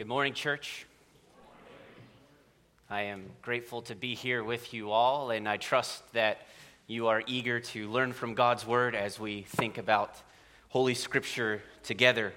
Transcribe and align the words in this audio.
Good 0.00 0.08
morning, 0.08 0.32
church. 0.32 0.86
I 2.88 3.02
am 3.02 3.26
grateful 3.42 3.82
to 3.82 3.94
be 3.94 4.14
here 4.14 4.42
with 4.42 4.72
you 4.72 4.92
all, 4.92 5.30
and 5.30 5.46
I 5.46 5.58
trust 5.58 6.10
that 6.14 6.46
you 6.86 7.08
are 7.08 7.22
eager 7.26 7.60
to 7.60 7.86
learn 7.90 8.14
from 8.14 8.32
God's 8.32 8.66
Word 8.66 8.94
as 8.94 9.20
we 9.20 9.42
think 9.42 9.76
about 9.76 10.14
Holy 10.70 10.94
Scripture 10.94 11.60
together. 11.82 12.32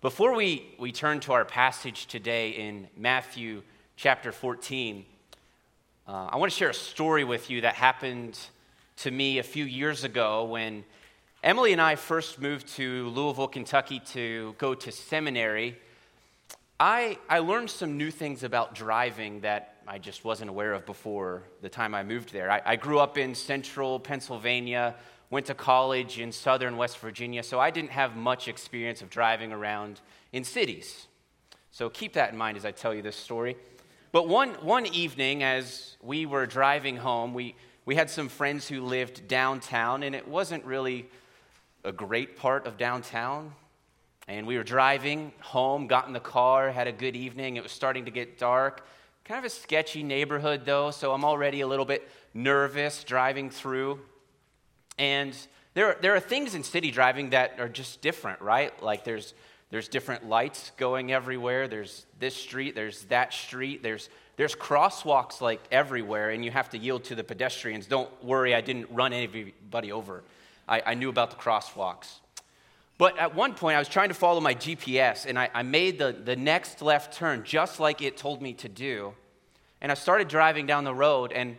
Before 0.00 0.32
we, 0.36 0.76
we 0.78 0.92
turn 0.92 1.18
to 1.22 1.32
our 1.32 1.44
passage 1.44 2.06
today 2.06 2.50
in 2.50 2.86
Matthew 2.96 3.64
chapter 3.96 4.30
14, 4.30 5.04
uh, 6.06 6.12
I 6.12 6.36
want 6.36 6.52
to 6.52 6.56
share 6.56 6.70
a 6.70 6.72
story 6.72 7.24
with 7.24 7.50
you 7.50 7.62
that 7.62 7.74
happened 7.74 8.38
to 8.98 9.10
me 9.10 9.38
a 9.40 9.42
few 9.42 9.64
years 9.64 10.04
ago 10.04 10.44
when 10.44 10.84
Emily 11.42 11.72
and 11.72 11.82
I 11.82 11.96
first 11.96 12.40
moved 12.40 12.68
to 12.76 13.08
Louisville, 13.08 13.48
Kentucky 13.48 13.98
to 14.12 14.54
go 14.58 14.72
to 14.72 14.92
seminary. 14.92 15.76
I, 16.78 17.16
I 17.30 17.38
learned 17.38 17.70
some 17.70 17.96
new 17.96 18.10
things 18.10 18.42
about 18.42 18.74
driving 18.74 19.40
that 19.40 19.76
I 19.88 19.98
just 19.98 20.24
wasn't 20.24 20.50
aware 20.50 20.74
of 20.74 20.84
before 20.84 21.44
the 21.62 21.70
time 21.70 21.94
I 21.94 22.02
moved 22.02 22.34
there. 22.34 22.50
I, 22.50 22.60
I 22.66 22.76
grew 22.76 22.98
up 22.98 23.16
in 23.16 23.34
central 23.34 23.98
Pennsylvania, 23.98 24.94
went 25.30 25.46
to 25.46 25.54
college 25.54 26.18
in 26.18 26.30
southern 26.32 26.76
West 26.76 26.98
Virginia, 26.98 27.42
so 27.42 27.58
I 27.58 27.70
didn't 27.70 27.92
have 27.92 28.14
much 28.14 28.46
experience 28.46 29.00
of 29.00 29.08
driving 29.08 29.52
around 29.52 30.02
in 30.32 30.44
cities. 30.44 31.06
So 31.70 31.88
keep 31.88 32.12
that 32.12 32.32
in 32.32 32.36
mind 32.36 32.58
as 32.58 32.66
I 32.66 32.72
tell 32.72 32.94
you 32.94 33.00
this 33.00 33.16
story. 33.16 33.56
But 34.12 34.28
one, 34.28 34.50
one 34.60 34.84
evening, 34.84 35.42
as 35.42 35.96
we 36.02 36.26
were 36.26 36.44
driving 36.44 36.98
home, 36.98 37.32
we, 37.32 37.54
we 37.86 37.94
had 37.94 38.10
some 38.10 38.28
friends 38.28 38.68
who 38.68 38.82
lived 38.82 39.28
downtown, 39.28 40.02
and 40.02 40.14
it 40.14 40.28
wasn't 40.28 40.62
really 40.66 41.08
a 41.84 41.92
great 41.92 42.36
part 42.36 42.66
of 42.66 42.76
downtown. 42.76 43.52
And 44.28 44.46
we 44.46 44.56
were 44.56 44.64
driving 44.64 45.32
home, 45.40 45.86
got 45.86 46.06
in 46.08 46.12
the 46.12 46.20
car, 46.20 46.70
had 46.70 46.88
a 46.88 46.92
good 46.92 47.14
evening. 47.14 47.56
It 47.56 47.62
was 47.62 47.72
starting 47.72 48.06
to 48.06 48.10
get 48.10 48.38
dark. 48.38 48.84
Kind 49.24 49.38
of 49.38 49.44
a 49.44 49.50
sketchy 49.50 50.02
neighborhood, 50.02 50.62
though, 50.64 50.90
so 50.90 51.12
I'm 51.12 51.24
already 51.24 51.60
a 51.60 51.66
little 51.66 51.84
bit 51.84 52.08
nervous 52.34 53.04
driving 53.04 53.50
through. 53.50 54.00
And 54.98 55.36
there, 55.74 55.96
there 56.00 56.14
are 56.14 56.20
things 56.20 56.54
in 56.54 56.64
city 56.64 56.90
driving 56.90 57.30
that 57.30 57.60
are 57.60 57.68
just 57.68 58.00
different, 58.00 58.40
right? 58.40 58.80
Like 58.82 59.04
there's, 59.04 59.34
there's 59.70 59.88
different 59.88 60.28
lights 60.28 60.72
going 60.76 61.12
everywhere. 61.12 61.68
There's 61.68 62.06
this 62.18 62.34
street, 62.34 62.74
there's 62.74 63.04
that 63.04 63.32
street, 63.32 63.82
there's, 63.82 64.08
there's 64.36 64.54
crosswalks 64.54 65.40
like 65.40 65.60
everywhere, 65.70 66.30
and 66.30 66.44
you 66.44 66.50
have 66.50 66.70
to 66.70 66.78
yield 66.78 67.04
to 67.04 67.14
the 67.14 67.24
pedestrians. 67.24 67.86
Don't 67.86 68.10
worry, 68.24 68.54
I 68.54 68.60
didn't 68.60 68.90
run 68.90 69.12
anybody 69.12 69.92
over. 69.92 70.24
I, 70.68 70.82
I 70.84 70.94
knew 70.94 71.10
about 71.10 71.30
the 71.30 71.36
crosswalks. 71.36 72.20
But 72.98 73.18
at 73.18 73.34
one 73.34 73.54
point, 73.54 73.76
I 73.76 73.78
was 73.78 73.88
trying 73.88 74.08
to 74.08 74.14
follow 74.14 74.40
my 74.40 74.54
GPS, 74.54 75.26
and 75.26 75.38
I, 75.38 75.50
I, 75.52 75.62
made 75.62 75.98
the, 75.98 76.12
the 76.12 76.34
next 76.34 76.80
left 76.80 77.12
turn 77.12 77.44
just 77.44 77.78
like 77.78 78.00
it 78.00 78.16
told 78.16 78.40
me 78.40 78.54
to 78.54 78.68
do. 78.68 79.12
And 79.82 79.92
I 79.92 79.94
started 79.94 80.28
driving 80.28 80.66
down 80.66 80.84
the 80.84 80.94
road, 80.94 81.32
and 81.32 81.58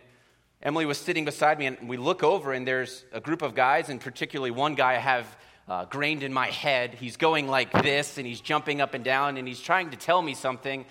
Emily 0.62 0.84
was 0.84 0.98
sitting 0.98 1.24
beside 1.24 1.58
me, 1.58 1.66
and 1.66 1.88
we 1.88 1.96
look 1.96 2.24
over, 2.24 2.52
and 2.52 2.66
there's 2.66 3.04
a 3.12 3.20
group 3.20 3.42
of 3.42 3.54
guys, 3.54 3.88
and 3.88 4.00
particularly 4.00 4.50
one 4.50 4.74
guy 4.74 4.94
I 4.94 4.98
have 4.98 5.36
uh, 5.68 5.84
grained 5.84 6.24
in 6.24 6.32
my 6.32 6.48
head. 6.48 6.94
He's 6.94 7.16
going 7.16 7.46
like 7.46 7.70
this, 7.84 8.18
and 8.18 8.26
he's 8.26 8.40
jumping 8.40 8.80
up 8.80 8.94
and 8.94 9.04
down, 9.04 9.36
and 9.36 9.46
he's 9.46 9.60
trying 9.60 9.90
to 9.90 9.96
tell 9.96 10.20
me 10.20 10.34
something. 10.34 10.84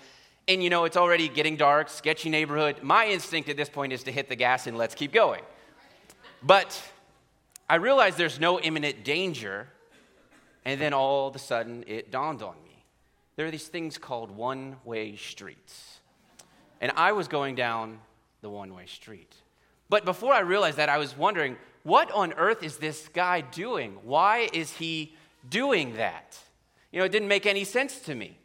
And 0.48 0.62
you 0.62 0.70
know, 0.70 0.84
it's 0.84 0.96
already 0.96 1.28
getting 1.28 1.56
dark, 1.56 1.90
sketchy 1.90 2.30
neighborhood. 2.30 2.82
My 2.82 3.06
instinct 3.08 3.50
at 3.50 3.58
this 3.58 3.68
point 3.68 3.92
is 3.92 4.04
to 4.04 4.12
hit 4.12 4.30
the 4.30 4.36
gas 4.36 4.66
and 4.66 4.78
let's 4.78 4.94
keep 4.94 5.12
going. 5.12 5.42
But 6.42 6.82
I 7.68 7.74
realize 7.74 8.16
there's 8.16 8.40
no 8.40 8.58
imminent 8.58 9.04
danger 9.04 9.68
and 10.68 10.80
then 10.80 10.92
all 10.92 11.28
of 11.28 11.34
a 11.34 11.38
sudden, 11.38 11.82
it 11.86 12.10
dawned 12.10 12.42
on 12.42 12.54
me 12.62 12.68
there 13.36 13.46
are 13.46 13.52
these 13.52 13.68
things 13.68 13.98
called 13.98 14.32
one 14.32 14.76
way 14.84 15.14
streets. 15.14 16.00
And 16.80 16.90
I 16.96 17.12
was 17.12 17.28
going 17.28 17.54
down 17.54 18.00
the 18.40 18.50
one 18.50 18.74
way 18.74 18.86
street. 18.86 19.32
But 19.88 20.04
before 20.04 20.34
I 20.34 20.40
realized 20.40 20.76
that, 20.78 20.88
I 20.88 20.98
was 20.98 21.16
wondering, 21.16 21.56
what 21.84 22.10
on 22.10 22.32
earth 22.32 22.64
is 22.64 22.78
this 22.78 23.08
guy 23.14 23.42
doing? 23.42 23.96
Why 24.02 24.48
is 24.52 24.72
he 24.72 25.14
doing 25.48 25.94
that? 25.98 26.36
You 26.90 26.98
know, 26.98 27.04
it 27.04 27.12
didn't 27.12 27.28
make 27.28 27.46
any 27.46 27.62
sense 27.62 28.00
to 28.00 28.14
me. 28.16 28.36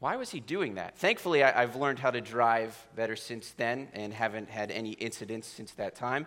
Why 0.00 0.16
was 0.16 0.30
he 0.30 0.40
doing 0.40 0.74
that? 0.74 0.98
Thankfully, 0.98 1.44
I, 1.44 1.60
have 1.60 1.76
learned 1.76 2.00
how 2.00 2.10
to 2.10 2.20
drive 2.20 2.76
better 2.96 3.14
since 3.14 3.52
then 3.52 3.88
and 3.92 4.12
haven't 4.12 4.50
had 4.50 4.72
any 4.72 4.90
incidents 4.90 5.46
since 5.46 5.70
that 5.74 5.94
time. 5.94 6.26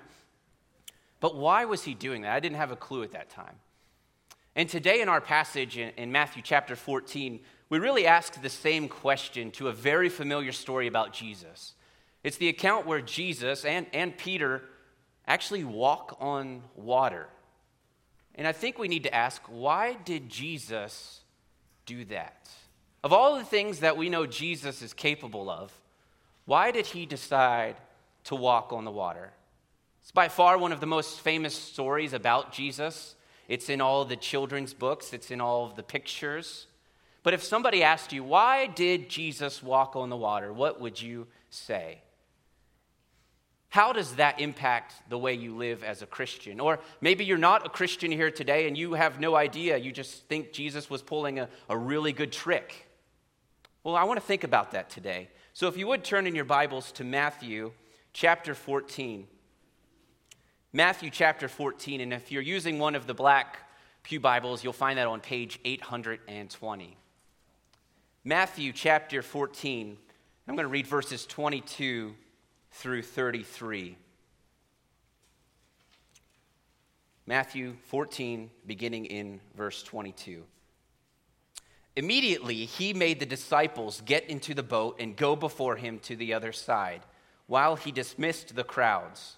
But 1.20 1.36
why 1.36 1.66
was 1.66 1.84
he 1.84 1.94
doing 1.94 2.22
that? 2.22 2.34
I 2.34 2.40
didn't 2.40 2.58
have 2.58 2.72
a 2.72 2.78
clue 2.78 3.04
at 3.04 3.12
that 3.12 3.30
time. 3.30 3.56
And 4.56 4.68
today, 4.68 5.02
in 5.02 5.10
our 5.10 5.22
passage 5.22 5.78
in, 5.78 5.90
in, 5.98 6.12
Matthew 6.12 6.42
chapter 6.44 6.76
14, 6.76 7.40
we 7.70 7.80
really 7.80 8.08
ask 8.08 8.42
the 8.42 8.50
same 8.50 8.88
question 8.88 9.52
to 9.52 9.68
a 9.68 9.74
very 9.74 10.10
familiar 10.10 10.52
story 10.52 10.88
about 10.88 11.14
Jesus. 11.14 11.74
It's 12.24 12.38
the 12.38 12.50
account 12.50 12.86
where 12.86 13.02
Jesus 13.02 13.64
and, 13.64 13.86
and 13.94 14.18
Peter 14.18 14.64
actually 15.28 15.64
walk 15.64 16.18
on 16.20 16.64
water. 16.76 17.28
And 18.36 18.48
I 18.48 18.52
think 18.52 18.78
we 18.78 18.88
need 18.88 19.04
to 19.04 19.14
ask 19.14 19.42
why 19.48 19.98
did 20.06 20.30
Jesus 20.30 21.22
do 21.86 22.06
that? 22.06 22.50
Of 23.04 23.14
all 23.14 23.38
the 23.38 23.46
things 23.46 23.80
that 23.80 23.98
we 23.98 24.10
know 24.10 24.26
Jesus 24.26 24.82
is 24.82 24.94
capable 24.94 25.50
of, 25.50 25.72
why 26.46 26.72
did 26.72 26.88
he 26.88 27.06
decide 27.06 27.76
to 28.26 28.36
walk 28.36 28.74
on 28.74 28.84
the 28.84 28.92
water? 28.92 29.32
It's 30.02 30.12
by 30.12 30.28
far 30.28 30.58
one 30.58 30.72
of 30.72 30.80
the 30.80 30.88
most 30.88 31.20
famous 31.20 31.56
stories 31.56 32.14
about 32.14 32.52
Jesus. 32.52 33.16
It's 33.50 33.68
in 33.68 33.82
all 33.82 34.06
the 34.06 34.16
children's 34.16 34.74
books, 34.74 35.12
it's 35.12 35.32
in 35.32 35.42
all 35.42 35.66
of 35.66 35.76
the 35.76 35.84
pictures. 35.84 36.68
But 37.24 37.34
if 37.34 37.44
somebody 37.44 37.84
asked 37.84 38.14
you, 38.14 38.24
why 38.24 38.68
did 38.68 39.10
Jesus 39.10 39.62
walk 39.62 39.98
on 39.98 40.10
the 40.10 40.16
water? 40.16 40.54
What 40.54 40.80
would 40.80 41.02
you 41.02 41.28
say? 41.50 42.00
How 43.70 43.92
does 43.92 44.16
that 44.16 44.40
impact 44.40 44.94
the 45.10 45.18
way 45.18 45.34
you 45.34 45.56
live 45.56 45.84
as 45.84 46.02
a 46.02 46.06
Christian? 46.06 46.60
Or 46.60 46.80
maybe 47.02 47.26
you're 47.26 47.38
not 47.38 47.66
a 47.66 47.70
Christian 47.70 48.12
here 48.12 48.32
today 48.32 48.68
and 48.68 48.78
you 48.78 48.94
have 48.94 49.20
no 49.20 49.36
idea. 49.36 49.78
You 49.78 49.92
just 49.92 50.28
think 50.28 50.54
Jesus 50.54 50.90
was 50.90 51.02
pulling 51.02 51.40
a, 51.40 51.50
a 51.68 51.78
really 51.78 52.14
good 52.14 52.32
trick. 52.32 52.88
Well, 53.84 53.96
I 53.96 54.06
want 54.06 54.20
to 54.20 54.26
think 54.26 54.44
about 54.44 54.72
that 54.72 54.90
today. 54.90 55.30
So 55.54 55.68
if 55.68 55.76
you 55.76 55.88
would 55.88 56.04
turn 56.04 56.26
in 56.26 56.36
your 56.36 56.46
Bibles 56.46 56.92
to 56.94 57.04
Matthew 57.04 57.72
chapter 58.14 58.56
14. 58.56 59.28
Matthew 60.72 61.10
chapter 61.10 61.48
14, 61.48 62.00
and 62.00 62.14
if 62.14 62.32
you're 62.32 62.44
using 62.44 62.78
one 62.78 62.94
of 62.94 63.08
the 63.08 63.16
black 63.16 63.58
Pew 64.04 64.20
Bibles, 64.20 64.64
you'll 64.64 64.72
find 64.72 65.00
that 65.00 65.08
on 65.08 65.20
page 65.20 65.60
820. 65.66 66.96
Matthew 68.24 68.72
chapter 68.72 69.24
14, 69.24 69.98
I'm 70.48 70.56
going 70.56 70.68
to 70.68 70.72
read 70.72 70.86
verses 70.86 71.26
22 71.26 72.14
through 72.74 73.02
33. 73.02 73.98
Matthew 77.26 77.76
14, 77.88 78.52
beginning 78.68 79.06
in 79.06 79.42
verse 79.58 79.82
22. 79.82 80.44
Immediately, 81.96 82.66
he 82.66 82.94
made 82.94 83.20
the 83.20 83.26
disciples 83.26 84.04
get 84.06 84.30
into 84.30 84.54
the 84.54 84.62
boat 84.62 84.98
and 85.00 85.16
go 85.16 85.36
before 85.36 85.78
him 85.78 85.98
to 86.02 86.16
the 86.16 86.36
other 86.36 86.52
side, 86.52 87.02
while 87.48 87.76
he 87.76 87.92
dismissed 87.92 88.56
the 88.56 88.64
crowds. 88.64 89.38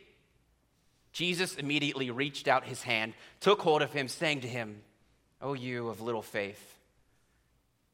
Jesus 1.11 1.55
immediately 1.55 2.09
reached 2.09 2.47
out 2.47 2.63
his 2.63 2.83
hand, 2.83 3.13
took 3.39 3.61
hold 3.61 3.81
of 3.81 3.91
him, 3.91 4.07
saying 4.07 4.41
to 4.41 4.47
him, 4.47 4.81
O 5.41 5.53
you 5.53 5.89
of 5.89 6.01
little 6.01 6.21
faith, 6.21 6.77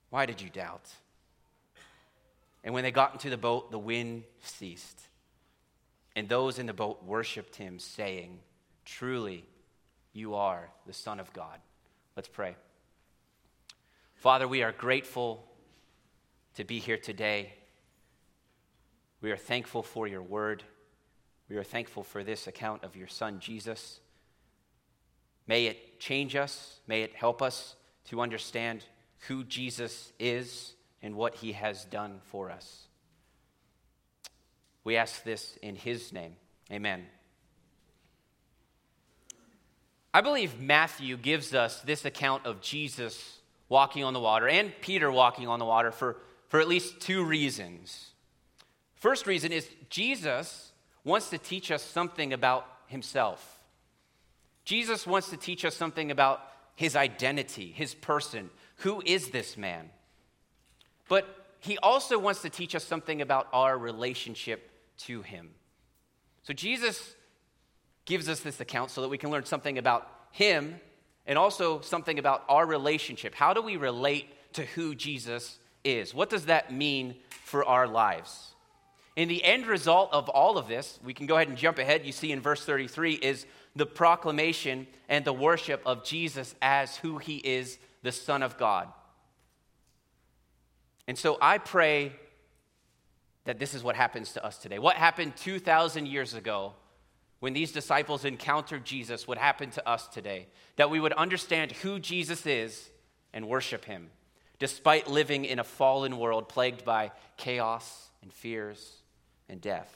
why 0.10 0.26
did 0.26 0.42
you 0.42 0.50
doubt? 0.50 0.86
And 2.64 2.74
when 2.74 2.84
they 2.84 2.92
got 2.92 3.14
into 3.14 3.30
the 3.30 3.38
boat, 3.38 3.72
the 3.72 3.80
wind 3.80 4.24
ceased. 4.42 5.00
And 6.16 6.28
those 6.28 6.60
in 6.60 6.66
the 6.66 6.74
boat 6.74 7.04
worshiped 7.04 7.56
him, 7.56 7.80
saying, 7.80 8.40
Truly, 8.86 9.46
you 10.14 10.36
are 10.36 10.70
the 10.86 10.94
Son 10.94 11.20
of 11.20 11.32
God. 11.34 11.60
Let's 12.16 12.28
pray. 12.28 12.56
Father, 14.16 14.48
we 14.48 14.64
are 14.64 14.72
grateful 14.72 15.46
to 16.56 16.64
be 16.64 16.80
here 16.80 16.98
today. 16.98 17.54
We 19.22 19.32
are 19.32 19.38
thankful 19.38 19.84
for 19.84 20.08
your 20.08 20.24
word. 20.24 20.64
We 21.50 21.56
are 21.58 21.64
thankful 21.64 22.04
for 22.04 22.24
this 22.24 22.48
account 22.48 22.84
of 22.84 22.96
your 22.96 23.08
Son, 23.08 23.40
Jesus. 23.40 24.00
May 25.48 25.68
it 25.68 26.00
change 26.00 26.36
us. 26.36 26.80
May 26.88 27.04
it 27.04 27.16
help 27.16 27.42
us 27.42 27.76
to 28.10 28.22
understand 28.22 28.84
who 29.28 29.44
Jesus 29.44 30.12
is 30.20 30.74
and 31.02 31.16
what 31.16 31.36
he 31.36 31.54
has 31.54 31.86
done 31.86 32.20
for 32.26 32.52
us. 32.52 32.88
We 34.84 34.98
ask 34.98 35.24
this 35.24 35.58
in 35.62 35.76
his 35.76 36.12
name. 36.12 36.36
Amen. 36.72 37.06
I 40.14 40.22
believe 40.22 40.60
Matthew 40.60 41.16
gives 41.18 41.54
us 41.54 41.82
this 41.82 42.04
account 42.06 42.46
of 42.46 42.62
Jesus 42.62 43.40
walking 43.70 44.04
on 44.04 44.14
the 44.14 44.20
water 44.20 44.48
and 44.48 44.74
Peter 44.82 45.12
walking 45.12 45.48
on 45.48 45.60
the 45.60 45.66
water 45.66 45.92
for, 45.92 46.18
for 46.48 46.60
at 46.60 46.68
least 46.68 47.00
two 47.02 47.24
reasons. 47.24 48.12
First 48.96 49.28
reason 49.28 49.52
is 49.52 49.68
Jesus 49.90 50.67
wants 51.08 51.30
to 51.30 51.38
teach 51.38 51.72
us 51.72 51.82
something 51.82 52.34
about 52.34 52.68
himself. 52.88 53.60
Jesus 54.66 55.08
wants 55.08 55.30
to 55.30 55.38
teach 55.38 55.64
us 55.64 55.74
something 55.74 56.12
about 56.12 56.42
his 56.76 56.98
identity, 56.98 57.72
his 57.74 57.96
person. 57.96 58.50
Who 58.80 59.02
is 59.06 59.30
this 59.30 59.56
man? 59.56 59.90
But 61.08 61.26
he 61.60 61.78
also 61.78 62.20
wants 62.20 62.42
to 62.42 62.50
teach 62.50 62.76
us 62.76 62.84
something 62.84 63.22
about 63.22 63.48
our 63.54 63.78
relationship 63.78 64.70
to 65.06 65.22
him. 65.22 65.52
So 66.44 66.52
Jesus 66.52 67.16
gives 68.04 68.28
us 68.28 68.42
this 68.42 68.60
account 68.60 68.92
so 68.92 69.02
that 69.02 69.10
we 69.10 69.18
can 69.18 69.32
learn 69.32 69.46
something 69.46 69.78
about 69.78 70.12
him 70.32 70.78
and 71.26 71.38
also 71.38 71.80
something 71.80 72.20
about 72.20 72.44
our 72.50 72.66
relationship. 72.66 73.34
How 73.34 73.54
do 73.54 73.62
we 73.62 73.78
relate 73.78 74.28
to 74.54 74.66
who 74.66 74.94
Jesus 74.94 75.58
is? 75.86 76.14
What 76.14 76.30
does 76.30 76.46
that 76.46 76.74
mean 76.74 77.16
for 77.30 77.64
our 77.64 77.88
lives? 77.88 78.56
And 79.18 79.32
the 79.32 79.44
end 79.44 79.66
result 79.66 80.14
of 80.14 80.30
all 80.30 80.60
of 80.60 80.68
this, 80.68 81.00
we 81.04 81.12
can 81.12 81.26
go 81.26 81.36
ahead 81.36 81.48
and 81.48 81.58
jump 81.58 81.80
ahead. 81.80 82.06
You 82.06 82.12
see 82.12 82.32
in 82.32 82.40
verse 82.40 82.64
33 82.64 83.14
is 83.14 83.48
the 83.76 83.88
proclamation 83.88 84.86
and 85.10 85.26
the 85.26 85.34
worship 85.34 85.82
of 85.88 86.06
Jesus 86.06 86.54
as 86.62 86.98
who 86.98 87.18
he 87.18 87.38
is, 87.38 87.80
the 88.04 88.12
Son 88.12 88.44
of 88.44 88.60
God. 88.60 88.88
And 91.08 91.18
so 91.18 91.40
I 91.42 91.58
pray 91.58 92.14
that 93.46 93.58
this 93.58 93.74
is 93.74 93.84
what 93.84 93.96
happens 93.96 94.34
to 94.34 94.46
us 94.46 94.60
today. 94.60 94.78
What 94.78 94.98
happened 94.98 95.36
2,000 95.36 96.06
years 96.06 96.36
ago 96.36 96.74
when 97.40 97.54
these 97.54 97.72
disciples 97.72 98.24
encountered 98.24 98.86
Jesus 98.86 99.28
would 99.28 99.40
happen 99.40 99.72
to 99.72 99.90
us 99.90 100.08
today. 100.08 100.48
That 100.76 100.92
we 100.92 101.00
would 101.00 101.14
understand 101.14 101.72
who 101.72 101.98
Jesus 101.98 102.46
is 102.46 102.90
and 103.34 103.48
worship 103.48 103.86
him, 103.86 104.10
despite 104.60 105.08
living 105.08 105.44
in 105.46 105.58
a 105.58 105.64
fallen 105.64 106.20
world 106.20 106.50
plagued 106.50 106.86
by 106.86 107.12
chaos 107.36 108.10
and 108.22 108.32
fears 108.32 109.02
and 109.50 109.62
death. 109.62 109.96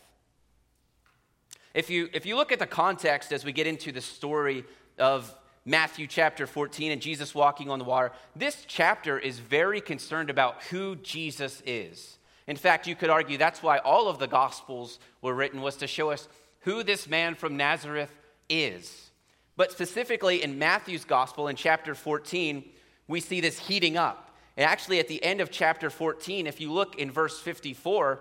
If 1.74 1.89
you, 1.89 2.09
if 2.13 2.25
you 2.25 2.36
look 2.36 2.51
at 2.51 2.59
the 2.59 2.68
context 2.68 3.31
as 3.31 3.45
we 3.45 3.51
get 3.51 3.68
into 3.68 3.92
the 3.92 4.01
story 4.01 4.65
of 5.00 5.33
Matthew 5.65 6.07
chapter 6.07 6.45
14 6.45 6.92
and 6.92 7.01
Jesus 7.01 7.33
walking 7.33 7.69
on 7.69 7.80
the 7.80 7.86
water, 7.86 8.12
this 8.36 8.65
chapter 8.68 9.18
is 9.18 9.39
very 9.39 9.80
concerned 9.80 10.30
about 10.30 10.63
who 10.63 10.95
Jesus 10.98 11.62
is. 11.65 12.18
In 12.48 12.57
fact, 12.57 12.88
you 12.88 12.95
could 12.95 13.09
argue 13.09 13.38
that's 13.38 13.63
why 13.63 13.77
all 13.77 14.09
of 14.09 14.19
the 14.19 14.27
Gospels 14.27 15.00
were 15.21 15.33
written, 15.33 15.62
was 15.62 15.77
to 15.77 15.88
show 15.88 16.09
us 16.12 16.27
who 16.62 16.83
this 16.83 17.07
man 17.07 17.36
from 17.36 17.56
Nazareth 17.56 18.13
is. 18.50 19.12
But 19.56 19.71
specifically 19.71 20.44
in 20.44 20.59
Matthew's 20.59 21.06
Gospel 21.06 21.48
in 21.48 21.56
chapter 21.56 21.95
14, 21.95 22.68
we 23.07 23.19
see 23.19 23.42
this 23.42 23.59
heating 23.59 23.95
up. 23.95 24.36
And 24.57 24.65
actually, 24.65 25.00
at 25.00 25.07
the 25.07 25.24
end 25.24 25.39
of 25.39 25.51
chapter 25.51 25.89
14, 25.89 26.48
if 26.48 26.59
you 26.59 26.71
look 26.71 26.95
in 26.95 27.12
verse 27.12 27.39
54, 27.39 28.19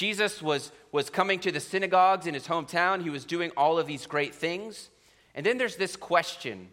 Jesus 0.00 0.40
was, 0.40 0.72
was 0.92 1.10
coming 1.10 1.40
to 1.40 1.52
the 1.52 1.60
synagogues 1.60 2.26
in 2.26 2.32
his 2.32 2.46
hometown. 2.46 3.02
He 3.02 3.10
was 3.10 3.26
doing 3.26 3.50
all 3.54 3.78
of 3.78 3.86
these 3.86 4.06
great 4.06 4.34
things. 4.34 4.88
And 5.34 5.44
then 5.44 5.58
there's 5.58 5.76
this 5.76 5.94
question 5.94 6.68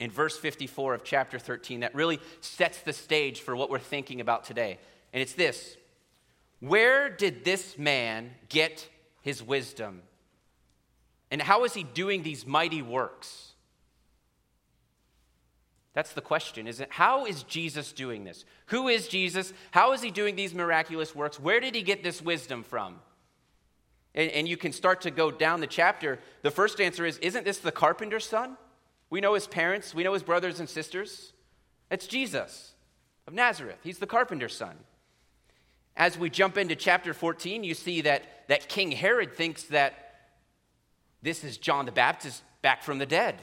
in 0.00 0.10
verse 0.10 0.36
54 0.36 0.94
of 0.94 1.04
chapter 1.04 1.38
13 1.38 1.80
that 1.80 1.94
really 1.94 2.18
sets 2.40 2.80
the 2.80 2.92
stage 2.92 3.42
for 3.42 3.54
what 3.54 3.70
we're 3.70 3.78
thinking 3.78 4.20
about 4.20 4.42
today. 4.42 4.80
And 5.12 5.22
it's 5.22 5.34
this 5.34 5.76
Where 6.58 7.08
did 7.08 7.44
this 7.44 7.78
man 7.78 8.32
get 8.48 8.88
his 9.20 9.40
wisdom? 9.40 10.02
And 11.30 11.40
how 11.40 11.62
is 11.62 11.74
he 11.74 11.84
doing 11.84 12.24
these 12.24 12.44
mighty 12.44 12.82
works? 12.82 13.51
That's 15.94 16.12
the 16.14 16.22
question, 16.22 16.66
isn't 16.66 16.84
it? 16.84 16.92
How 16.92 17.26
is 17.26 17.42
Jesus 17.42 17.92
doing 17.92 18.24
this? 18.24 18.44
Who 18.66 18.88
is 18.88 19.08
Jesus? 19.08 19.52
How 19.72 19.92
is 19.92 20.00
he 20.00 20.10
doing 20.10 20.36
these 20.36 20.54
miraculous 20.54 21.14
works? 21.14 21.38
Where 21.38 21.60
did 21.60 21.74
he 21.74 21.82
get 21.82 22.02
this 22.02 22.22
wisdom 22.22 22.62
from? 22.62 23.00
And, 24.14 24.30
and, 24.30 24.48
you 24.48 24.58
can 24.58 24.72
start 24.72 25.02
to 25.02 25.10
go 25.10 25.30
down 25.30 25.60
the 25.60 25.66
chapter. 25.66 26.18
The 26.42 26.50
first 26.50 26.80
answer 26.80 27.06
is 27.06 27.16
Isn't 27.18 27.44
this 27.44 27.58
the 27.58 27.72
carpenter's 27.72 28.26
son? 28.26 28.56
We 29.08 29.20
know 29.20 29.34
his 29.34 29.46
parents, 29.46 29.94
we 29.94 30.04
know 30.04 30.12
his 30.12 30.22
brothers 30.22 30.60
and 30.60 30.68
sisters. 30.68 31.32
It's 31.90 32.06
Jesus 32.06 32.72
of 33.26 33.34
Nazareth. 33.34 33.78
He's 33.82 33.98
the 33.98 34.06
carpenter's 34.06 34.56
son. 34.56 34.76
As 35.96 36.18
we 36.18 36.30
jump 36.30 36.56
into 36.56 36.74
chapter 36.74 37.12
14, 37.12 37.64
you 37.64 37.74
see 37.74 38.02
that, 38.02 38.24
that 38.48 38.68
King 38.68 38.92
Herod 38.92 39.34
thinks 39.34 39.64
that 39.64 40.14
this 41.20 41.44
is 41.44 41.58
John 41.58 41.84
the 41.84 41.92
Baptist 41.92 42.42
back 42.62 42.82
from 42.82 42.98
the 42.98 43.06
dead. 43.06 43.36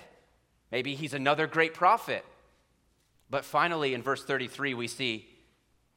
Maybe 0.71 0.95
he's 0.95 1.13
another 1.13 1.47
great 1.47 1.73
prophet. 1.73 2.25
But 3.29 3.45
finally, 3.45 3.93
in 3.93 4.01
verse 4.01 4.23
33, 4.23 4.73
we 4.73 4.87
see 4.87 5.27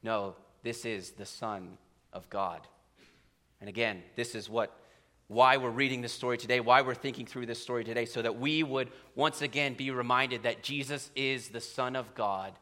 no, 0.03 0.35
this 0.63 0.83
is 0.83 1.11
the 1.11 1.25
Son 1.25 1.77
of 2.11 2.29
God. 2.29 2.67
And 3.61 3.69
again, 3.69 4.03
this 4.15 4.35
is 4.35 4.49
what 4.49 4.77
why 5.27 5.57
we're 5.57 5.69
reading 5.69 6.01
this 6.01 6.11
story 6.11 6.37
today, 6.37 6.59
why 6.59 6.81
we're 6.81 6.93
thinking 6.93 7.25
through 7.25 7.45
this 7.45 7.61
story 7.61 7.83
today, 7.83 8.05
so 8.05 8.21
that 8.21 8.37
we 8.37 8.61
would 8.61 8.89
once 9.15 9.41
again 9.41 9.73
be 9.73 9.89
reminded 9.89 10.43
that 10.43 10.61
Jesus 10.61 11.09
is 11.15 11.47
the 11.47 11.61
Son 11.61 11.95
of 11.95 12.13
God 12.13 12.53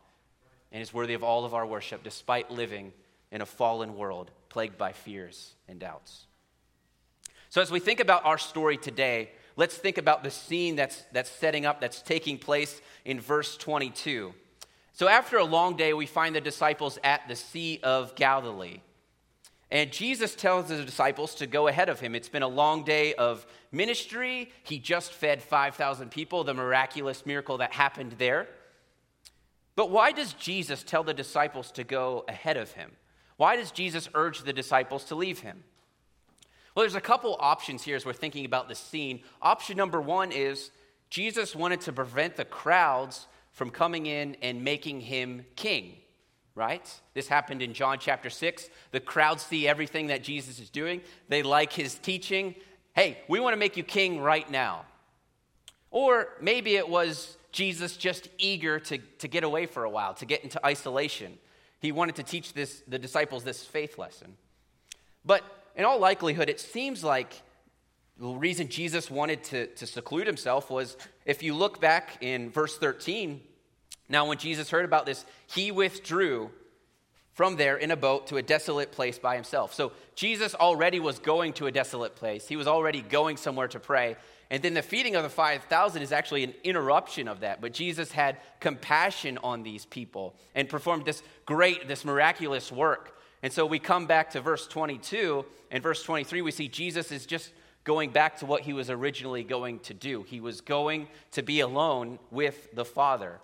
and 0.71 0.81
is 0.81 0.93
worthy 0.93 1.15
of 1.15 1.23
all 1.23 1.43
of 1.43 1.53
our 1.53 1.65
worship, 1.65 2.03
despite 2.03 2.51
living 2.51 2.93
in 3.31 3.41
a 3.41 3.45
fallen 3.45 3.97
world 3.97 4.31
plagued 4.49 4.77
by 4.77 4.93
fears 4.93 5.55
and 5.67 5.79
doubts. 5.79 6.27
So, 7.49 7.61
as 7.61 7.71
we 7.71 7.79
think 7.79 7.99
about 7.99 8.25
our 8.25 8.37
story 8.37 8.77
today, 8.77 9.31
let's 9.57 9.75
think 9.75 9.97
about 9.97 10.23
the 10.23 10.31
scene 10.31 10.75
that's, 10.75 11.03
that's 11.11 11.29
setting 11.29 11.65
up, 11.65 11.81
that's 11.81 12.01
taking 12.01 12.37
place 12.37 12.81
in 13.03 13.19
verse 13.19 13.57
22. 13.57 14.33
So, 15.01 15.07
after 15.07 15.37
a 15.39 15.43
long 15.43 15.77
day, 15.77 15.93
we 15.93 16.05
find 16.05 16.35
the 16.35 16.41
disciples 16.41 16.99
at 17.03 17.27
the 17.27 17.35
Sea 17.35 17.79
of 17.81 18.13
Galilee. 18.13 18.81
And 19.71 19.91
Jesus 19.91 20.35
tells 20.35 20.67
the 20.67 20.85
disciples 20.85 21.33
to 21.33 21.47
go 21.47 21.67
ahead 21.67 21.89
of 21.89 21.99
him. 21.99 22.13
It's 22.13 22.29
been 22.29 22.43
a 22.43 22.47
long 22.47 22.83
day 22.83 23.15
of 23.15 23.47
ministry. 23.71 24.51
He 24.61 24.77
just 24.77 25.11
fed 25.11 25.41
5,000 25.41 26.11
people, 26.11 26.43
the 26.43 26.53
miraculous 26.53 27.25
miracle 27.25 27.57
that 27.57 27.73
happened 27.73 28.13
there. 28.19 28.47
But 29.75 29.89
why 29.89 30.11
does 30.11 30.33
Jesus 30.33 30.83
tell 30.83 31.03
the 31.03 31.15
disciples 31.15 31.71
to 31.71 31.83
go 31.83 32.23
ahead 32.27 32.57
of 32.57 32.73
him? 32.73 32.91
Why 33.37 33.55
does 33.55 33.71
Jesus 33.71 34.07
urge 34.13 34.43
the 34.43 34.53
disciples 34.53 35.05
to 35.05 35.15
leave 35.15 35.39
him? 35.39 35.63
Well, 36.75 36.83
there's 36.83 36.93
a 36.93 37.01
couple 37.01 37.37
options 37.39 37.81
here 37.81 37.95
as 37.95 38.05
we're 38.05 38.13
thinking 38.13 38.45
about 38.45 38.69
the 38.69 38.75
scene. 38.75 39.21
Option 39.41 39.77
number 39.77 39.99
one 39.99 40.31
is 40.31 40.69
Jesus 41.09 41.55
wanted 41.55 41.81
to 41.81 41.91
prevent 41.91 42.35
the 42.35 42.45
crowds 42.45 43.25
from 43.51 43.69
coming 43.69 44.05
in 44.05 44.35
and 44.41 44.63
making 44.63 45.01
him 45.01 45.45
king, 45.55 45.97
right? 46.55 46.87
This 47.13 47.27
happened 47.27 47.61
in 47.61 47.73
John 47.73 47.97
chapter 47.99 48.29
6. 48.29 48.69
The 48.91 48.99
crowds 48.99 49.43
see 49.43 49.67
everything 49.67 50.07
that 50.07 50.23
Jesus 50.23 50.59
is 50.59 50.69
doing, 50.69 51.01
they 51.29 51.43
like 51.43 51.73
his 51.73 51.95
teaching. 51.95 52.55
Hey, 52.93 53.19
we 53.27 53.39
want 53.39 53.53
to 53.53 53.57
make 53.57 53.77
you 53.77 53.83
king 53.83 54.19
right 54.19 54.49
now. 54.49 54.85
Or 55.91 56.29
maybe 56.41 56.75
it 56.75 56.87
was 56.87 57.37
Jesus 57.51 57.97
just 57.97 58.29
eager 58.37 58.79
to, 58.79 58.97
to 58.97 59.27
get 59.27 59.43
away 59.43 59.65
for 59.65 59.83
a 59.83 59.89
while, 59.89 60.13
to 60.15 60.25
get 60.25 60.43
into 60.43 60.65
isolation. 60.65 61.37
He 61.79 61.91
wanted 61.91 62.15
to 62.15 62.23
teach 62.23 62.53
this, 62.53 62.83
the 62.87 62.99
disciples 62.99 63.43
this 63.43 63.63
faith 63.63 63.97
lesson. 63.97 64.37
But 65.25 65.43
in 65.75 65.83
all 65.85 65.99
likelihood, 65.99 66.49
it 66.49 66.59
seems 66.59 67.03
like 67.03 67.41
the 68.19 68.27
reason 68.27 68.67
Jesus 68.67 69.09
wanted 69.09 69.43
to, 69.45 69.67
to 69.67 69.87
seclude 69.87 70.27
himself 70.27 70.69
was 70.69 70.97
if 71.25 71.41
you 71.41 71.55
look 71.55 71.81
back 71.81 72.17
in 72.21 72.51
verse 72.51 72.77
13, 72.77 73.41
now 74.09 74.27
when 74.27 74.37
Jesus 74.37 74.69
heard 74.69 74.85
about 74.85 75.05
this, 75.05 75.25
he 75.47 75.71
withdrew 75.71 76.51
from 77.33 77.55
there 77.55 77.77
in 77.77 77.91
a 77.91 77.95
boat 77.95 78.27
to 78.27 78.37
a 78.37 78.41
desolate 78.41 78.91
place 78.91 79.17
by 79.17 79.35
himself. 79.35 79.73
So 79.73 79.93
Jesus 80.15 80.53
already 80.53 80.99
was 80.99 81.17
going 81.17 81.53
to 81.53 81.67
a 81.67 81.71
desolate 81.71 82.15
place. 82.15 82.47
He 82.47 82.57
was 82.57 82.67
already 82.67 83.01
going 83.01 83.37
somewhere 83.37 83.69
to 83.69 83.79
pray. 83.79 84.17
And 84.49 84.61
then 84.61 84.73
the 84.73 84.81
feeding 84.81 85.15
of 85.15 85.23
the 85.23 85.29
5,000 85.29 86.01
is 86.01 86.11
actually 86.11 86.43
an 86.43 86.53
interruption 86.65 87.29
of 87.29 87.39
that. 87.39 87.61
But 87.61 87.71
Jesus 87.71 88.11
had 88.11 88.37
compassion 88.59 89.39
on 89.43 89.63
these 89.63 89.85
people 89.85 90.35
and 90.53 90.67
performed 90.67 91.05
this 91.05 91.23
great, 91.45 91.87
this 91.87 92.03
miraculous 92.03 92.69
work. 92.69 93.17
And 93.43 93.51
so 93.51 93.65
we 93.65 93.79
come 93.79 94.07
back 94.07 94.31
to 94.31 94.41
verse 94.41 94.67
22. 94.67 95.45
and 95.71 95.81
verse 95.81 96.03
23, 96.03 96.41
we 96.41 96.51
see 96.51 96.67
Jesus 96.67 97.13
is 97.13 97.25
just 97.25 97.51
going 97.83 98.11
back 98.11 98.37
to 98.37 98.45
what 98.45 98.61
he 98.61 98.73
was 98.73 98.89
originally 98.89 99.43
going 99.43 99.79
to 99.79 99.93
do. 99.93 100.23
He 100.23 100.39
was 100.39 100.61
going 100.61 101.07
to 101.31 101.41
be 101.41 101.61
alone 101.61 102.19
with 102.29 102.73
the 102.73 102.85
Father. 102.85 103.39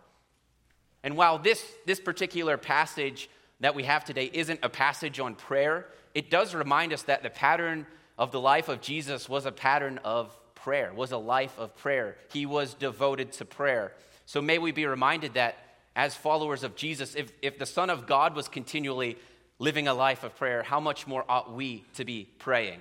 And 1.03 1.17
while 1.17 1.39
this, 1.39 1.63
this 1.85 1.99
particular 1.99 2.57
passage 2.57 3.29
that 3.59 3.75
we 3.75 3.83
have 3.83 4.05
today 4.05 4.29
isn't 4.33 4.59
a 4.61 4.69
passage 4.69 5.19
on 5.19 5.35
prayer, 5.35 5.87
it 6.13 6.29
does 6.29 6.53
remind 6.53 6.93
us 6.93 7.03
that 7.03 7.23
the 7.23 7.29
pattern 7.29 7.87
of 8.17 8.31
the 8.31 8.39
life 8.39 8.67
of 8.67 8.81
Jesus 8.81 9.27
was 9.29 9.45
a 9.45 9.51
pattern 9.51 9.99
of 10.03 10.37
prayer, 10.55 10.93
was 10.93 11.11
a 11.11 11.17
life 11.17 11.57
of 11.57 11.75
prayer. 11.75 12.17
He 12.31 12.45
was 12.45 12.73
devoted 12.73 13.31
to 13.33 13.45
prayer. 13.45 13.93
So 14.25 14.41
may 14.41 14.57
we 14.57 14.71
be 14.71 14.85
reminded 14.85 15.35
that 15.35 15.57
as 15.95 16.15
followers 16.15 16.63
of 16.63 16.75
Jesus, 16.75 17.15
if, 17.15 17.31
if 17.41 17.57
the 17.57 17.65
Son 17.65 17.89
of 17.89 18.05
God 18.05 18.35
was 18.35 18.47
continually 18.47 19.17
living 19.59 19.87
a 19.87 19.93
life 19.93 20.23
of 20.23 20.35
prayer, 20.35 20.61
how 20.61 20.79
much 20.79 21.07
more 21.07 21.25
ought 21.27 21.53
we 21.53 21.85
to 21.95 22.05
be 22.05 22.29
praying? 22.37 22.79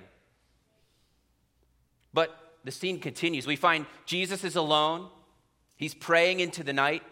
But 2.16 2.34
the 2.64 2.70
scene 2.70 2.98
continues. 2.98 3.46
We 3.46 3.56
find 3.56 3.84
Jesus 4.06 4.42
is 4.42 4.56
alone, 4.56 5.08
he's 5.76 5.92
praying 5.92 6.40
into 6.40 6.64
the 6.64 6.72
night, 6.72 7.02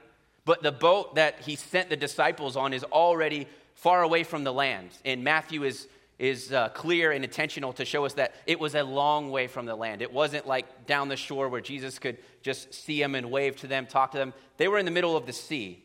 but 0.47 0.63
the 0.63 0.73
boat 0.73 1.17
that 1.17 1.41
he 1.41 1.57
sent 1.57 1.91
the 1.91 1.97
disciples 1.97 2.57
on 2.57 2.73
is 2.73 2.85
already 2.85 3.47
far 3.75 4.03
away 4.03 4.25
from 4.25 4.45
the 4.45 4.53
land. 4.53 4.89
And 5.05 5.23
Matthew 5.23 5.65
is, 5.65 5.89
is 6.19 6.55
uh, 6.55 6.71
clear 6.71 7.13
and 7.13 7.23
intentional 7.23 7.75
to 7.75 7.85
show 7.85 8.07
us 8.07 8.15
that 8.15 8.35
it 8.47 8.59
was 8.59 8.75
a 8.75 8.83
long 8.83 9.31
way 9.31 9.47
from 9.47 9.67
the 9.67 9.75
land. 9.75 10.01
It 10.01 10.11
wasn't 10.11 10.47
like 10.47 10.87
down 10.87 11.09
the 11.09 11.17
shore 11.17 11.51
where 11.51 11.61
Jesus 11.61 11.99
could 11.99 12.17
just 12.41 12.73
see 12.73 12.99
them 12.99 13.15
and 13.15 13.31
wave 13.31 13.57
to 13.57 13.67
them, 13.67 13.85
talk 13.85 14.13
to 14.13 14.19
them. 14.19 14.33
They 14.57 14.69
were 14.69 14.79
in 14.79 14.87
the 14.87 14.91
middle 14.91 15.19
of 15.19 15.27
the 15.27 15.35
sea. 15.35 15.85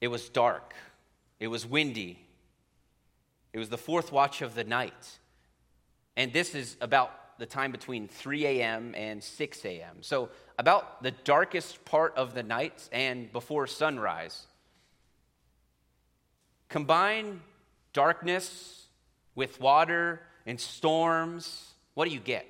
It 0.00 0.08
was 0.08 0.28
dark, 0.28 0.74
it 1.38 1.46
was 1.46 1.64
windy, 1.64 2.26
it 3.52 3.60
was 3.60 3.68
the 3.68 3.78
fourth 3.78 4.10
watch 4.10 4.42
of 4.42 4.56
the 4.56 4.64
night. 4.64 5.20
And 6.18 6.32
this 6.32 6.56
is 6.56 6.76
about 6.80 7.38
the 7.38 7.46
time 7.46 7.70
between 7.70 8.08
3 8.08 8.44
a.m. 8.44 8.92
and 8.96 9.22
6 9.22 9.64
a.m. 9.64 9.98
So, 10.00 10.30
about 10.58 11.00
the 11.04 11.12
darkest 11.12 11.84
part 11.84 12.12
of 12.16 12.34
the 12.34 12.42
night 12.42 12.88
and 12.90 13.32
before 13.32 13.68
sunrise. 13.68 14.48
Combine 16.68 17.40
darkness 17.92 18.86
with 19.36 19.60
water 19.60 20.20
and 20.44 20.58
storms. 20.58 21.72
What 21.94 22.08
do 22.08 22.10
you 22.10 22.18
get? 22.18 22.46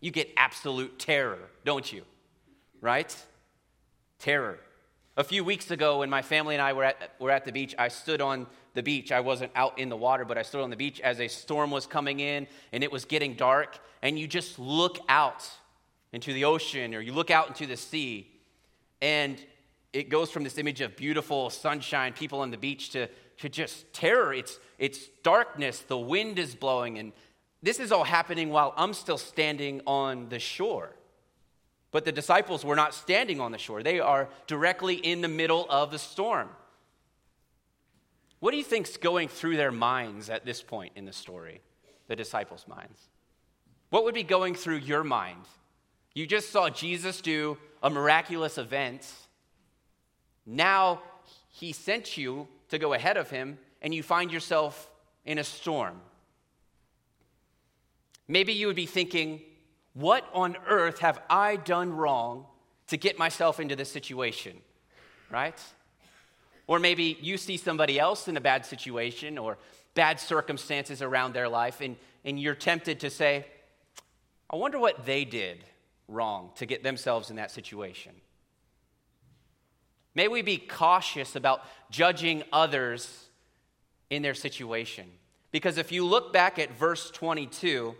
You 0.00 0.10
get 0.10 0.28
absolute 0.36 0.98
terror, 0.98 1.38
don't 1.64 1.90
you? 1.90 2.02
Right? 2.82 3.16
Terror. 4.18 4.58
A 5.16 5.24
few 5.24 5.42
weeks 5.42 5.70
ago, 5.70 6.00
when 6.00 6.10
my 6.10 6.20
family 6.20 6.54
and 6.54 6.60
I 6.60 6.74
were 6.74 6.84
at, 6.84 7.12
were 7.18 7.30
at 7.30 7.46
the 7.46 7.52
beach, 7.52 7.74
I 7.78 7.88
stood 7.88 8.20
on 8.20 8.46
the 8.76 8.82
beach. 8.82 9.10
I 9.10 9.20
wasn't 9.20 9.50
out 9.56 9.78
in 9.78 9.88
the 9.88 9.96
water, 9.96 10.24
but 10.24 10.38
I 10.38 10.42
stood 10.42 10.62
on 10.62 10.70
the 10.70 10.76
beach 10.76 11.00
as 11.00 11.18
a 11.18 11.26
storm 11.26 11.72
was 11.72 11.86
coming 11.86 12.20
in 12.20 12.46
and 12.72 12.84
it 12.84 12.92
was 12.92 13.04
getting 13.04 13.34
dark. 13.34 13.78
And 14.02 14.16
you 14.18 14.28
just 14.28 14.58
look 14.58 14.98
out 15.08 15.48
into 16.12 16.32
the 16.32 16.44
ocean 16.44 16.94
or 16.94 17.00
you 17.00 17.12
look 17.12 17.30
out 17.30 17.48
into 17.48 17.66
the 17.66 17.76
sea, 17.76 18.30
and 19.02 19.44
it 19.92 20.08
goes 20.08 20.30
from 20.30 20.44
this 20.44 20.58
image 20.58 20.80
of 20.80 20.96
beautiful 20.96 21.50
sunshine, 21.50 22.12
people 22.12 22.40
on 22.40 22.50
the 22.50 22.56
beach, 22.56 22.90
to, 22.90 23.08
to 23.38 23.48
just 23.48 23.92
terror. 23.92 24.32
It's, 24.32 24.58
it's 24.78 25.08
darkness, 25.22 25.80
the 25.80 25.98
wind 25.98 26.38
is 26.38 26.54
blowing, 26.54 26.98
and 26.98 27.12
this 27.62 27.80
is 27.80 27.92
all 27.92 28.04
happening 28.04 28.50
while 28.50 28.74
I'm 28.76 28.94
still 28.94 29.18
standing 29.18 29.80
on 29.86 30.28
the 30.28 30.38
shore. 30.38 30.90
But 31.92 32.04
the 32.04 32.12
disciples 32.12 32.64
were 32.64 32.76
not 32.76 32.94
standing 32.94 33.40
on 33.40 33.52
the 33.52 33.58
shore, 33.58 33.82
they 33.82 34.00
are 34.00 34.28
directly 34.46 34.96
in 34.96 35.20
the 35.22 35.28
middle 35.28 35.66
of 35.70 35.90
the 35.90 35.98
storm. 35.98 36.48
What 38.40 38.50
do 38.50 38.58
you 38.58 38.64
think's 38.64 38.96
going 38.96 39.28
through 39.28 39.56
their 39.56 39.72
minds 39.72 40.28
at 40.28 40.44
this 40.44 40.62
point 40.62 40.92
in 40.96 41.04
the 41.04 41.12
story, 41.12 41.62
the 42.06 42.16
disciples' 42.16 42.66
minds? 42.68 43.00
What 43.90 44.04
would 44.04 44.14
be 44.14 44.22
going 44.22 44.54
through 44.54 44.78
your 44.78 45.04
mind? 45.04 45.44
You 46.14 46.26
just 46.26 46.50
saw 46.50 46.68
Jesus 46.68 47.20
do 47.20 47.56
a 47.82 47.90
miraculous 47.90 48.58
event. 48.58 49.10
Now 50.44 51.02
he 51.48 51.72
sent 51.72 52.16
you 52.16 52.48
to 52.68 52.78
go 52.78 52.92
ahead 52.92 53.16
of 53.16 53.30
him, 53.30 53.58
and 53.80 53.94
you 53.94 54.02
find 54.02 54.32
yourself 54.32 54.90
in 55.24 55.38
a 55.38 55.44
storm. 55.44 56.00
Maybe 58.28 58.52
you 58.52 58.66
would 58.66 58.76
be 58.76 58.86
thinking, 58.86 59.40
what 59.94 60.28
on 60.34 60.56
earth 60.68 60.98
have 60.98 61.20
I 61.30 61.56
done 61.56 61.92
wrong 61.92 62.46
to 62.88 62.96
get 62.96 63.18
myself 63.18 63.60
into 63.60 63.76
this 63.76 63.90
situation? 63.90 64.60
Right? 65.30 65.58
Or 66.66 66.78
maybe 66.78 67.16
you 67.20 67.36
see 67.36 67.56
somebody 67.56 67.98
else 67.98 68.28
in 68.28 68.36
a 68.36 68.40
bad 68.40 68.66
situation 68.66 69.38
or 69.38 69.58
bad 69.94 70.20
circumstances 70.20 71.00
around 71.00 71.32
their 71.32 71.48
life, 71.48 71.80
and, 71.80 71.96
and 72.24 72.38
you're 72.38 72.54
tempted 72.54 73.00
to 73.00 73.10
say, 73.10 73.46
I 74.50 74.56
wonder 74.56 74.78
what 74.78 75.06
they 75.06 75.24
did 75.24 75.64
wrong 76.08 76.50
to 76.56 76.66
get 76.66 76.82
themselves 76.82 77.30
in 77.30 77.36
that 77.36 77.50
situation. 77.50 78.12
May 80.14 80.28
we 80.28 80.42
be 80.42 80.58
cautious 80.58 81.36
about 81.36 81.62
judging 81.90 82.42
others 82.52 83.26
in 84.10 84.22
their 84.22 84.34
situation. 84.34 85.06
Because 85.52 85.78
if 85.78 85.92
you 85.92 86.04
look 86.04 86.32
back 86.32 86.58
at 86.58 86.76
verse 86.76 87.10
22, 87.10 87.94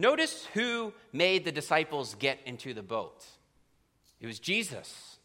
Notice 0.00 0.46
who 0.54 0.94
made 1.12 1.44
the 1.44 1.52
disciples 1.52 2.14
get 2.14 2.38
into 2.46 2.72
the 2.72 2.82
boat. 2.82 3.22
It 4.18 4.26
was 4.26 4.38
Jesus. 4.38 5.18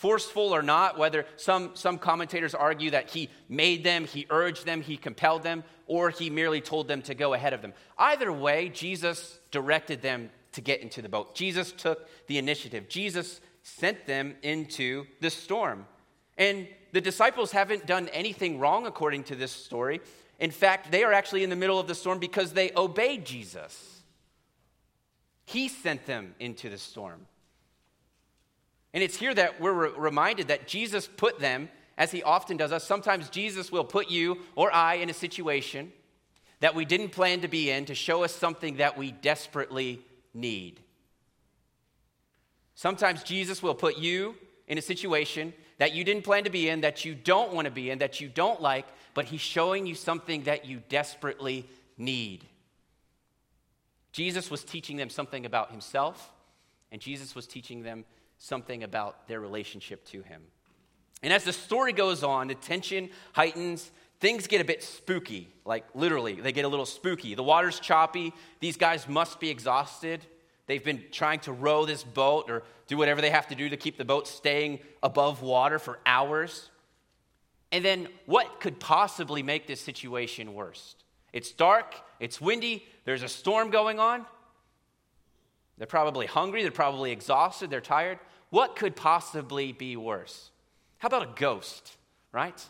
Forceful 0.00 0.54
or 0.54 0.62
not, 0.62 0.96
whether 0.96 1.26
some, 1.36 1.72
some 1.74 1.98
commentators 1.98 2.54
argue 2.54 2.92
that 2.92 3.10
he 3.10 3.28
made 3.50 3.84
them, 3.84 4.06
he 4.06 4.26
urged 4.30 4.64
them, 4.64 4.80
he 4.80 4.96
compelled 4.96 5.42
them, 5.42 5.62
or 5.86 6.08
he 6.08 6.30
merely 6.30 6.62
told 6.62 6.88
them 6.88 7.02
to 7.02 7.14
go 7.14 7.34
ahead 7.34 7.52
of 7.52 7.60
them. 7.60 7.74
Either 7.98 8.32
way, 8.32 8.70
Jesus 8.70 9.38
directed 9.50 10.00
them 10.00 10.30
to 10.52 10.62
get 10.62 10.80
into 10.80 11.02
the 11.02 11.10
boat. 11.10 11.34
Jesus 11.34 11.70
took 11.70 12.08
the 12.28 12.38
initiative. 12.38 12.88
Jesus 12.88 13.42
sent 13.62 14.06
them 14.06 14.36
into 14.42 15.04
the 15.20 15.28
storm. 15.28 15.84
And 16.38 16.66
the 16.92 17.02
disciples 17.02 17.52
haven't 17.52 17.84
done 17.84 18.08
anything 18.08 18.58
wrong 18.58 18.86
according 18.86 19.24
to 19.24 19.36
this 19.36 19.52
story. 19.52 20.00
In 20.38 20.50
fact, 20.50 20.90
they 20.90 21.04
are 21.04 21.12
actually 21.12 21.44
in 21.44 21.50
the 21.50 21.56
middle 21.56 21.78
of 21.78 21.88
the 21.88 21.94
storm 21.94 22.20
because 22.20 22.54
they 22.54 22.72
obeyed 22.74 23.26
Jesus. 23.26 24.00
He 25.44 25.68
sent 25.68 26.06
them 26.06 26.34
into 26.40 26.70
the 26.70 26.78
storm. 26.78 27.26
And 28.92 29.02
it's 29.02 29.16
here 29.16 29.34
that 29.34 29.60
we're 29.60 29.72
re- 29.72 29.90
reminded 29.96 30.48
that 30.48 30.66
Jesus 30.66 31.06
put 31.06 31.38
them, 31.38 31.68
as 32.00 32.10
he 32.10 32.22
often 32.22 32.56
does 32.56 32.72
us. 32.72 32.82
Sometimes 32.82 33.28
Jesus 33.28 33.70
will 33.70 33.84
put 33.84 34.10
you 34.10 34.38
or 34.56 34.72
I 34.72 34.94
in 34.94 35.10
a 35.10 35.14
situation 35.14 35.92
that 36.60 36.74
we 36.74 36.86
didn't 36.86 37.10
plan 37.10 37.42
to 37.42 37.48
be 37.48 37.70
in 37.70 37.84
to 37.84 37.94
show 37.94 38.24
us 38.24 38.34
something 38.34 38.78
that 38.78 38.96
we 38.96 39.12
desperately 39.12 40.00
need. 40.32 40.80
Sometimes 42.74 43.22
Jesus 43.22 43.62
will 43.62 43.74
put 43.74 43.98
you 43.98 44.34
in 44.66 44.78
a 44.78 44.82
situation 44.82 45.52
that 45.76 45.92
you 45.92 46.02
didn't 46.02 46.24
plan 46.24 46.44
to 46.44 46.50
be 46.50 46.70
in, 46.70 46.80
that 46.80 47.04
you 47.04 47.14
don't 47.14 47.52
want 47.52 47.66
to 47.66 47.70
be 47.70 47.90
in, 47.90 47.98
that 47.98 48.20
you 48.20 48.28
don't 48.28 48.62
like, 48.62 48.86
but 49.12 49.26
He's 49.26 49.40
showing 49.42 49.86
you 49.86 49.94
something 49.94 50.44
that 50.44 50.64
you 50.64 50.82
desperately 50.88 51.68
need. 51.98 52.46
Jesus 54.12 54.50
was 54.50 54.64
teaching 54.64 54.96
them 54.96 55.10
something 55.10 55.44
about 55.44 55.70
Himself, 55.70 56.32
and 56.90 57.00
Jesus 57.00 57.34
was 57.34 57.46
teaching 57.46 57.82
them 57.82 58.04
something 58.40 58.82
about 58.82 59.28
their 59.28 59.38
relationship 59.38 60.04
to 60.06 60.22
Him. 60.22 60.42
And 61.22 61.32
as 61.32 61.44
the 61.44 61.52
story 61.52 61.92
goes 61.92 62.24
on, 62.24 62.48
the 62.48 62.54
tension 62.56 63.10
heightens. 63.34 63.90
Things 64.18 64.46
get 64.46 64.60
a 64.60 64.64
bit 64.64 64.82
spooky, 64.82 65.48
like 65.64 65.84
literally, 65.94 66.34
they 66.34 66.52
get 66.52 66.66
a 66.66 66.68
little 66.68 66.84
spooky. 66.84 67.34
The 67.34 67.42
water's 67.42 67.80
choppy. 67.80 68.34
These 68.58 68.76
guys 68.76 69.08
must 69.08 69.40
be 69.40 69.48
exhausted. 69.48 70.26
They've 70.66 70.84
been 70.84 71.04
trying 71.10 71.40
to 71.40 71.52
row 71.52 71.86
this 71.86 72.04
boat 72.04 72.50
or 72.50 72.64
do 72.86 72.98
whatever 72.98 73.20
they 73.20 73.30
have 73.30 73.48
to 73.48 73.54
do 73.54 73.68
to 73.70 73.76
keep 73.78 73.96
the 73.96 74.04
boat 74.04 74.28
staying 74.28 74.80
above 75.02 75.42
water 75.42 75.78
for 75.78 76.00
hours. 76.04 76.68
And 77.72 77.84
then, 77.84 78.08
what 78.26 78.60
could 78.60 78.78
possibly 78.78 79.42
make 79.42 79.66
this 79.66 79.80
situation 79.80 80.54
worse? 80.54 80.96
It's 81.32 81.50
dark, 81.52 81.94
it's 82.18 82.40
windy, 82.40 82.84
there's 83.04 83.22
a 83.22 83.28
storm 83.28 83.70
going 83.70 83.98
on. 83.98 84.26
They're 85.80 85.86
probably 85.86 86.26
hungry, 86.26 86.60
they're 86.60 86.70
probably 86.70 87.10
exhausted, 87.10 87.70
they're 87.70 87.80
tired. 87.80 88.18
What 88.50 88.76
could 88.76 88.94
possibly 88.94 89.72
be 89.72 89.96
worse? 89.96 90.50
How 90.98 91.06
about 91.06 91.22
a 91.22 91.30
ghost, 91.34 91.96
right? 92.32 92.62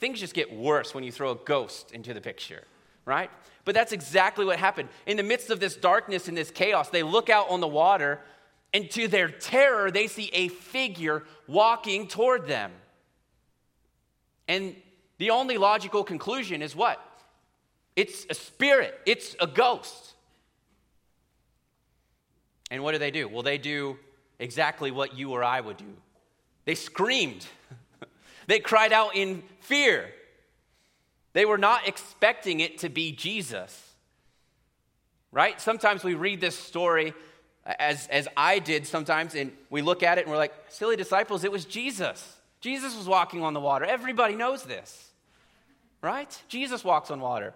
Things 0.00 0.18
just 0.18 0.34
get 0.34 0.52
worse 0.52 0.92
when 0.92 1.04
you 1.04 1.12
throw 1.12 1.30
a 1.30 1.36
ghost 1.36 1.92
into 1.92 2.12
the 2.12 2.20
picture, 2.20 2.64
right? 3.04 3.30
But 3.64 3.76
that's 3.76 3.92
exactly 3.92 4.44
what 4.44 4.58
happened. 4.58 4.88
In 5.06 5.16
the 5.16 5.22
midst 5.22 5.50
of 5.50 5.60
this 5.60 5.76
darkness 5.76 6.26
and 6.26 6.36
this 6.36 6.50
chaos, 6.50 6.88
they 6.88 7.04
look 7.04 7.30
out 7.30 7.50
on 7.50 7.60
the 7.60 7.68
water, 7.68 8.18
and 8.74 8.90
to 8.90 9.06
their 9.06 9.28
terror, 9.28 9.92
they 9.92 10.08
see 10.08 10.28
a 10.32 10.48
figure 10.48 11.22
walking 11.46 12.08
toward 12.08 12.48
them. 12.48 12.72
And 14.48 14.74
the 15.18 15.30
only 15.30 15.56
logical 15.56 16.02
conclusion 16.02 16.62
is 16.62 16.74
what? 16.74 17.00
It's 17.94 18.26
a 18.28 18.34
spirit, 18.34 18.98
it's 19.06 19.36
a 19.38 19.46
ghost. 19.46 20.14
And 22.70 22.82
what 22.82 22.92
do 22.92 22.98
they 22.98 23.10
do? 23.10 23.28
Well, 23.28 23.42
they 23.42 23.58
do 23.58 23.96
exactly 24.38 24.90
what 24.90 25.16
you 25.16 25.32
or 25.32 25.44
I 25.44 25.60
would 25.60 25.76
do. 25.76 25.96
They 26.64 26.74
screamed. 26.74 27.46
They 28.48 28.60
cried 28.60 28.92
out 28.92 29.16
in 29.16 29.42
fear. 29.58 30.08
They 31.32 31.44
were 31.44 31.58
not 31.58 31.88
expecting 31.88 32.60
it 32.60 32.78
to 32.78 32.88
be 32.88 33.10
Jesus. 33.10 33.94
Right? 35.32 35.60
Sometimes 35.60 36.04
we 36.04 36.14
read 36.14 36.40
this 36.40 36.56
story 36.56 37.12
uh, 37.66 37.74
as, 37.78 38.06
as 38.06 38.28
I 38.36 38.60
did 38.60 38.86
sometimes, 38.86 39.34
and 39.34 39.50
we 39.68 39.82
look 39.82 40.04
at 40.04 40.18
it 40.18 40.22
and 40.22 40.30
we're 40.30 40.38
like, 40.38 40.54
silly 40.68 40.96
disciples, 40.96 41.42
it 41.42 41.50
was 41.50 41.64
Jesus. 41.64 42.36
Jesus 42.60 42.96
was 42.96 43.06
walking 43.06 43.42
on 43.42 43.52
the 43.52 43.60
water. 43.60 43.84
Everybody 43.84 44.36
knows 44.36 44.62
this. 44.62 45.10
Right? 46.00 46.40
Jesus 46.48 46.84
walks 46.84 47.10
on 47.10 47.20
water. 47.20 47.52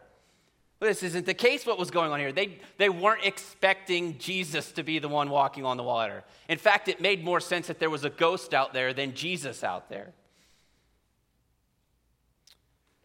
This 0.81 1.03
isn't 1.03 1.27
the 1.27 1.35
case, 1.35 1.67
what 1.67 1.79
was 1.79 1.91
going 1.91 2.11
on 2.11 2.19
here. 2.19 2.33
They, 2.33 2.59
they 2.79 2.89
weren't 2.89 3.25
expecting 3.25 4.17
Jesus 4.17 4.73
to 4.73 4.83
be 4.83 4.99
the 4.99 5.09
one 5.09 5.29
walking 5.29 5.67
on 5.67 5.77
the 5.77 5.83
water. 5.83 6.25
In 6.49 6.57
fact, 6.57 6.89
it 6.89 7.03
made 7.03 7.23
more 7.23 7.39
sense 7.39 7.67
that 7.67 7.79
there 7.79 7.91
was 7.91 8.05
a 8.05 8.11
ghost 8.11 8.55
out 8.55 8.73
there 8.73 8.95
than 8.95 9.15
Jesus 9.15 9.63
out 9.63 9.91
there. 9.91 10.13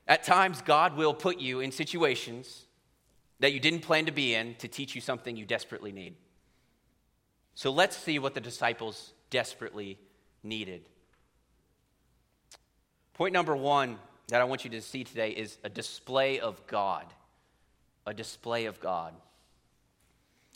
At 0.08 0.24
times, 0.24 0.62
God 0.62 0.96
will 0.96 1.14
put 1.14 1.40
you 1.40 1.60
in 1.60 1.72
situations 1.74 2.64
that 3.42 3.52
you 3.52 3.60
didn't 3.60 3.82
plan 3.82 4.06
to 4.06 4.12
be 4.14 4.34
in 4.34 4.56
to 4.56 4.70
teach 4.70 4.96
you 4.96 5.02
something 5.02 5.36
you 5.36 5.46
desperately 5.46 5.92
need. 5.92 6.16
So 7.56 7.72
let's 7.72 7.98
see 7.98 8.20
what 8.20 8.34
the 8.34 8.42
disciples 8.42 9.12
desperately 9.30 9.98
needed. 10.44 10.88
Point 13.14 13.34
number 13.34 13.56
one 13.56 13.98
that 14.30 14.40
I 14.40 14.46
want 14.46 14.64
you 14.64 14.70
to 14.72 14.82
see 14.82 15.04
today 15.04 15.32
is 15.32 15.58
a 15.66 15.70
display 15.70 16.40
of 16.40 16.66
God 16.68 17.06
a 18.06 18.14
display 18.14 18.66
of 18.66 18.80
God. 18.80 19.14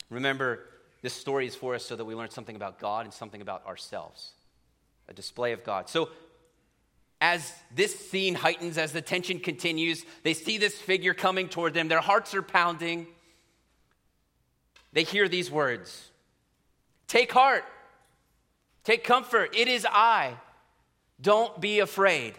Remember, 0.08 0.66
this 1.02 1.12
story 1.12 1.46
is 1.46 1.54
for 1.54 1.74
us 1.74 1.84
so 1.84 1.96
that 1.96 2.04
we 2.04 2.14
learn 2.14 2.30
something 2.30 2.56
about 2.56 2.78
God 2.78 3.04
and 3.04 3.14
something 3.14 3.40
about 3.40 3.66
ourselves. 3.66 4.32
A 5.08 5.14
display 5.14 5.52
of 5.52 5.64
God. 5.64 5.88
So, 5.88 6.10
as 7.20 7.52
this 7.74 7.98
scene 8.10 8.34
heightens, 8.34 8.78
as 8.78 8.92
the 8.92 9.02
tension 9.02 9.40
continues, 9.40 10.04
they 10.22 10.32
see 10.32 10.56
this 10.56 10.78
figure 10.78 11.12
coming 11.12 11.48
toward 11.48 11.74
them. 11.74 11.88
Their 11.88 12.00
hearts 12.00 12.34
are 12.34 12.42
pounding. 12.42 13.06
They 14.92 15.02
hear 15.02 15.28
these 15.28 15.50
words 15.50 16.10
Take 17.06 17.32
heart, 17.32 17.64
take 18.84 19.04
comfort. 19.04 19.54
It 19.56 19.68
is 19.68 19.86
I. 19.88 20.34
Don't 21.20 21.60
be 21.60 21.80
afraid. 21.80 22.34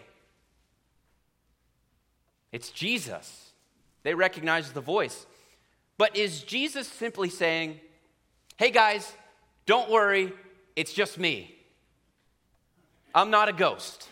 It's 2.50 2.70
Jesus. 2.70 3.51
They 4.02 4.14
recognize 4.14 4.72
the 4.72 4.80
voice. 4.80 5.26
But 5.98 6.16
is 6.16 6.42
Jesus 6.42 6.88
simply 6.88 7.28
saying, 7.28 7.80
hey 8.56 8.70
guys, 8.70 9.12
don't 9.66 9.90
worry, 9.90 10.32
it's 10.74 10.92
just 10.92 11.18
me? 11.18 11.54
I'm 13.14 13.30
not 13.30 13.48
a 13.48 13.52
ghost. 13.52 14.08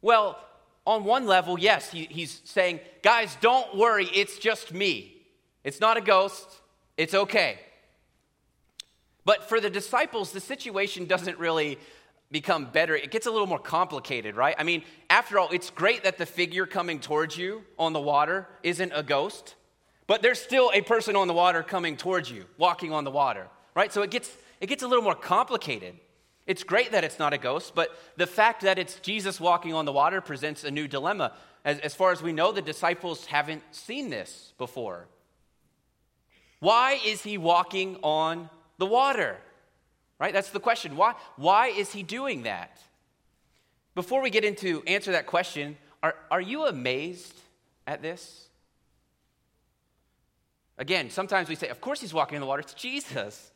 Well, 0.00 0.38
on 0.86 1.04
one 1.04 1.26
level, 1.26 1.58
yes, 1.58 1.90
he, 1.90 2.04
he's 2.04 2.40
saying, 2.44 2.80
guys, 3.02 3.36
don't 3.40 3.76
worry, 3.76 4.06
it's 4.06 4.38
just 4.38 4.72
me. 4.72 5.16
It's 5.64 5.80
not 5.80 5.96
a 5.96 6.00
ghost, 6.00 6.46
it's 6.96 7.14
okay. 7.14 7.58
But 9.24 9.48
for 9.48 9.60
the 9.60 9.68
disciples, 9.68 10.32
the 10.32 10.40
situation 10.40 11.04
doesn't 11.04 11.38
really 11.38 11.78
become 12.30 12.66
better, 12.66 12.94
it 12.94 13.10
gets 13.10 13.26
a 13.26 13.30
little 13.30 13.46
more 13.46 13.58
complicated, 13.58 14.36
right? 14.36 14.54
I 14.58 14.62
mean, 14.62 14.82
after 15.08 15.38
all, 15.38 15.48
it's 15.50 15.70
great 15.70 16.04
that 16.04 16.18
the 16.18 16.26
figure 16.26 16.66
coming 16.66 17.00
towards 17.00 17.36
you 17.36 17.62
on 17.78 17.92
the 17.92 18.00
water 18.00 18.46
isn't 18.62 18.92
a 18.94 19.02
ghost, 19.02 19.54
but 20.06 20.20
there's 20.22 20.40
still 20.40 20.70
a 20.74 20.82
person 20.82 21.16
on 21.16 21.26
the 21.26 21.34
water 21.34 21.62
coming 21.62 21.96
towards 21.96 22.30
you, 22.30 22.44
walking 22.58 22.92
on 22.92 23.04
the 23.04 23.10
water, 23.10 23.48
right? 23.74 23.92
So 23.92 24.02
it 24.02 24.10
gets 24.10 24.30
it 24.60 24.66
gets 24.66 24.82
a 24.82 24.88
little 24.88 25.04
more 25.04 25.14
complicated. 25.14 25.94
It's 26.46 26.64
great 26.64 26.92
that 26.92 27.04
it's 27.04 27.18
not 27.18 27.32
a 27.32 27.38
ghost, 27.38 27.74
but 27.74 27.90
the 28.16 28.26
fact 28.26 28.62
that 28.62 28.78
it's 28.78 28.98
Jesus 29.00 29.38
walking 29.38 29.74
on 29.74 29.84
the 29.84 29.92
water 29.92 30.20
presents 30.20 30.64
a 30.64 30.70
new 30.70 30.88
dilemma. 30.88 31.32
As, 31.64 31.78
as 31.80 31.94
far 31.94 32.10
as 32.10 32.22
we 32.22 32.32
know, 32.32 32.52
the 32.52 32.62
disciples 32.62 33.26
haven't 33.26 33.62
seen 33.70 34.08
this 34.08 34.54
before. 34.56 35.06
Why 36.60 36.98
is 37.04 37.22
he 37.22 37.38
walking 37.38 37.98
on 38.02 38.48
the 38.78 38.86
water? 38.86 39.36
Right? 40.18 40.32
That's 40.32 40.50
the 40.50 40.60
question. 40.60 40.96
Why, 40.96 41.14
why 41.36 41.68
is 41.68 41.92
he 41.92 42.02
doing 42.02 42.42
that? 42.42 42.80
Before 43.94 44.20
we 44.20 44.30
get 44.30 44.44
into 44.44 44.82
answer 44.86 45.12
that 45.12 45.26
question, 45.26 45.76
are, 46.02 46.14
are 46.30 46.40
you 46.40 46.66
amazed 46.66 47.34
at 47.86 48.02
this? 48.02 48.48
Again, 50.76 51.10
sometimes 51.10 51.48
we 51.48 51.56
say, 51.56 51.68
of 51.68 51.80
course 51.80 52.00
he's 52.00 52.14
walking 52.14 52.36
in 52.36 52.40
the 52.40 52.46
water, 52.46 52.60
it's 52.60 52.74
Jesus. 52.74 53.50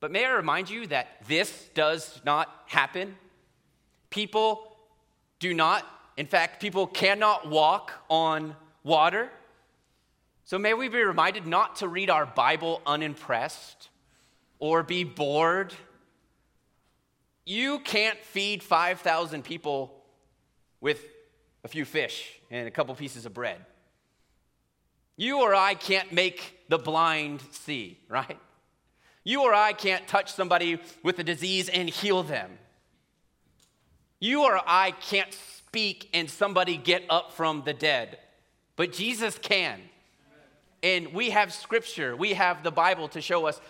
But 0.00 0.12
may 0.12 0.24
I 0.24 0.30
remind 0.32 0.70
you 0.70 0.86
that 0.88 1.08
this 1.26 1.68
does 1.74 2.20
not 2.24 2.48
happen? 2.66 3.16
People 4.10 4.76
do 5.40 5.54
not, 5.54 5.86
in 6.16 6.26
fact, 6.26 6.60
people 6.60 6.86
cannot 6.86 7.48
walk 7.48 7.92
on 8.08 8.54
water. 8.84 9.30
So 10.44 10.58
may 10.58 10.74
we 10.74 10.88
be 10.88 11.02
reminded 11.02 11.46
not 11.46 11.76
to 11.76 11.88
read 11.88 12.10
our 12.10 12.26
Bible 12.26 12.80
unimpressed 12.86 13.88
or 14.58 14.82
be 14.82 15.04
bored. 15.04 15.74
You 17.44 17.78
can't 17.80 18.18
feed 18.24 18.62
5,000 18.62 19.42
people 19.42 20.04
with 20.80 21.02
a 21.64 21.68
few 21.68 21.84
fish 21.84 22.40
and 22.50 22.68
a 22.68 22.70
couple 22.70 22.94
pieces 22.94 23.26
of 23.26 23.34
bread. 23.34 23.64
You 25.16 25.40
or 25.40 25.54
I 25.54 25.74
can't 25.74 26.12
make 26.12 26.60
the 26.68 26.78
blind 26.78 27.42
see, 27.50 27.98
right? 28.08 28.38
You 29.24 29.42
or 29.42 29.52
I 29.52 29.72
can't 29.72 30.06
touch 30.06 30.32
somebody 30.32 30.80
with 31.02 31.18
a 31.18 31.24
disease 31.24 31.68
and 31.68 31.88
heal 31.88 32.22
them. 32.22 32.50
You 34.20 34.44
or 34.44 34.60
I 34.66 34.92
can't 34.92 35.32
speak 35.32 36.08
and 36.14 36.30
somebody 36.30 36.76
get 36.76 37.04
up 37.10 37.32
from 37.32 37.62
the 37.64 37.74
dead, 37.74 38.18
but 38.76 38.92
Jesus 38.92 39.38
can. 39.38 39.80
And 40.82 41.12
we 41.12 41.30
have 41.30 41.52
scripture, 41.52 42.16
we 42.16 42.34
have 42.34 42.62
the 42.62 42.70
Bible 42.70 43.08
to 43.08 43.20
show 43.20 43.46
us 43.46 43.60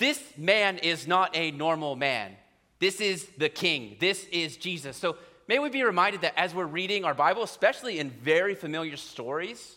this 0.00 0.20
man 0.36 0.78
is 0.78 1.06
not 1.06 1.36
a 1.36 1.50
normal 1.50 1.94
man. 1.94 2.32
This 2.78 3.02
is 3.02 3.26
the 3.36 3.50
king. 3.50 3.98
This 4.00 4.24
is 4.32 4.56
Jesus. 4.56 4.96
So 4.96 5.16
may 5.46 5.58
we 5.58 5.68
be 5.68 5.84
reminded 5.84 6.22
that 6.22 6.32
as 6.38 6.54
we're 6.54 6.64
reading 6.64 7.04
our 7.04 7.12
Bible, 7.12 7.42
especially 7.42 7.98
in 7.98 8.10
very 8.10 8.54
familiar 8.54 8.96
stories, 8.96 9.76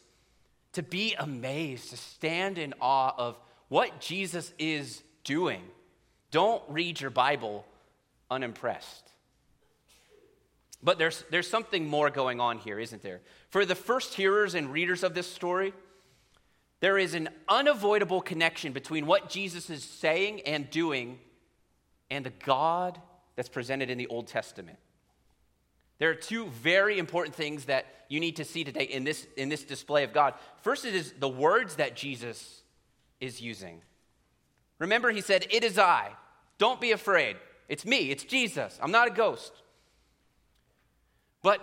to 0.72 0.82
be 0.82 1.14
amazed, 1.20 1.90
to 1.90 1.98
stand 1.98 2.58
in 2.58 2.74
awe 2.80 3.14
of 3.18 3.38
what 3.68 4.00
Jesus 4.00 4.54
is 4.58 5.04
doing. 5.26 5.62
Don't 6.32 6.64
read 6.70 7.02
your 7.02 7.12
Bible 7.12 7.66
unimpressed. 8.32 9.12
But 10.82 10.98
there's, 10.98 11.26
there's 11.32 11.50
something 11.50 11.86
more 11.86 12.10
going 12.10 12.40
on 12.40 12.60
here, 12.60 12.80
isn't 12.80 13.02
there? 13.02 13.20
For 13.50 13.66
the 13.66 13.76
first 13.76 14.14
hearers 14.14 14.56
and 14.56 14.72
readers 14.72 15.04
of 15.04 15.14
this 15.14 15.30
story, 15.30 15.74
there 16.84 16.98
is 16.98 17.14
an 17.14 17.30
unavoidable 17.48 18.20
connection 18.20 18.74
between 18.74 19.06
what 19.06 19.30
Jesus 19.30 19.70
is 19.70 19.86
saying 19.86 20.42
and 20.42 20.70
doing 20.70 21.18
and 22.12 22.26
the 22.26 22.34
God 22.44 23.00
that's 23.38 23.48
presented 23.48 23.90
in 23.90 23.98
the 23.98 24.08
Old 24.08 24.28
Testament. 24.28 24.78
There 26.00 26.10
are 26.10 26.14
two 26.14 26.48
very 26.48 27.00
important 27.00 27.36
things 27.36 27.64
that 27.66 27.86
you 28.10 28.20
need 28.20 28.36
to 28.36 28.44
see 28.44 28.66
today 28.66 28.84
in 28.84 29.06
this, 29.06 29.26
in 29.38 29.48
this 29.48 29.64
display 29.64 30.04
of 30.04 30.12
God. 30.12 30.34
First, 30.62 30.84
it 30.84 30.94
is 30.94 31.14
the 31.18 31.30
words 31.30 31.78
that 31.78 31.96
Jesus 31.96 32.64
is 33.22 33.40
using. 33.40 33.82
Remember, 34.78 35.10
he 35.10 35.22
said, 35.22 35.48
It 35.52 35.64
is 35.64 35.80
I. 35.80 36.10
Don't 36.58 36.82
be 36.82 36.92
afraid. 36.92 37.38
It's 37.70 37.86
me, 37.86 38.12
it's 38.12 38.26
Jesus. 38.26 38.78
I'm 38.84 38.92
not 38.92 39.08
a 39.08 39.12
ghost. 39.12 39.54
But 41.42 41.62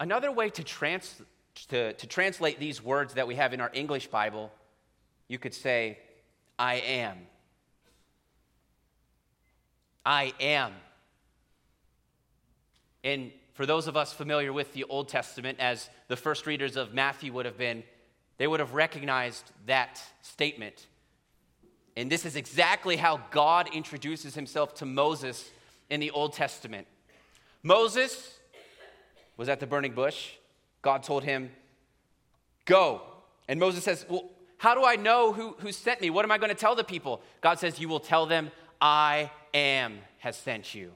another 0.00 0.32
way 0.32 0.48
to, 0.48 0.64
trans, 0.64 1.20
to, 1.68 1.92
to 1.92 2.06
translate 2.06 2.58
these 2.58 2.82
words 2.82 3.14
that 3.14 3.26
we 3.26 3.36
have 3.36 3.52
in 3.52 3.60
our 3.60 3.70
English 3.72 4.08
Bible, 4.08 4.52
you 5.28 5.38
could 5.38 5.54
say, 5.54 5.98
I 6.58 6.74
am. 6.74 7.18
I 10.04 10.32
am. 10.40 10.72
And 13.02 13.32
for 13.54 13.66
those 13.66 13.86
of 13.86 13.96
us 13.96 14.12
familiar 14.12 14.52
with 14.52 14.72
the 14.72 14.84
Old 14.84 15.08
Testament, 15.08 15.58
as 15.60 15.88
the 16.08 16.16
first 16.16 16.46
readers 16.46 16.76
of 16.76 16.92
Matthew 16.92 17.32
would 17.32 17.46
have 17.46 17.58
been, 17.58 17.84
they 18.36 18.46
would 18.46 18.60
have 18.60 18.74
recognized 18.74 19.50
that 19.66 20.02
statement. 20.22 20.86
And 21.96 22.10
this 22.10 22.24
is 22.26 22.34
exactly 22.34 22.96
how 22.96 23.20
God 23.30 23.68
introduces 23.72 24.34
himself 24.34 24.74
to 24.76 24.86
Moses 24.86 25.48
in 25.88 26.00
the 26.00 26.10
Old 26.10 26.32
Testament. 26.32 26.86
Moses 27.62 28.38
was 29.36 29.48
at 29.48 29.60
the 29.60 29.66
burning 29.66 29.92
bush. 29.92 30.30
God 30.84 31.02
told 31.02 31.24
him, 31.24 31.50
Go. 32.66 33.02
And 33.48 33.58
Moses 33.58 33.82
says, 33.82 34.06
Well, 34.08 34.30
how 34.58 34.74
do 34.74 34.84
I 34.84 34.94
know 34.94 35.32
who, 35.32 35.56
who 35.58 35.72
sent 35.72 36.00
me? 36.00 36.10
What 36.10 36.24
am 36.24 36.30
I 36.30 36.38
going 36.38 36.50
to 36.50 36.54
tell 36.54 36.76
the 36.76 36.84
people? 36.84 37.20
God 37.40 37.58
says, 37.58 37.80
You 37.80 37.88
will 37.88 38.00
tell 38.00 38.26
them, 38.26 38.52
I 38.80 39.32
am 39.52 39.98
has 40.18 40.36
sent 40.36 40.74
you. 40.74 40.92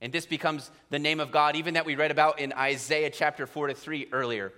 And 0.00 0.12
this 0.12 0.26
becomes 0.26 0.70
the 0.90 0.98
name 0.98 1.20
of 1.20 1.30
God, 1.30 1.56
even 1.56 1.74
that 1.74 1.86
we 1.86 1.94
read 1.94 2.10
about 2.10 2.38
in 2.38 2.52
Isaiah 2.52 3.10
chapter 3.10 3.46
4 3.46 3.68
to 3.68 3.74
3 3.74 4.08
earlier. 4.12 4.52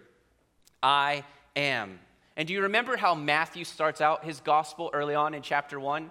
I 0.83 1.25
am. 1.55 1.99
And 2.37 2.47
do 2.47 2.55
you 2.55 2.63
remember 2.63 2.97
how 2.97 3.15
Matthew 3.15 3.65
starts 3.65 4.01
out 4.01 4.25
his 4.25 4.41
gospel 4.41 4.91
early 4.93 5.15
on 5.15 5.35
in 5.35 5.43
chapter 5.43 5.81
1? 5.81 6.11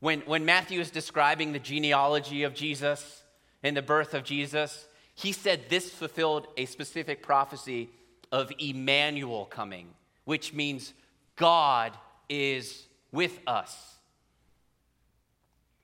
When, 0.00 0.20
when 0.20 0.44
Matthew 0.44 0.80
is 0.80 0.90
describing 0.90 1.52
the 1.52 1.58
genealogy 1.58 2.42
of 2.42 2.54
Jesus, 2.54 3.22
and 3.62 3.76
the 3.76 3.82
birth 3.82 4.14
of 4.14 4.24
Jesus, 4.24 4.86
he 5.14 5.32
said 5.32 5.68
this 5.68 5.90
fulfilled 5.90 6.46
a 6.56 6.66
specific 6.66 7.22
prophecy 7.22 7.90
of 8.30 8.50
Emmanuel 8.58 9.44
coming, 9.44 9.88
which 10.24 10.52
means 10.52 10.94
God 11.36 11.96
is 12.28 12.86
with 13.10 13.38
us. 13.46 13.96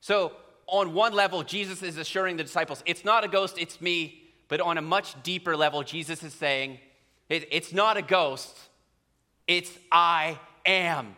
So, 0.00 0.32
on 0.66 0.92
one 0.92 1.14
level, 1.14 1.42
Jesus 1.42 1.82
is 1.82 1.96
assuring 1.96 2.36
the 2.36 2.42
disciples, 2.42 2.82
it's 2.86 3.04
not 3.04 3.24
a 3.24 3.28
ghost, 3.28 3.56
it's 3.58 3.80
me. 3.80 4.22
But 4.48 4.62
on 4.62 4.78
a 4.78 4.82
much 4.82 5.22
deeper 5.22 5.56
level, 5.56 5.82
Jesus 5.82 6.22
is 6.22 6.32
saying, 6.32 6.78
it's 7.28 7.72
not 7.72 7.98
a 7.98 8.02
ghost, 8.02 8.56
it's 9.46 9.70
I 9.92 10.38
am. 10.64 11.14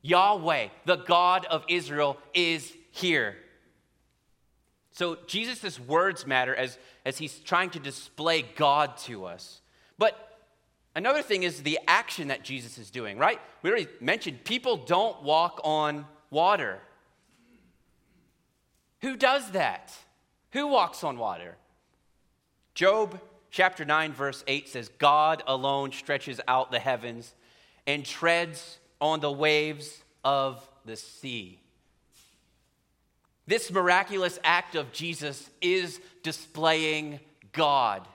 Yahweh, 0.00 0.68
the 0.86 0.96
God 0.96 1.44
of 1.46 1.64
Israel, 1.68 2.16
is 2.32 2.72
here. 2.90 3.36
So 4.96 5.18
Jesus' 5.26 5.78
words 5.78 6.26
matter 6.26 6.56
as, 6.56 6.78
as 7.04 7.18
he's 7.18 7.38
trying 7.40 7.68
to 7.70 7.78
display 7.78 8.40
God 8.56 8.96
to 9.00 9.26
us. 9.26 9.60
But 9.98 10.38
another 10.94 11.20
thing 11.20 11.42
is 11.42 11.62
the 11.62 11.78
action 11.86 12.28
that 12.28 12.42
Jesus 12.42 12.78
is 12.78 12.88
doing, 12.88 13.18
right? 13.18 13.38
We 13.60 13.68
already 13.68 13.88
mentioned 14.00 14.44
people 14.44 14.78
don't 14.78 15.22
walk 15.22 15.60
on 15.64 16.06
water. 16.30 16.78
Who 19.02 19.18
does 19.18 19.50
that? 19.50 19.92
Who 20.52 20.66
walks 20.68 21.04
on 21.04 21.18
water? 21.18 21.58
Job 22.72 23.20
chapter 23.50 23.84
9, 23.84 24.14
verse 24.14 24.44
8 24.46 24.66
says, 24.66 24.88
God 24.96 25.42
alone 25.46 25.92
stretches 25.92 26.40
out 26.48 26.70
the 26.70 26.78
heavens 26.78 27.34
and 27.86 28.02
treads 28.02 28.78
on 28.98 29.20
the 29.20 29.30
waves 29.30 30.02
of 30.24 30.66
the 30.86 30.96
sea. 30.96 31.60
This 33.46 33.70
miraculous 33.70 34.38
act 34.42 34.74
of 34.74 34.92
Jesus 34.92 35.48
is 35.60 36.00
displaying 36.22 37.20
God. 37.52 38.06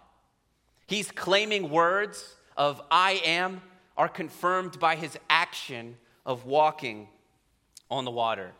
He's 0.88 1.10
claiming 1.10 1.70
words 1.70 2.36
of 2.58 2.82
I 2.92 3.22
am 3.24 3.62
are 3.96 4.10
confirmed 4.10 4.80
by 4.80 4.96
his 4.96 5.18
action 5.30 5.98
of 6.26 6.46
walking 6.46 7.08
on 7.90 8.04
the 8.04 8.12
water. 8.12 8.52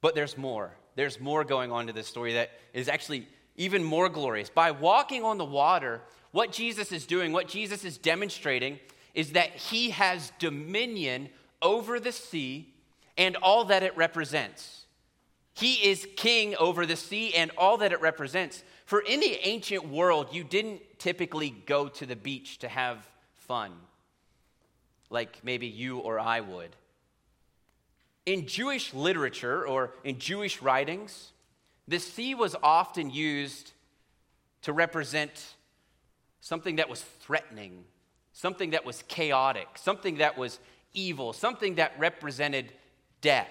But 0.00 0.14
there's 0.14 0.38
more. 0.38 0.72
There's 0.96 1.20
more 1.20 1.44
going 1.44 1.70
on 1.70 1.86
to 1.86 1.92
this 1.92 2.06
story 2.06 2.34
that 2.34 2.50
is 2.72 2.88
actually 2.88 3.28
even 3.56 3.84
more 3.84 4.08
glorious. 4.08 4.48
By 4.48 4.70
walking 4.70 5.24
on 5.24 5.36
the 5.36 5.44
water, 5.44 6.00
what 6.32 6.52
Jesus 6.52 6.90
is 6.90 7.06
doing, 7.06 7.32
what 7.32 7.48
Jesus 7.48 7.84
is 7.84 7.98
demonstrating, 7.98 8.78
is 9.14 9.32
that 9.32 9.50
he 9.50 9.90
has 9.90 10.32
dominion 10.38 11.28
over 11.60 12.00
the 12.00 12.12
sea 12.12 12.69
and 13.20 13.36
all 13.36 13.66
that 13.66 13.82
it 13.82 13.94
represents. 13.98 14.86
He 15.52 15.74
is 15.74 16.08
king 16.16 16.56
over 16.56 16.86
the 16.86 16.96
sea 16.96 17.34
and 17.34 17.50
all 17.58 17.76
that 17.76 17.92
it 17.92 18.00
represents. 18.00 18.64
For 18.86 19.00
in 19.00 19.20
the 19.20 19.46
ancient 19.46 19.86
world, 19.86 20.28
you 20.32 20.42
didn't 20.42 20.80
typically 20.98 21.50
go 21.50 21.88
to 21.88 22.06
the 22.06 22.16
beach 22.16 22.58
to 22.60 22.68
have 22.68 23.06
fun, 23.34 23.72
like 25.10 25.38
maybe 25.44 25.66
you 25.66 25.98
or 25.98 26.18
I 26.18 26.40
would. 26.40 26.74
In 28.24 28.46
Jewish 28.46 28.94
literature 28.94 29.66
or 29.66 29.92
in 30.02 30.18
Jewish 30.18 30.62
writings, 30.62 31.32
the 31.86 31.98
sea 31.98 32.34
was 32.34 32.56
often 32.62 33.10
used 33.10 33.72
to 34.62 34.72
represent 34.72 35.56
something 36.40 36.76
that 36.76 36.88
was 36.88 37.02
threatening, 37.02 37.84
something 38.32 38.70
that 38.70 38.86
was 38.86 39.02
chaotic, 39.08 39.68
something 39.74 40.16
that 40.18 40.38
was 40.38 40.58
evil, 40.94 41.34
something 41.34 41.74
that 41.74 41.92
represented 41.98 42.72
death. 43.20 43.48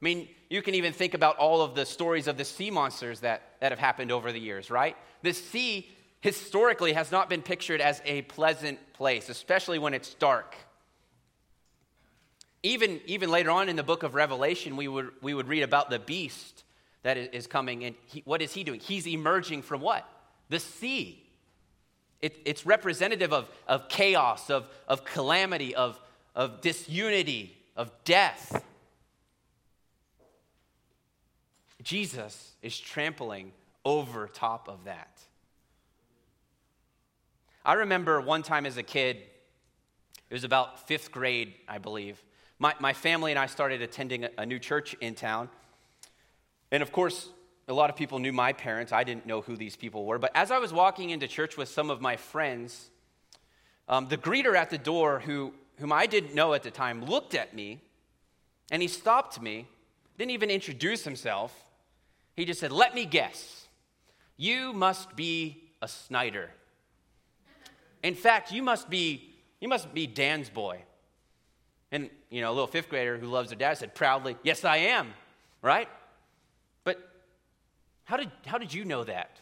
I 0.00 0.04
mean, 0.04 0.28
you 0.48 0.62
can 0.62 0.74
even 0.74 0.92
think 0.92 1.14
about 1.14 1.36
all 1.36 1.62
of 1.62 1.74
the 1.74 1.86
stories 1.86 2.26
of 2.26 2.36
the 2.36 2.44
sea 2.44 2.70
monsters 2.70 3.20
that, 3.20 3.42
that 3.60 3.70
have 3.70 3.78
happened 3.78 4.10
over 4.10 4.32
the 4.32 4.40
years, 4.40 4.70
right? 4.70 4.96
The 5.22 5.32
sea 5.32 5.88
historically 6.20 6.92
has 6.92 7.12
not 7.12 7.28
been 7.28 7.42
pictured 7.42 7.80
as 7.80 8.02
a 8.04 8.22
pleasant 8.22 8.78
place, 8.92 9.28
especially 9.28 9.78
when 9.78 9.94
it's 9.94 10.14
dark. 10.14 10.56
Even, 12.62 13.00
even 13.06 13.30
later 13.30 13.50
on 13.50 13.68
in 13.68 13.76
the 13.76 13.82
book 13.82 14.02
of 14.02 14.14
Revelation, 14.14 14.76
we 14.76 14.88
would, 14.88 15.10
we 15.22 15.32
would 15.32 15.48
read 15.48 15.62
about 15.62 15.88
the 15.88 15.98
beast 15.98 16.64
that 17.02 17.16
is 17.16 17.46
coming. 17.46 17.84
And 17.84 17.94
he, 18.06 18.22
what 18.24 18.42
is 18.42 18.52
he 18.52 18.64
doing? 18.64 18.80
He's 18.80 19.06
emerging 19.06 19.62
from 19.62 19.80
what? 19.80 20.06
The 20.50 20.60
sea. 20.60 21.22
It, 22.20 22.36
it's 22.44 22.66
representative 22.66 23.32
of, 23.32 23.48
of 23.66 23.88
chaos, 23.88 24.50
of, 24.50 24.66
of 24.86 25.04
calamity, 25.04 25.74
of, 25.74 25.98
of 26.34 26.60
disunity, 26.60 27.56
of 27.80 27.90
death. 28.04 28.62
Jesus 31.82 32.52
is 32.60 32.78
trampling 32.78 33.52
over 33.86 34.28
top 34.28 34.68
of 34.68 34.84
that. 34.84 35.18
I 37.64 37.72
remember 37.72 38.20
one 38.20 38.42
time 38.42 38.66
as 38.66 38.76
a 38.76 38.82
kid, 38.82 39.16
it 40.28 40.34
was 40.34 40.44
about 40.44 40.86
fifth 40.86 41.10
grade, 41.10 41.54
I 41.66 41.78
believe. 41.78 42.22
My, 42.58 42.74
my 42.80 42.92
family 42.92 43.32
and 43.32 43.38
I 43.38 43.46
started 43.46 43.80
attending 43.80 44.24
a, 44.24 44.30
a 44.36 44.44
new 44.44 44.58
church 44.58 44.94
in 45.00 45.14
town. 45.14 45.48
And 46.70 46.82
of 46.82 46.92
course, 46.92 47.30
a 47.66 47.72
lot 47.72 47.88
of 47.88 47.96
people 47.96 48.18
knew 48.18 48.32
my 48.32 48.52
parents. 48.52 48.92
I 48.92 49.04
didn't 49.04 49.24
know 49.24 49.40
who 49.40 49.56
these 49.56 49.74
people 49.74 50.04
were. 50.04 50.18
But 50.18 50.32
as 50.34 50.50
I 50.50 50.58
was 50.58 50.70
walking 50.70 51.08
into 51.08 51.26
church 51.26 51.56
with 51.56 51.70
some 51.70 51.88
of 51.88 52.02
my 52.02 52.16
friends, 52.16 52.90
um, 53.88 54.06
the 54.08 54.18
greeter 54.18 54.54
at 54.54 54.68
the 54.68 54.76
door, 54.76 55.20
who, 55.20 55.54
whom 55.80 55.92
I 55.92 56.06
didn't 56.06 56.34
know 56.34 56.54
at 56.54 56.62
the 56.62 56.70
time, 56.70 57.04
looked 57.04 57.34
at 57.34 57.54
me 57.54 57.80
and 58.70 58.80
he 58.80 58.88
stopped 58.88 59.40
me, 59.40 59.66
didn't 60.18 60.30
even 60.32 60.50
introduce 60.50 61.02
himself. 61.02 61.52
He 62.36 62.44
just 62.44 62.60
said, 62.60 62.70
Let 62.70 62.94
me 62.94 63.04
guess. 63.04 63.66
You 64.36 64.72
must 64.72 65.16
be 65.16 65.64
a 65.82 65.88
Snyder. 65.88 66.50
In 68.02 68.14
fact, 68.14 68.52
you 68.52 68.62
must 68.62 68.88
be, 68.88 69.34
you 69.60 69.68
must 69.68 69.92
be 69.92 70.06
Dan's 70.06 70.48
boy. 70.48 70.82
And, 71.92 72.08
you 72.30 72.40
know, 72.40 72.50
a 72.50 72.54
little 72.54 72.66
fifth 72.66 72.88
grader 72.88 73.18
who 73.18 73.26
loves 73.26 73.50
their 73.50 73.58
dad 73.58 73.78
said 73.78 73.94
proudly, 73.94 74.36
Yes, 74.42 74.64
I 74.64 74.76
am, 74.76 75.12
right? 75.62 75.88
But 76.84 76.98
how 78.04 78.16
did, 78.16 78.30
how 78.46 78.58
did 78.58 78.72
you 78.72 78.84
know 78.84 79.04
that? 79.04 79.36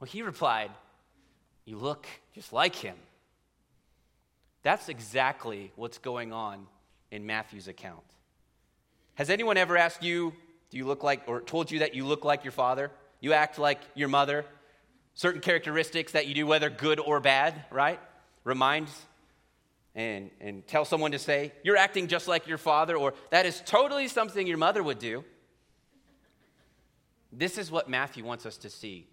Well, 0.00 0.08
he 0.08 0.22
replied, 0.22 0.70
You 1.64 1.76
look 1.76 2.06
just 2.34 2.52
like 2.52 2.74
him. 2.74 2.96
That's 4.62 4.88
exactly 4.88 5.72
what's 5.76 5.98
going 5.98 6.32
on 6.32 6.66
in 7.10 7.26
Matthew's 7.26 7.68
account. 7.68 8.04
Has 9.14 9.30
anyone 9.30 9.56
ever 9.56 9.76
asked 9.76 10.02
you, 10.02 10.32
Do 10.70 10.76
you 10.76 10.86
look 10.86 11.02
like, 11.02 11.22
or 11.26 11.40
told 11.40 11.70
you 11.70 11.78
that 11.80 11.94
you 11.94 12.04
look 12.04 12.24
like 12.24 12.44
your 12.44 12.52
father? 12.52 12.90
You 13.20 13.32
act 13.32 13.58
like 13.58 13.80
your 13.94 14.08
mother? 14.08 14.44
Certain 15.14 15.40
characteristics 15.40 16.12
that 16.12 16.26
you 16.26 16.34
do, 16.34 16.46
whether 16.46 16.70
good 16.70 17.00
or 17.00 17.18
bad, 17.18 17.64
right? 17.70 17.98
Reminds 18.44 18.92
and, 19.94 20.30
and 20.40 20.64
tell 20.66 20.84
someone 20.84 21.12
to 21.12 21.18
say, 21.18 21.52
You're 21.64 21.76
acting 21.76 22.06
just 22.06 22.28
like 22.28 22.46
your 22.46 22.58
father, 22.58 22.96
or 22.96 23.14
that 23.30 23.46
is 23.46 23.62
totally 23.64 24.08
something 24.08 24.46
your 24.46 24.58
mother 24.58 24.82
would 24.82 24.98
do. 24.98 25.24
This 27.32 27.58
is 27.58 27.70
what 27.70 27.88
Matthew 27.88 28.24
wants 28.24 28.46
us 28.46 28.56
to 28.58 28.70
see. 28.70 29.06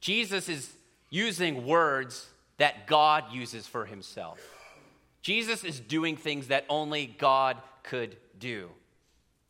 Jesus 0.00 0.48
is 0.48 0.70
using 1.10 1.66
words 1.66 2.28
that 2.58 2.86
God 2.86 3.24
uses 3.32 3.66
for 3.66 3.84
himself. 3.84 4.40
Jesus 5.22 5.64
is 5.64 5.80
doing 5.80 6.16
things 6.16 6.48
that 6.48 6.66
only 6.68 7.06
God 7.06 7.56
could 7.84 8.16
do. 8.38 8.68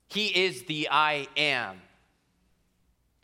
He 0.09 0.27
is 0.27 0.65
the 0.65 0.89
I 0.91 1.27
am. 1.37 1.81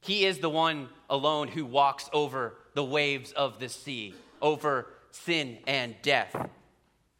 He 0.00 0.24
is 0.24 0.38
the 0.38 0.48
one 0.48 0.88
alone 1.10 1.48
who 1.48 1.66
walks 1.66 2.08
over 2.12 2.54
the 2.74 2.84
waves 2.84 3.32
of 3.32 3.58
the 3.60 3.68
sea, 3.68 4.14
over 4.40 4.86
sin 5.10 5.58
and 5.66 5.94
death. 6.02 6.34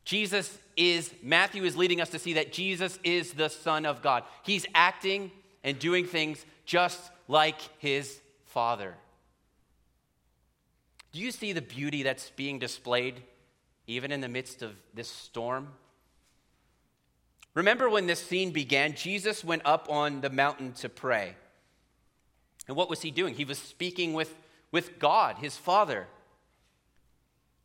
Jesus 0.04 0.58
is, 0.76 1.12
Matthew 1.22 1.64
is 1.64 1.76
leading 1.76 2.00
us 2.00 2.08
to 2.10 2.18
see 2.18 2.34
that 2.34 2.52
Jesus 2.52 2.98
is 3.04 3.34
the 3.34 3.50
Son 3.50 3.84
of 3.84 4.00
God. 4.00 4.24
He's 4.42 4.64
acting 4.74 5.30
and 5.62 5.78
doing 5.78 6.06
things 6.06 6.46
just 6.64 7.10
like 7.26 7.60
his 7.78 8.18
Father. 8.46 8.94
Do 11.12 11.20
you 11.20 11.30
see 11.30 11.52
the 11.52 11.60
beauty 11.60 12.02
that's 12.02 12.30
being 12.30 12.58
displayed 12.58 13.22
even 13.88 14.12
in 14.12 14.20
the 14.20 14.28
midst 14.28 14.62
of 14.62 14.76
this 14.94 15.08
storm? 15.08 15.68
Remember 17.54 17.90
when 17.90 18.06
this 18.06 18.24
scene 18.24 18.52
began? 18.52 18.94
Jesus 18.94 19.42
went 19.42 19.62
up 19.64 19.90
on 19.90 20.20
the 20.20 20.30
mountain 20.30 20.72
to 20.74 20.88
pray. 20.88 21.34
And 22.68 22.76
what 22.76 22.90
was 22.90 23.00
he 23.00 23.10
doing? 23.10 23.34
He 23.34 23.46
was 23.46 23.58
speaking 23.58 24.12
with, 24.12 24.36
with 24.70 24.98
God, 24.98 25.38
his 25.38 25.56
Father. 25.56 26.06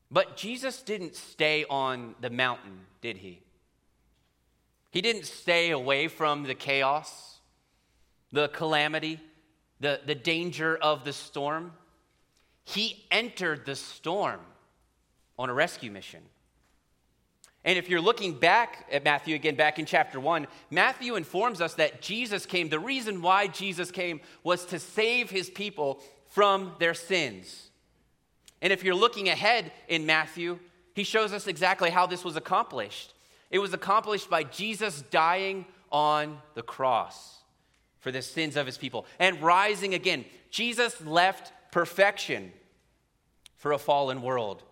But 0.10 0.38
Jesus 0.38 0.82
didn't 0.82 1.16
stay 1.16 1.66
on 1.70 2.16
the 2.22 2.30
mountain, 2.30 2.80
did 3.02 3.18
he? 3.18 3.42
He 4.92 5.02
didn't 5.02 5.26
stay 5.26 5.72
away 5.72 6.08
from 6.08 6.44
the 6.44 6.56
chaos, 6.56 7.40
the 8.32 8.48
calamity, 8.48 9.20
the, 9.80 10.00
the 10.06 10.16
danger 10.16 10.78
of 10.78 11.04
the 11.04 11.14
storm. 11.14 11.74
He 12.64 13.06
entered 13.12 13.66
the 13.66 13.76
storm 13.76 14.40
on 15.38 15.50
a 15.50 15.54
rescue 15.54 15.91
mission. 15.91 16.22
And 17.65 17.78
if 17.78 17.89
you're 17.89 18.02
looking 18.02 18.34
back 18.34 18.88
at 18.91 19.06
Matthew 19.06 19.36
again, 19.36 19.56
back 19.56 19.80
in 19.80 19.86
chapter 19.86 20.19
1, 20.19 20.48
Matthew 20.69 21.15
informs 21.15 21.62
us 21.62 21.76
that 21.76 22.02
Jesus 22.02 22.46
came. 22.46 22.67
The 22.67 22.80
reason 22.80 23.22
why 23.22 23.48
Jesus 23.48 23.89
came 23.89 24.19
was 24.43 24.65
to 24.65 24.80
save 24.80 25.30
his 25.30 25.50
people 25.50 26.02
from 26.28 26.74
their 26.80 26.93
sins. 26.93 27.69
And 28.62 28.74
if 28.74 28.84
you're 28.84 28.96
looking 28.96 29.30
ahead 29.30 29.72
in 29.88 30.06
Matthew, 30.06 30.60
he 30.93 31.04
shows 31.04 31.32
us 31.32 31.48
exactly 31.48 31.89
how 31.89 32.06
this 32.06 32.24
was 32.26 32.36
accomplished. 32.36 33.13
It 33.50 33.60
was 33.60 33.74
accomplished 33.74 34.30
by 34.30 34.43
Jesus 34.43 35.04
dying 35.10 35.65
on 35.91 36.39
the 36.56 36.63
cross 36.63 37.43
for 38.00 38.12
the 38.12 38.22
sins 38.22 38.58
of 38.58 38.65
his 38.65 38.78
people 38.78 39.06
and 39.19 39.41
rising 39.41 39.93
again. 39.93 40.26
Jesus 40.50 41.00
left 41.06 41.54
perfection 41.72 42.52
for 43.56 43.72
a 43.72 43.78
fallen 43.78 44.22
world. 44.22 44.63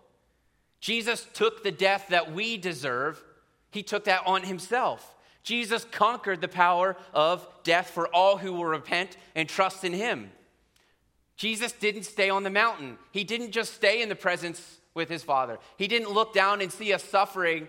Jesus 0.82 1.26
took 1.32 1.62
the 1.62 1.70
death 1.70 2.08
that 2.10 2.32
we 2.32 2.58
deserve, 2.58 3.22
he 3.70 3.84
took 3.84 4.04
that 4.04 4.26
on 4.26 4.42
himself. 4.42 5.14
Jesus 5.44 5.86
conquered 5.90 6.40
the 6.40 6.48
power 6.48 6.96
of 7.14 7.46
death 7.62 7.88
for 7.90 8.08
all 8.08 8.36
who 8.36 8.52
will 8.52 8.66
repent 8.66 9.16
and 9.36 9.48
trust 9.48 9.84
in 9.84 9.92
him. 9.92 10.32
Jesus 11.36 11.70
didn't 11.70 12.02
stay 12.02 12.28
on 12.30 12.42
the 12.42 12.50
mountain. 12.50 12.98
He 13.12 13.22
didn't 13.22 13.52
just 13.52 13.74
stay 13.74 14.02
in 14.02 14.08
the 14.08 14.16
presence 14.16 14.80
with 14.92 15.08
his 15.08 15.22
Father. 15.22 15.58
He 15.78 15.86
didn't 15.86 16.10
look 16.10 16.34
down 16.34 16.60
and 16.60 16.70
see 16.70 16.92
us 16.92 17.02
suffering 17.02 17.68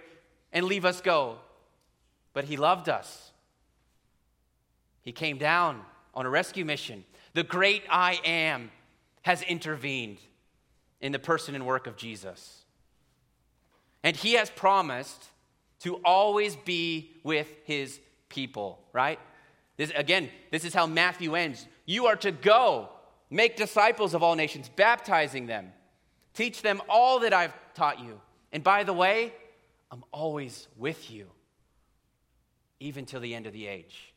and 0.52 0.66
leave 0.66 0.84
us 0.84 1.00
go. 1.00 1.38
But 2.34 2.46
he 2.46 2.58
loved 2.58 2.90
us. 2.90 3.32
He 5.02 5.12
came 5.12 5.38
down 5.38 5.82
on 6.16 6.26
a 6.26 6.30
rescue 6.32 6.66
mission. 6.66 7.04
The 7.34 7.44
great 7.44 7.84
I 7.92 8.20
am 8.26 8.72
has 9.22 9.44
intervened 9.44 10.18
in 11.00 11.12
the 11.12 11.20
person 11.20 11.54
and 11.54 11.66
work 11.66 11.86
of 11.86 11.96
Jesus. 11.96 12.63
And 14.04 14.16
he 14.16 14.34
has 14.34 14.50
promised 14.50 15.24
to 15.80 15.96
always 16.06 16.56
be 16.56 17.12
with 17.24 17.48
his 17.64 18.00
people, 18.30 18.80
right? 18.92 19.20
This, 19.78 19.92
again, 19.96 20.30
this 20.52 20.66
is 20.66 20.74
how 20.74 20.86
Matthew 20.86 21.36
ends. 21.36 21.66
You 21.86 22.08
are 22.08 22.16
to 22.18 22.32
go, 22.32 22.90
make 23.30 23.56
disciples 23.56 24.14
of 24.14 24.24
all 24.24 24.36
nations, 24.36 24.70
baptizing 24.70 25.48
them, 25.48 25.72
teach 26.34 26.62
them 26.62 26.82
all 26.90 27.20
that 27.20 27.34
I've 27.34 27.54
taught 27.74 28.00
you. 28.00 28.20
And 28.52 28.64
by 28.64 28.84
the 28.84 28.94
way, 28.94 29.34
I'm 29.92 30.04
always 30.12 30.68
with 30.78 31.12
you, 31.12 31.28
even 32.80 33.06
till 33.06 33.20
the 33.20 33.34
end 33.34 33.48
of 33.48 33.54
the 33.54 33.68
age. 33.68 34.14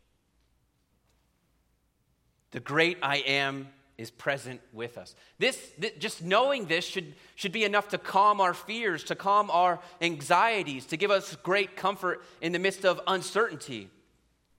The 2.52 2.60
great 2.60 2.98
I 3.02 3.16
am 3.18 3.68
is 3.98 4.10
present 4.10 4.60
with 4.72 4.98
us. 4.98 5.14
This, 5.38 5.72
this, 5.78 5.92
just 5.98 6.22
knowing 6.22 6.66
this 6.66 6.84
should, 6.84 7.14
should 7.34 7.52
be 7.52 7.64
enough 7.64 7.88
to 7.88 7.98
calm 7.98 8.40
our 8.40 8.52
fears, 8.52 9.04
to 9.04 9.14
calm 9.14 9.50
our 9.50 9.80
anxieties, 10.02 10.84
to 10.86 10.96
give 10.96 11.10
us 11.10 11.34
great 11.36 11.76
comfort 11.76 12.22
in 12.42 12.52
the 12.52 12.58
midst 12.58 12.84
of 12.84 13.00
uncertainty. 13.06 13.88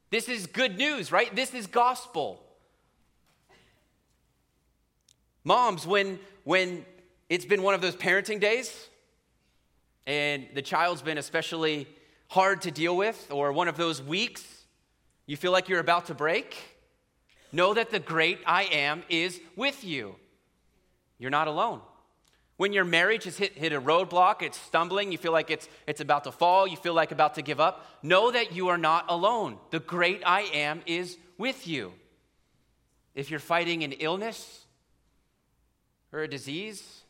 This 0.09 0.27
is 0.27 0.47
good 0.47 0.77
news, 0.77 1.11
right? 1.11 1.33
This 1.35 1.53
is 1.53 1.67
gospel. 1.67 2.41
Moms, 5.43 5.85
when, 5.85 6.19
when 6.43 6.85
it's 7.29 7.45
been 7.45 7.61
one 7.61 7.73
of 7.73 7.81
those 7.81 7.95
parenting 7.95 8.39
days 8.39 8.89
and 10.07 10.47
the 10.53 10.61
child's 10.61 11.01
been 11.01 11.17
especially 11.17 11.87
hard 12.27 12.63
to 12.63 12.71
deal 12.71 12.97
with, 12.97 13.27
or 13.31 13.51
one 13.51 13.67
of 13.67 13.77
those 13.77 14.01
weeks 14.01 14.43
you 15.25 15.37
feel 15.37 15.51
like 15.51 15.69
you're 15.69 15.79
about 15.79 16.07
to 16.07 16.13
break, 16.13 16.76
Know 17.51 17.73
that 17.73 17.91
the 17.91 17.99
great 17.99 18.39
I 18.45 18.63
am 18.63 19.03
is 19.09 19.39
with 19.55 19.83
you. 19.83 20.15
You're 21.17 21.31
not 21.31 21.47
alone. 21.47 21.81
When 22.57 22.73
your 22.73 22.85
marriage 22.85 23.25
has 23.25 23.37
hit, 23.37 23.53
hit 23.53 23.71
a 23.71 23.79
roadblock, 23.79 24.41
it's 24.41 24.59
stumbling, 24.59 25.11
you 25.11 25.19
feel 25.19 25.31
like 25.31 25.51
it's, 25.51 25.69
it's 25.85 26.01
about 26.01 26.23
to 26.23 26.31
fall, 26.31 26.67
you 26.67 26.75
feel 26.75 26.95
like 26.95 27.11
about 27.11 27.35
to 27.35 27.43
give 27.43 27.59
up, 27.59 27.85
know 28.01 28.31
that 28.31 28.51
you 28.51 28.69
are 28.69 28.79
not 28.79 29.05
alone. 29.09 29.57
The 29.69 29.79
great 29.79 30.23
I 30.25 30.41
am 30.41 30.81
is 30.87 31.17
with 31.37 31.67
you. 31.67 31.93
If 33.13 33.29
you're 33.29 33.39
fighting 33.39 33.83
an 33.83 33.91
illness 33.93 34.65
or 36.11 36.21
a 36.21 36.27
disease, 36.27 37.01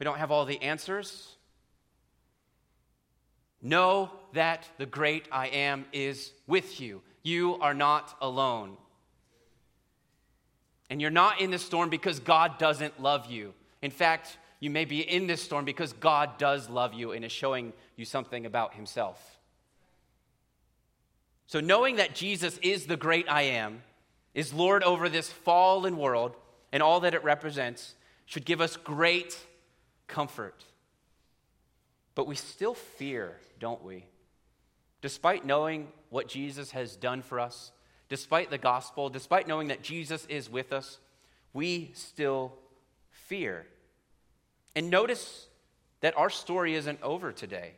we 0.00 0.04
don't 0.04 0.18
have 0.18 0.32
all 0.32 0.44
the 0.44 0.60
answers. 0.60 1.36
Know 3.62 4.10
that 4.32 4.68
the 4.76 4.86
great 4.86 5.28
I 5.30 5.46
am 5.48 5.86
is 5.92 6.32
with 6.48 6.80
you. 6.80 7.00
You 7.24 7.56
are 7.60 7.74
not 7.74 8.16
alone. 8.20 8.76
And 10.88 11.00
you're 11.00 11.10
not 11.10 11.40
in 11.40 11.50
this 11.50 11.64
storm 11.64 11.90
because 11.90 12.20
God 12.20 12.58
doesn't 12.58 13.02
love 13.02 13.26
you. 13.28 13.54
In 13.82 13.90
fact, 13.90 14.38
you 14.60 14.70
may 14.70 14.84
be 14.84 15.00
in 15.00 15.26
this 15.26 15.42
storm 15.42 15.64
because 15.64 15.92
God 15.94 16.38
does 16.38 16.68
love 16.68 16.94
you 16.94 17.10
and 17.10 17.24
is 17.24 17.32
showing 17.32 17.72
you 17.96 18.04
something 18.04 18.46
about 18.46 18.74
himself. 18.74 19.38
So, 21.46 21.60
knowing 21.60 21.96
that 21.96 22.14
Jesus 22.14 22.58
is 22.58 22.86
the 22.86 22.96
great 22.96 23.28
I 23.28 23.42
am, 23.42 23.82
is 24.34 24.52
Lord 24.52 24.82
over 24.82 25.08
this 25.08 25.30
fallen 25.30 25.96
world 25.96 26.36
and 26.72 26.82
all 26.82 27.00
that 27.00 27.14
it 27.14 27.22
represents, 27.24 27.94
should 28.26 28.44
give 28.44 28.60
us 28.60 28.76
great 28.76 29.38
comfort. 30.06 30.64
But 32.14 32.26
we 32.26 32.34
still 32.34 32.74
fear, 32.74 33.36
don't 33.58 33.82
we? 33.84 34.06
Despite 35.02 35.44
knowing 35.44 35.88
what 36.14 36.28
Jesus 36.28 36.70
has 36.70 36.94
done 36.94 37.22
for 37.22 37.40
us, 37.40 37.72
despite 38.08 38.48
the 38.48 38.56
gospel, 38.56 39.08
despite 39.08 39.48
knowing 39.48 39.66
that 39.66 39.82
Jesus 39.82 40.24
is 40.26 40.48
with 40.48 40.72
us, 40.72 41.00
we 41.52 41.90
still 41.94 42.52
fear. 43.10 43.66
And 44.76 44.90
notice 44.90 45.48
that 46.02 46.16
our 46.16 46.30
story 46.30 46.76
isn't 46.76 47.02
over 47.02 47.32
today. 47.32 47.72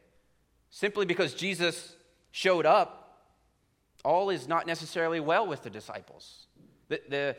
Simply 0.69 1.07
because 1.07 1.33
Jesus 1.33 1.97
showed 2.31 2.67
up, 2.67 3.23
all 4.05 4.29
is 4.29 4.47
not 4.47 4.67
necessarily 4.67 5.19
well 5.19 5.47
with 5.47 5.63
the 5.63 5.71
disciples. 5.71 6.47
The, 6.89 7.01
the, 7.09 7.37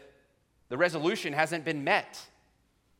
the 0.69 0.77
resolution 0.79 1.31
hasn't 1.31 1.63
been 1.63 1.83
met. 1.83 2.19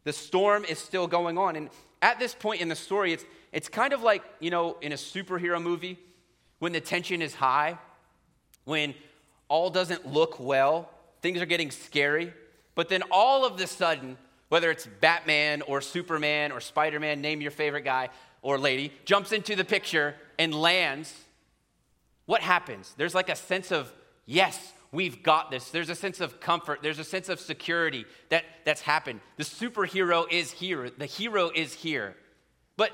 The 0.03 0.13
storm 0.13 0.65
is 0.65 0.77
still 0.77 1.07
going 1.07 1.39
on. 1.39 1.55
And 1.55 1.71
at 2.03 2.19
this 2.19 2.35
point 2.35 2.61
in 2.61 2.67
the 2.67 2.75
story, 2.75 3.11
it's, 3.11 3.25
it's 3.51 3.69
kind 3.69 3.91
of 3.91 4.03
like, 4.03 4.21
you 4.39 4.51
know, 4.51 4.77
in 4.81 4.91
a 4.91 4.97
superhero 4.97 5.59
movie 5.59 5.97
when 6.59 6.73
the 6.73 6.81
tension 6.81 7.23
is 7.23 7.33
high, 7.33 7.79
when 8.67 8.93
all 9.47 9.69
doesn't 9.69 10.05
look 10.05 10.41
well, 10.41 10.89
things 11.21 11.41
are 11.41 11.45
getting 11.45 11.71
scary, 11.71 12.33
but 12.75 12.89
then 12.89 13.01
all 13.11 13.45
of 13.45 13.57
the 13.57 13.65
sudden, 13.65 14.17
whether 14.49 14.69
it's 14.69 14.85
Batman 14.99 15.61
or 15.61 15.79
Superman 15.79 16.51
or 16.51 16.59
Spider 16.59 16.99
Man, 16.99 17.21
name 17.21 17.39
your 17.39 17.51
favorite 17.51 17.85
guy 17.85 18.09
or 18.41 18.59
lady, 18.59 18.91
jumps 19.05 19.31
into 19.31 19.55
the 19.55 19.63
picture 19.63 20.15
and 20.37 20.53
lands, 20.53 21.13
what 22.25 22.41
happens? 22.41 22.93
There's 22.97 23.15
like 23.15 23.29
a 23.29 23.37
sense 23.37 23.71
of, 23.71 23.91
yes, 24.25 24.73
we've 24.91 25.23
got 25.23 25.49
this. 25.49 25.69
There's 25.69 25.89
a 25.89 25.95
sense 25.95 26.19
of 26.19 26.41
comfort. 26.41 26.79
There's 26.83 26.99
a 26.99 27.05
sense 27.05 27.29
of 27.29 27.39
security 27.39 28.05
that, 28.27 28.43
that's 28.65 28.81
happened. 28.81 29.21
The 29.37 29.45
superhero 29.45 30.29
is 30.29 30.51
here, 30.51 30.89
the 30.89 31.05
hero 31.05 31.51
is 31.55 31.73
here. 31.73 32.17
But 32.75 32.91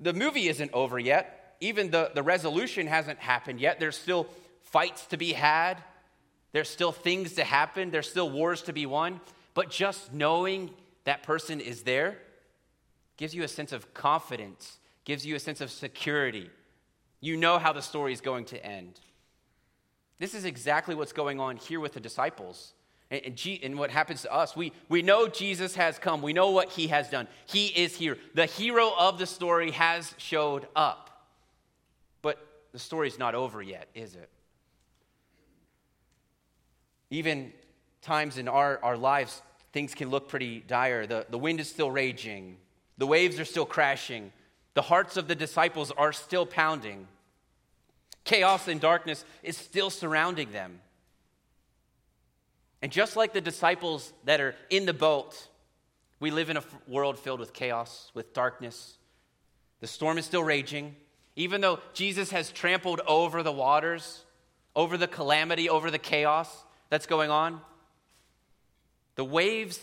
the 0.00 0.12
movie 0.12 0.48
isn't 0.48 0.72
over 0.74 0.98
yet 0.98 1.38
even 1.62 1.92
the, 1.92 2.10
the 2.12 2.22
resolution 2.22 2.88
hasn't 2.88 3.20
happened 3.20 3.60
yet. 3.60 3.78
There's 3.78 3.96
still 3.96 4.26
fights 4.72 5.06
to 5.06 5.16
be 5.16 5.32
had, 5.32 5.82
there's 6.52 6.68
still 6.68 6.92
things 6.92 7.34
to 7.34 7.44
happen, 7.44 7.90
there's 7.90 8.10
still 8.10 8.30
wars 8.30 8.62
to 8.62 8.72
be 8.72 8.86
won. 8.86 9.20
But 9.54 9.70
just 9.70 10.12
knowing 10.12 10.70
that 11.04 11.22
person 11.22 11.60
is 11.60 11.82
there 11.82 12.18
gives 13.16 13.34
you 13.34 13.42
a 13.42 13.48
sense 13.48 13.72
of 13.72 13.92
confidence, 13.94 14.78
gives 15.04 15.24
you 15.24 15.36
a 15.36 15.38
sense 15.38 15.60
of 15.60 15.70
security. 15.70 16.50
You 17.20 17.36
know 17.36 17.58
how 17.58 17.72
the 17.72 17.82
story 17.82 18.12
is 18.12 18.20
going 18.20 18.46
to 18.46 18.64
end. 18.64 18.98
This 20.18 20.34
is 20.34 20.44
exactly 20.44 20.94
what's 20.94 21.12
going 21.12 21.38
on 21.38 21.56
here 21.56 21.80
with 21.80 21.92
the 21.92 22.00
disciples. 22.00 22.72
And, 23.10 23.20
and, 23.26 23.36
G, 23.36 23.60
and, 23.62 23.78
what 23.78 23.90
happens 23.90 24.22
to 24.22 24.32
us, 24.32 24.56
we, 24.56 24.72
we 24.88 25.02
know 25.02 25.28
Jesus 25.28 25.74
has 25.74 25.98
come. 25.98 26.22
We 26.22 26.32
know 26.32 26.50
what 26.50 26.70
he 26.70 26.88
has 26.88 27.10
done. 27.10 27.28
He 27.46 27.66
is 27.66 27.94
here. 27.94 28.16
The 28.34 28.46
hero 28.46 28.92
of 28.98 29.18
the 29.18 29.26
story 29.26 29.72
has 29.72 30.14
showed 30.16 30.66
up 30.74 31.28
But 32.22 32.38
the 32.72 32.78
story's 32.78 33.18
not 33.18 33.34
over 33.34 33.60
yet, 33.60 33.88
is 33.94 34.14
it? 34.14 34.30
Even 37.12 37.52
times 38.00 38.38
in 38.38 38.48
our, 38.48 38.80
our 38.82 38.96
lives, 38.96 39.42
things 39.74 39.94
can 39.94 40.08
look 40.08 40.30
pretty 40.30 40.60
dire. 40.66 41.06
The, 41.06 41.26
the 41.28 41.36
wind 41.36 41.60
is 41.60 41.68
still 41.68 41.90
raging, 41.90 42.56
the 42.96 43.06
waves 43.06 43.38
are 43.38 43.44
still 43.44 43.66
crashing, 43.66 44.32
the 44.72 44.80
hearts 44.80 45.18
of 45.18 45.28
the 45.28 45.34
disciples 45.34 45.90
are 45.90 46.14
still 46.14 46.46
pounding. 46.46 47.06
Chaos 48.24 48.66
and 48.66 48.80
darkness 48.80 49.26
is 49.42 49.58
still 49.58 49.90
surrounding 49.90 50.52
them. 50.52 50.80
And 52.80 52.90
just 52.90 53.14
like 53.14 53.34
the 53.34 53.42
disciples 53.42 54.14
that 54.24 54.40
are 54.40 54.54
in 54.70 54.86
the 54.86 54.94
boat, 54.94 55.48
we 56.18 56.30
live 56.30 56.48
in 56.48 56.56
a 56.56 56.64
world 56.88 57.18
filled 57.18 57.40
with 57.40 57.52
chaos, 57.52 58.10
with 58.14 58.32
darkness. 58.32 58.96
The 59.80 59.86
storm 59.86 60.16
is 60.16 60.24
still 60.24 60.44
raging. 60.44 60.96
Even 61.36 61.60
though 61.60 61.80
Jesus 61.92 62.30
has 62.30 62.50
trampled 62.50 63.02
over 63.06 63.42
the 63.42 63.52
waters, 63.52 64.24
over 64.74 64.96
the 64.96 65.08
calamity, 65.08 65.68
over 65.68 65.90
the 65.90 65.98
chaos 65.98 66.64
that's 66.92 67.06
going 67.06 67.30
on, 67.30 67.58
the 69.14 69.24
waves 69.24 69.80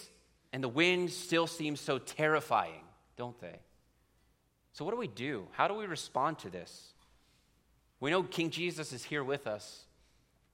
and 0.54 0.63
the 0.63 0.69
wind 0.69 1.10
still 1.10 1.48
seem 1.48 1.76
so 1.76 1.98
terrifying, 1.98 2.84
don't 3.17 3.39
they? 3.41 3.56
So, 4.74 4.86
what 4.86 4.91
do 4.91 4.98
we 4.98 5.08
do? 5.08 5.48
How 5.54 5.67
do 5.67 5.74
we 5.74 5.88
respond 5.88 6.38
to 6.39 6.52
this? 6.52 6.93
We 8.00 8.12
know 8.12 8.22
King 8.22 8.52
Jesus 8.52 8.93
is 8.93 9.04
here 9.04 9.24
with 9.24 9.48
us, 9.48 9.86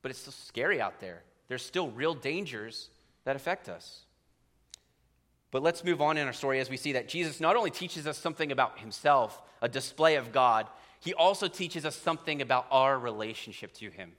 but 0.02 0.12
it's 0.12 0.22
still 0.22 0.32
scary 0.32 0.80
out 0.80 1.02
there. 1.02 1.24
There's 1.50 1.62
still 1.62 1.89
real 1.89 2.13
dangers 2.13 2.89
that 3.26 3.36
affect 3.36 3.68
us. 3.68 4.06
But 5.52 5.62
let's 5.62 5.84
move 5.84 6.00
on 6.00 6.15
in 6.15 6.26
our 6.26 6.32
story 6.32 6.62
as 6.62 6.70
we 6.70 6.78
see 6.78 6.94
that 6.94 7.10
Jesus 7.10 7.41
not 7.41 7.58
only 7.58 7.70
teaches 7.70 8.08
us 8.08 8.18
something 8.18 8.54
about 8.54 8.80
himself, 8.80 9.41
a 9.62 9.68
display 9.68 10.15
of 10.15 10.32
God, 10.32 10.68
he 11.02 11.13
also 11.13 11.50
teaches 11.50 11.86
us 11.86 11.98
something 11.98 12.41
about 12.41 12.65
our 12.72 12.98
relationship 12.98 13.74
to 13.74 13.89
him. 13.89 14.13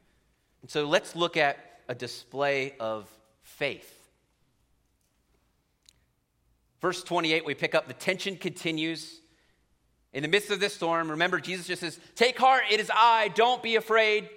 And 0.60 0.70
so 0.70 0.86
let's 0.86 1.16
look 1.16 1.38
at 1.38 1.75
a 1.88 1.94
display 1.94 2.74
of 2.80 3.08
faith. 3.42 3.92
Verse 6.80 7.02
28, 7.02 7.44
we 7.44 7.54
pick 7.54 7.74
up 7.74 7.88
the 7.88 7.94
tension 7.94 8.36
continues. 8.36 9.20
In 10.12 10.22
the 10.22 10.28
midst 10.28 10.50
of 10.50 10.60
this 10.60 10.74
storm, 10.74 11.10
remember, 11.10 11.40
Jesus 11.40 11.66
just 11.66 11.80
says, 11.80 11.98
Take 12.14 12.38
heart, 12.38 12.64
it 12.70 12.80
is 12.80 12.90
I, 12.94 13.28
don't 13.28 13.62
be 13.62 13.76
afraid. 13.76 14.28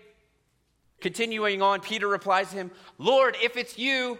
Continuing 0.99 1.61
on, 1.61 1.79
Peter 1.79 2.07
replies 2.07 2.49
to 2.49 2.55
him, 2.55 2.71
Lord, 2.97 3.37
if 3.41 3.55
it's 3.55 3.77
you, 3.77 4.19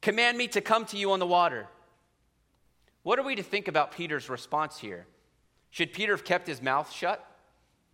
command 0.00 0.36
me 0.36 0.48
to 0.48 0.60
come 0.60 0.84
to 0.86 0.96
you 0.96 1.12
on 1.12 1.18
the 1.18 1.26
water. 1.26 1.68
What 3.02 3.18
are 3.18 3.22
we 3.22 3.36
to 3.36 3.42
think 3.42 3.68
about 3.68 3.92
Peter's 3.92 4.28
response 4.28 4.78
here? 4.78 5.06
Should 5.70 5.92
Peter 5.92 6.12
have 6.12 6.24
kept 6.24 6.46
his 6.46 6.60
mouth 6.60 6.92
shut, 6.92 7.24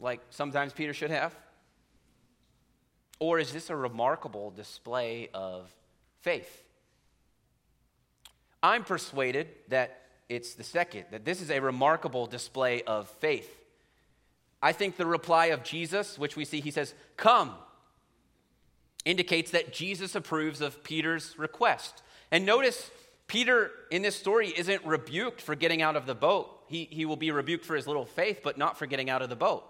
like 0.01 0.21
sometimes 0.31 0.73
Peter 0.73 0.95
should 0.95 1.11
have? 1.11 1.35
Or 3.25 3.39
is 3.39 3.55
this 3.55 3.71
a 3.71 3.77
remarkable 3.77 4.51
display 4.51 5.31
of 5.33 5.75
faith? 6.21 6.63
I'm 8.63 8.85
persuaded 8.85 9.49
that 9.69 10.03
it's 10.29 10.53
the 10.53 10.63
second, 10.63 11.07
that 11.11 11.25
this 11.25 11.41
is 11.41 11.51
a 11.51 11.59
remarkable 11.59 12.27
display 12.27 12.83
of 12.83 13.09
faith. 13.09 13.51
I 14.61 14.73
think 14.73 14.99
the 14.99 15.07
reply 15.07 15.47
of 15.47 15.65
Jesus, 15.65 16.19
which 16.19 16.37
we 16.37 16.45
see, 16.45 16.61
he 16.61 16.71
says, 16.71 16.93
Come, 17.17 17.55
indicates 19.07 19.53
that 19.53 19.73
Jesus 19.73 20.15
approves 20.15 20.61
of 20.61 20.85
Peter's 20.85 21.39
request. 21.39 22.03
And 22.31 22.45
notice, 22.45 22.91
Peter 23.27 23.71
in 23.91 24.03
this 24.03 24.17
story 24.17 24.53
isn't 24.55 24.85
rebuked 24.85 25.41
for 25.41 25.55
getting 25.55 25.81
out 25.81 25.97
of 25.97 26.05
the 26.05 26.15
boat. 26.15 26.51
He, 26.67 26.85
he 26.91 27.07
will 27.07 27.17
be 27.17 27.31
rebuked 27.31 27.65
for 27.65 27.75
his 27.75 27.87
little 27.87 28.05
faith, 28.05 28.41
but 28.45 28.59
not 28.59 28.79
for 28.79 28.85
getting 28.85 29.09
out 29.09 29.23
of 29.23 29.31
the 29.31 29.37
boat. 29.37 29.65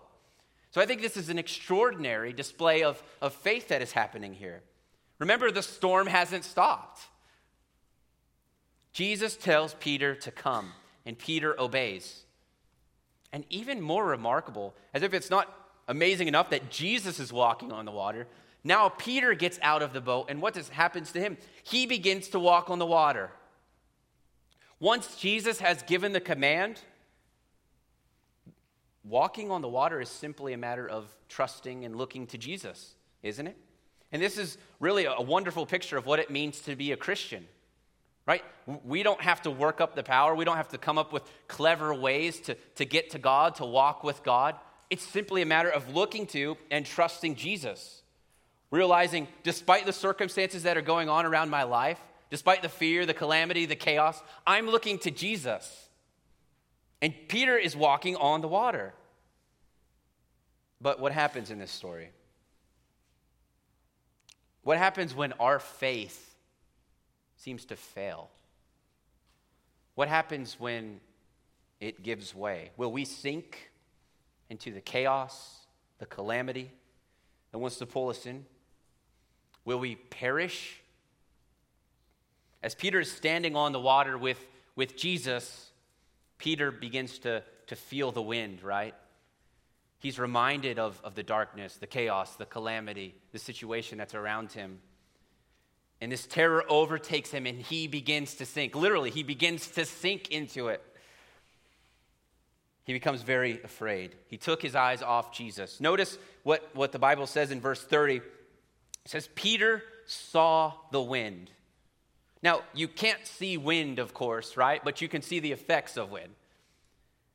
So 0.75 0.81
I 0.81 0.87
think 0.87 1.03
this 1.03 1.17
is 1.17 1.29
an 1.29 1.39
extraordinary 1.39 2.33
display 2.33 2.83
of, 2.83 3.01
of 3.23 3.33
faith 3.33 3.69
that 3.69 3.81
is 3.81 3.93
happening 3.93 4.35
here. 4.35 4.61
Remember, 5.21 5.53
the 5.53 5.63
storm 5.63 6.09
hasn't 6.09 6.43
stopped. 6.45 7.01
Jesus 8.93 9.37
tells 9.37 9.75
Peter 9.75 10.17
to 10.17 10.33
come, 10.33 10.73
and 11.07 11.17
Peter 11.17 11.55
obeys. 11.61 12.25
And 13.33 13.45
even 13.51 13.81
more 13.81 14.05
remarkable, 14.05 14.75
as 14.93 15.05
if 15.05 15.15
it's 15.15 15.31
not 15.31 15.49
amazing 15.87 16.27
enough 16.27 16.51
that 16.51 16.71
Jesus 16.71 17.21
is 17.21 17.33
walking 17.33 17.71
on 17.71 17.85
the 17.85 17.93
water, 17.93 18.27
now 18.65 18.89
Peter 18.89 19.33
gets 19.35 19.61
out 19.63 19.81
of 19.81 19.93
the 19.93 20.01
boat, 20.01 20.27
and 20.29 20.43
what 20.43 20.55
does, 20.55 20.71
happens 20.71 21.13
to 21.13 21.21
him? 21.21 21.37
He 21.63 21.87
begins 21.87 22.27
to 22.31 22.41
walk 22.41 22.69
on 22.69 22.81
the 22.81 22.87
water. 22.87 23.31
Once 24.81 25.15
Jesus 25.15 25.61
has 25.61 25.85
given 25.85 26.11
the 26.11 26.21
command, 26.21 26.81
walking 29.05 29.51
on 29.51 29.63
the 29.63 29.69
water 29.69 30.01
is 30.01 30.09
simply 30.09 30.53
a 30.53 30.59
matter 30.59 30.89
of 30.89 31.15
trusting 31.29 31.85
and 31.85 31.97
looking 31.97 32.27
to 32.29 32.39
Jesus, 32.39 32.95
isn't 33.23 33.47
it? 33.47 33.57
And 34.13 34.23
this 34.23 34.39
is 34.39 34.59
really 34.81 35.07
a 35.07 35.21
wonderful 35.21 35.67
picture 35.67 35.97
of 35.97 36.07
what 36.07 36.19
it 36.19 36.31
means 36.31 36.61
to 36.63 36.77
be 36.77 36.93
a 36.93 36.97
Christian, 36.97 37.47
right? 38.27 38.43
We 38.85 39.03
don't 39.03 39.21
have 39.21 39.43
to 39.43 39.51
work 39.51 39.81
up 39.81 39.95
the 39.95 40.03
power, 40.03 40.35
we 40.35 40.45
don't 40.45 40.57
have 40.57 40.69
to 40.69 40.79
come 40.79 40.99
up 40.99 41.13
with 41.13 41.23
clever 41.49 41.93
ways 41.93 42.41
to, 42.41 42.55
to 42.77 42.85
get 42.85 43.11
to 43.11 43.19
God, 43.19 43.57
to 43.57 43.65
walk 43.65 44.05
with 44.05 44.23
God. 44.23 44.57
It's 44.91 45.03
simply 45.03 45.43
a 45.43 45.47
matter 45.47 45.71
of 45.71 45.95
looking 45.95 46.27
to 46.29 46.57
and 46.71 46.87
trusting 46.87 47.35
Jesus 47.35 48.03
realizing 48.75 49.29
despite 49.45 49.87
the 49.87 49.93
circumstances 49.93 50.65
that 50.65 50.77
are 50.77 50.83
going 50.83 51.09
on 51.09 51.25
around 51.25 51.49
my 51.49 51.63
life, 51.63 52.01
despite 52.29 52.61
the 52.61 52.69
fear, 52.69 53.07
the 53.07 53.15
calamity, 53.15 53.67
the 53.67 53.77
chaos, 53.77 54.21
I'm 54.45 54.67
looking 54.67 54.99
to 54.99 55.13
Jesus. 55.13 55.84
And 57.05 57.13
Peter 57.29 57.59
is 57.59 57.77
walking 57.77 58.17
on 58.17 58.41
the 58.41 58.49
water. 58.49 58.95
But 60.81 60.99
what 60.99 61.13
happens 61.13 61.51
in 61.51 61.59
this 61.59 61.71
story? 61.71 62.09
What 64.63 64.79
happens 64.79 65.15
when 65.15 65.35
our 65.35 65.59
faith 65.59 66.35
seems 67.37 67.67
to 67.67 67.77
fail? 67.77 68.31
What 69.97 70.09
happens 70.09 70.59
when 70.59 70.99
it 71.79 72.03
gives 72.03 72.35
way? 72.35 72.71
Will 72.79 72.91
we 72.91 73.05
sink 73.05 73.71
into 74.49 74.73
the 74.73 74.81
chaos, 74.81 75.67
the 75.99 76.07
calamity 76.07 76.71
that 77.53 77.59
wants 77.59 77.77
to 77.81 77.87
pull 77.87 78.09
us 78.09 78.25
in? 78.25 78.47
Will 79.67 79.79
we 79.79 79.97
perish? 79.97 80.81
As 82.63 82.75
Peter 82.75 83.01
is 83.01 83.13
standing 83.13 83.57
on 83.57 83.73
the 83.73 83.81
water 83.81 84.17
with, 84.17 84.43
with 84.75 84.97
Jesus, 84.97 85.71
Peter 86.39 86.71
begins 86.71 87.19
to, 87.21 87.43
to 87.67 87.77
feel 87.77 88.13
the 88.13 88.23
wind, 88.23 88.63
right? 88.63 88.95
He's 89.99 90.19
reminded 90.19 90.79
of, 90.79 91.01
of 91.03 91.15
the 91.15 91.23
darkness, 91.23 91.77
the 91.77 91.87
chaos, 91.87 92.37
the 92.37 92.45
calamity, 92.45 93.15
the 93.33 93.39
situation 93.39 93.97
that's 93.97 94.15
around 94.15 94.53
him. 94.53 94.81
And 96.01 96.13
this 96.13 96.27
terror 96.27 96.65
overtakes 96.69 97.31
him 97.31 97.47
and 97.47 97.59
he 97.59 97.87
begins 97.87 98.35
to 98.35 98.45
sink. 98.45 98.75
Literally, 98.75 99.11
he 99.11 99.23
begins 99.23 99.69
to 99.69 99.87
sink 99.87 100.29
into 100.29 100.69
it. 100.69 100.83
He 102.85 102.93
becomes 102.93 103.23
very 103.23 103.63
afraid. 103.63 104.15
He 104.29 104.37
took 104.37 104.61
his 104.61 104.75
eyes 104.75 105.03
off 105.03 105.33
Jesus. 105.33 105.81
Notice 105.81 106.19
what, 106.43 106.69
what 106.75 106.93
the 106.93 106.99
Bible 106.99 107.27
says 107.27 107.51
in 107.51 107.61
verse 107.61 107.83
30. 107.83 108.17
It 108.17 108.23
says, 109.07 109.29
Peter 109.35 109.83
saw 110.05 110.75
the 110.93 111.01
wind. 111.01 111.51
Now, 112.45 112.61
you 112.75 112.89
can't 112.89 113.27
see 113.27 113.57
wind, 113.57 113.99
of 113.99 114.13
course, 114.13 114.59
right? 114.59 114.85
But 114.85 115.01
you 115.01 115.09
can 115.09 115.23
see 115.23 115.41
the 115.41 115.51
effects 115.51 115.97
of 115.97 116.11
wind. 116.11 116.29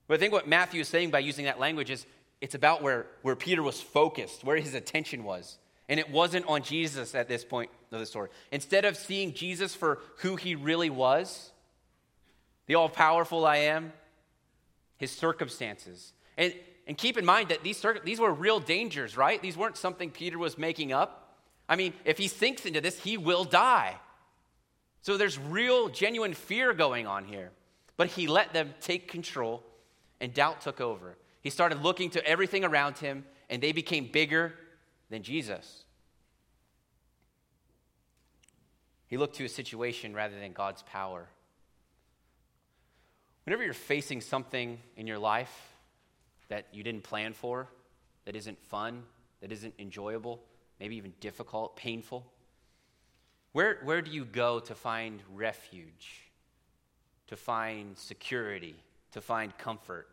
But 0.08 0.14
I 0.14 0.18
think 0.18 0.32
what 0.32 0.48
Matthew 0.48 0.82
is 0.82 0.88
saying 0.88 1.10
by 1.10 1.20
using 1.20 1.46
that 1.46 1.60
language 1.60 1.90
is 1.90 2.06
it's 2.42 2.54
about 2.54 2.84
where, 2.84 3.08
where 3.24 3.36
Peter 3.36 3.64
was 3.64 3.82
focused, 3.82 4.44
where 4.44 4.58
his 4.58 4.76
attention 4.76 5.24
was. 5.24 5.58
And 5.90 6.00
it 6.00 6.12
wasn't 6.12 6.46
on 6.48 6.62
Jesus 6.62 7.16
at 7.16 7.28
this 7.28 7.44
point 7.44 7.72
of 7.92 8.00
the 8.00 8.06
story. 8.06 8.30
Instead 8.52 8.86
of 8.86 8.96
seeing 8.96 9.34
Jesus 9.34 9.74
for 9.74 10.00
who 10.18 10.36
he 10.36 10.54
really 10.54 10.92
was, 10.92 11.52
the 12.68 12.76
all 12.76 12.88
powerful 12.88 13.48
I 13.48 13.58
am, 13.58 13.92
his 14.98 15.10
circumstances. 15.10 16.14
And, 16.38 16.54
and 16.86 16.96
keep 16.96 17.18
in 17.18 17.26
mind 17.26 17.50
that 17.50 17.64
these, 17.64 17.84
these 18.04 18.20
were 18.20 18.32
real 18.32 18.60
dangers, 18.60 19.18
right? 19.18 19.42
These 19.42 19.58
weren't 19.58 19.76
something 19.76 20.12
Peter 20.12 20.38
was 20.38 20.56
making 20.56 20.94
up. 20.94 21.36
I 21.68 21.78
mean, 21.78 21.94
if 22.06 22.20
he 22.20 22.28
sinks 22.28 22.68
into 22.68 22.80
this, 22.80 23.00
he 23.00 23.18
will 23.18 23.44
die. 23.44 23.96
So 25.02 25.18
there's 25.18 25.40
real, 25.40 25.90
genuine 25.90 26.34
fear 26.34 26.74
going 26.74 27.08
on 27.08 27.26
here. 27.26 27.52
But 27.98 28.08
he 28.08 28.28
let 28.28 28.54
them 28.54 28.74
take 28.80 29.08
control, 29.10 29.64
and 30.22 30.34
doubt 30.34 30.62
took 30.62 30.82
over. 30.82 31.18
He 31.42 31.50
started 31.50 31.82
looking 31.82 32.10
to 32.12 32.26
everything 32.26 32.64
around 32.64 32.98
him, 32.98 33.26
and 33.50 33.62
they 33.62 33.72
became 33.72 34.10
bigger 34.12 34.54
than 35.10 35.24
Jesus. 35.24 35.86
He 39.08 39.18
looked 39.18 39.38
to 39.38 39.46
a 39.46 39.50
situation 39.50 40.14
rather 40.14 40.40
than 40.40 40.54
God's 40.54 40.84
power. 40.84 41.28
Whenever 43.46 43.64
you're 43.64 43.74
facing 43.74 44.22
something 44.22 44.78
in 44.96 45.08
your 45.08 45.18
life 45.18 45.74
that 46.50 46.68
you 46.72 46.84
didn't 46.84 47.04
plan 47.04 47.34
for, 47.34 47.68
that 48.26 48.36
isn't 48.36 48.62
fun, 48.66 49.04
that 49.42 49.52
isn't 49.52 49.74
enjoyable, 49.80 50.44
maybe 50.80 50.96
even 50.98 51.14
difficult, 51.20 51.76
painful? 51.76 52.32
Where, 53.52 53.80
where 53.84 54.02
do 54.02 54.12
you 54.12 54.26
go 54.26 54.60
to 54.60 54.76
find 54.76 55.22
refuge, 55.34 56.32
to 57.28 57.36
find 57.36 57.98
security, 57.98 58.76
to 59.12 59.22
find 59.22 59.58
comfort, 59.58 60.08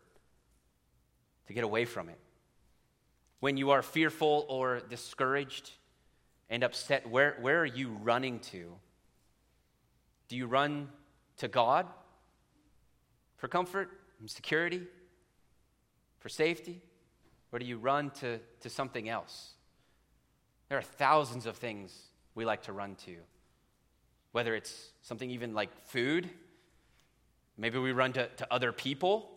to 1.47 1.53
get 1.53 1.63
away 1.63 1.85
from 1.85 2.09
it? 2.09 2.19
When 3.39 3.55
you 3.55 3.69
are 3.69 3.83
fearful 3.83 4.45
or 4.49 4.79
discouraged 4.79 5.71
and 6.49 6.63
upset, 6.63 7.07
where, 7.07 7.37
where 7.39 7.61
are 7.61 7.65
you 7.65 7.89
running 8.01 8.39
to? 8.39 8.73
Do 10.27 10.35
you 10.35 10.47
run 10.47 10.89
to 11.37 11.47
God 11.47 11.85
for 13.37 13.47
comfort 13.47 13.89
and 14.19 14.29
security, 14.29 14.81
for 16.19 16.29
safety? 16.29 16.81
Or 17.51 17.59
do 17.59 17.65
you 17.65 17.77
run 17.77 18.09
to, 18.19 18.39
to 18.61 18.69
something 18.69 19.07
else? 19.07 19.53
There 20.69 20.77
are 20.77 20.83
thousands 20.83 21.45
of 21.45 21.55
things 21.55 21.95
we 22.37 22.45
like 22.45 22.61
to 22.61 22.71
run 22.71 22.95
to, 23.05 23.15
whether 24.31 24.55
it's 24.55 24.91
something 25.01 25.31
even 25.31 25.55
like 25.55 25.69
food, 25.87 26.29
maybe 27.57 27.79
we 27.79 27.91
run 27.91 28.13
to, 28.13 28.27
to 28.27 28.53
other 28.53 28.71
people, 28.71 29.31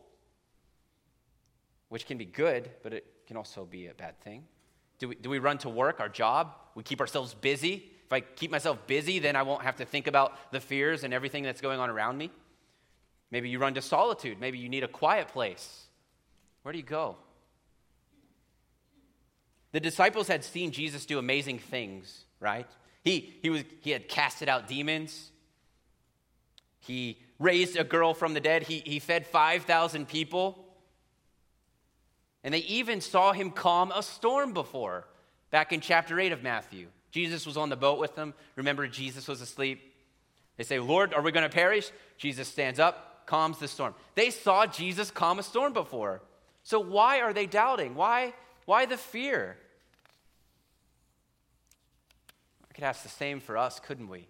which 1.89 2.07
can 2.07 2.19
be 2.19 2.27
good, 2.27 2.71
but 2.83 2.93
it 2.93 3.07
can 3.27 3.39
also 3.39 3.65
be 3.65 3.87
a 3.87 3.95
bad 3.95 4.21
thing. 4.21 4.45
Do 4.99 5.09
we, 5.09 5.15
do 5.15 5.31
we 5.31 5.39
run 5.39 5.57
to 5.59 5.71
work, 5.71 5.99
our 5.99 6.11
job? 6.11 6.55
We 6.75 6.83
keep 6.83 7.01
ourselves 7.01 7.33
busy. 7.33 7.91
If 8.05 8.13
I 8.13 8.21
keep 8.21 8.51
myself 8.51 8.87
busy, 8.87 9.19
then 9.19 9.35
I 9.35 9.43
won't 9.43 9.63
have 9.63 9.77
to 9.77 9.87
think 9.87 10.07
about 10.07 10.53
the 10.53 10.61
fears 10.61 11.03
and 11.03 11.15
everything 11.15 11.43
that's 11.43 11.63
going 11.63 11.81
on 11.81 11.89
around 11.89 12.19
me. 12.19 12.31
Maybe 13.31 13.49
you 13.49 13.59
run 13.59 13.73
to 13.75 13.83
solitude. 13.83 14.39
Maybe 14.39 14.59
you 14.59 14.69
need 14.69 14.85
a 14.85 14.89
quiet 14.89 15.29
place. 15.29 15.87
Where 16.63 16.73
do 16.73 16.79
you 16.79 16.85
go? 16.85 17.17
The 19.73 19.81
disciples 19.81 20.29
had 20.29 20.45
seen 20.45 20.71
Jesus 20.71 21.07
do 21.07 21.19
amazing 21.19 21.61
things, 21.61 22.27
right? 22.41 22.69
He, 23.03 23.39
he, 23.43 23.51
was, 23.51 23.65
he 23.81 23.91
had 23.91 24.09
casted 24.09 24.49
out 24.49 24.69
demons. 24.69 25.31
He 26.81 27.19
raised 27.39 27.77
a 27.77 27.85
girl 27.85 28.15
from 28.15 28.35
the 28.35 28.41
dead. 28.41 28.65
He, 28.65 28.83
he 28.85 28.99
fed 28.99 29.27
5,000 29.27 30.07
people. 30.07 30.65
And 32.43 32.55
they 32.55 32.59
even 32.61 33.01
saw 33.01 33.33
him 33.33 33.51
calm 33.51 33.93
a 33.95 34.03
storm 34.03 34.53
before, 34.53 35.07
back 35.51 35.73
in 35.73 35.81
chapter 35.81 36.19
8 36.19 36.33
of 36.33 36.43
Matthew. 36.43 36.89
Jesus 37.11 37.47
was 37.47 37.57
on 37.57 37.69
the 37.69 37.77
boat 37.77 37.99
with 37.99 38.15
them. 38.15 38.35
Remember, 38.57 38.87
Jesus 38.87 39.27
was 39.27 39.41
asleep. 39.41 39.95
They 40.57 40.65
say, 40.65 40.79
Lord, 40.79 41.13
are 41.15 41.23
we 41.23 41.33
going 41.33 41.49
to 41.49 41.55
perish? 41.55 41.91
Jesus 42.19 42.47
stands 42.49 42.79
up, 42.79 43.27
calms 43.27 43.59
the 43.59 43.69
storm. 43.69 43.95
They 44.15 44.31
saw 44.31 44.67
Jesus 44.67 45.11
calm 45.11 45.39
a 45.39 45.43
storm 45.43 45.73
before. 45.73 46.23
So 46.63 46.81
why 46.81 47.21
are 47.21 47.33
they 47.33 47.47
doubting? 47.47 47.95
Why, 47.95 48.35
why 48.67 48.87
the 48.87 48.97
fear? 48.97 49.57
I 52.70 52.70
could 52.81 52.87
ask 52.87 53.03
the 53.03 53.11
same 53.11 53.41
for 53.41 53.59
us, 53.59 53.79
couldn't 53.79 54.09
we? 54.09 54.27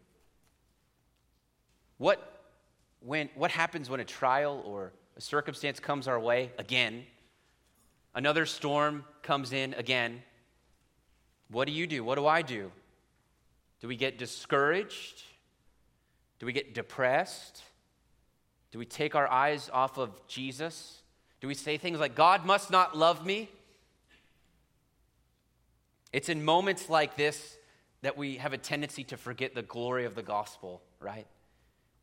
What, 1.99 2.49
when, 2.99 3.29
what 3.37 3.53
happens 3.53 3.89
when 3.89 4.01
a 4.01 4.05
trial 4.05 4.61
or 4.67 4.93
a 5.17 5.21
circumstance 5.21 5.79
comes 5.79 6.09
our 6.09 6.19
way 6.19 6.51
again? 6.59 7.05
Another 8.13 8.47
storm 8.47 9.05
comes 9.23 9.53
in 9.53 9.73
again. 9.75 10.25
What 11.49 11.67
do 11.67 11.73
you 11.73 11.87
do? 11.87 12.03
What 12.03 12.17
do 12.17 12.27
I 12.27 12.43
do? 12.43 12.73
Do 13.81 13.87
we 13.87 13.95
get 13.95 14.19
discouraged? 14.19 15.23
Do 16.41 16.47
we 16.47 16.53
get 16.53 16.75
depressed? 16.75 17.63
Do 18.73 18.81
we 18.81 18.85
take 18.85 19.15
our 19.15 19.31
eyes 19.31 19.71
off 19.73 19.97
of 19.97 20.27
Jesus? 20.27 21.03
Do 21.41 21.47
we 21.47 21.55
say 21.55 21.77
things 21.77 22.01
like, 22.01 22.17
God 22.17 22.45
must 22.45 22.69
not 22.69 22.99
love 22.99 23.25
me? 23.25 23.49
It's 26.13 26.29
in 26.29 26.45
moments 26.45 26.91
like 26.91 27.17
this 27.17 27.57
that 28.03 28.17
we 28.17 28.37
have 28.37 28.53
a 28.53 28.59
tendency 28.59 29.05
to 29.05 29.17
forget 29.17 29.55
the 29.55 29.63
glory 29.63 30.05
of 30.05 30.15
the 30.15 30.23
gospel, 30.23 30.83
right? 31.01 31.27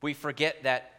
We 0.02 0.14
forget 0.14 0.64
that 0.64 0.92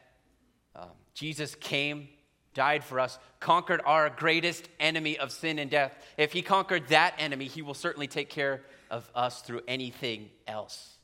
um, 0.75 0.89
Jesus 1.15 1.55
came, 1.55 2.09
died 2.55 2.83
for 2.83 2.99
us, 2.99 3.19
conquered 3.41 3.81
our 3.87 4.11
greatest 4.11 4.69
enemy 4.81 5.19
of 5.19 5.31
sin 5.31 5.59
and 5.59 5.71
death. 5.71 5.93
If 6.17 6.33
he 6.33 6.43
conquered 6.43 6.89
that 6.89 7.15
enemy, 7.19 7.47
he 7.47 7.63
will 7.63 7.75
certainly 7.75 8.09
take 8.09 8.29
care 8.29 8.63
of 8.91 9.09
us 9.15 9.43
through 9.43 9.61
anything 9.69 10.31
else. 10.47 10.97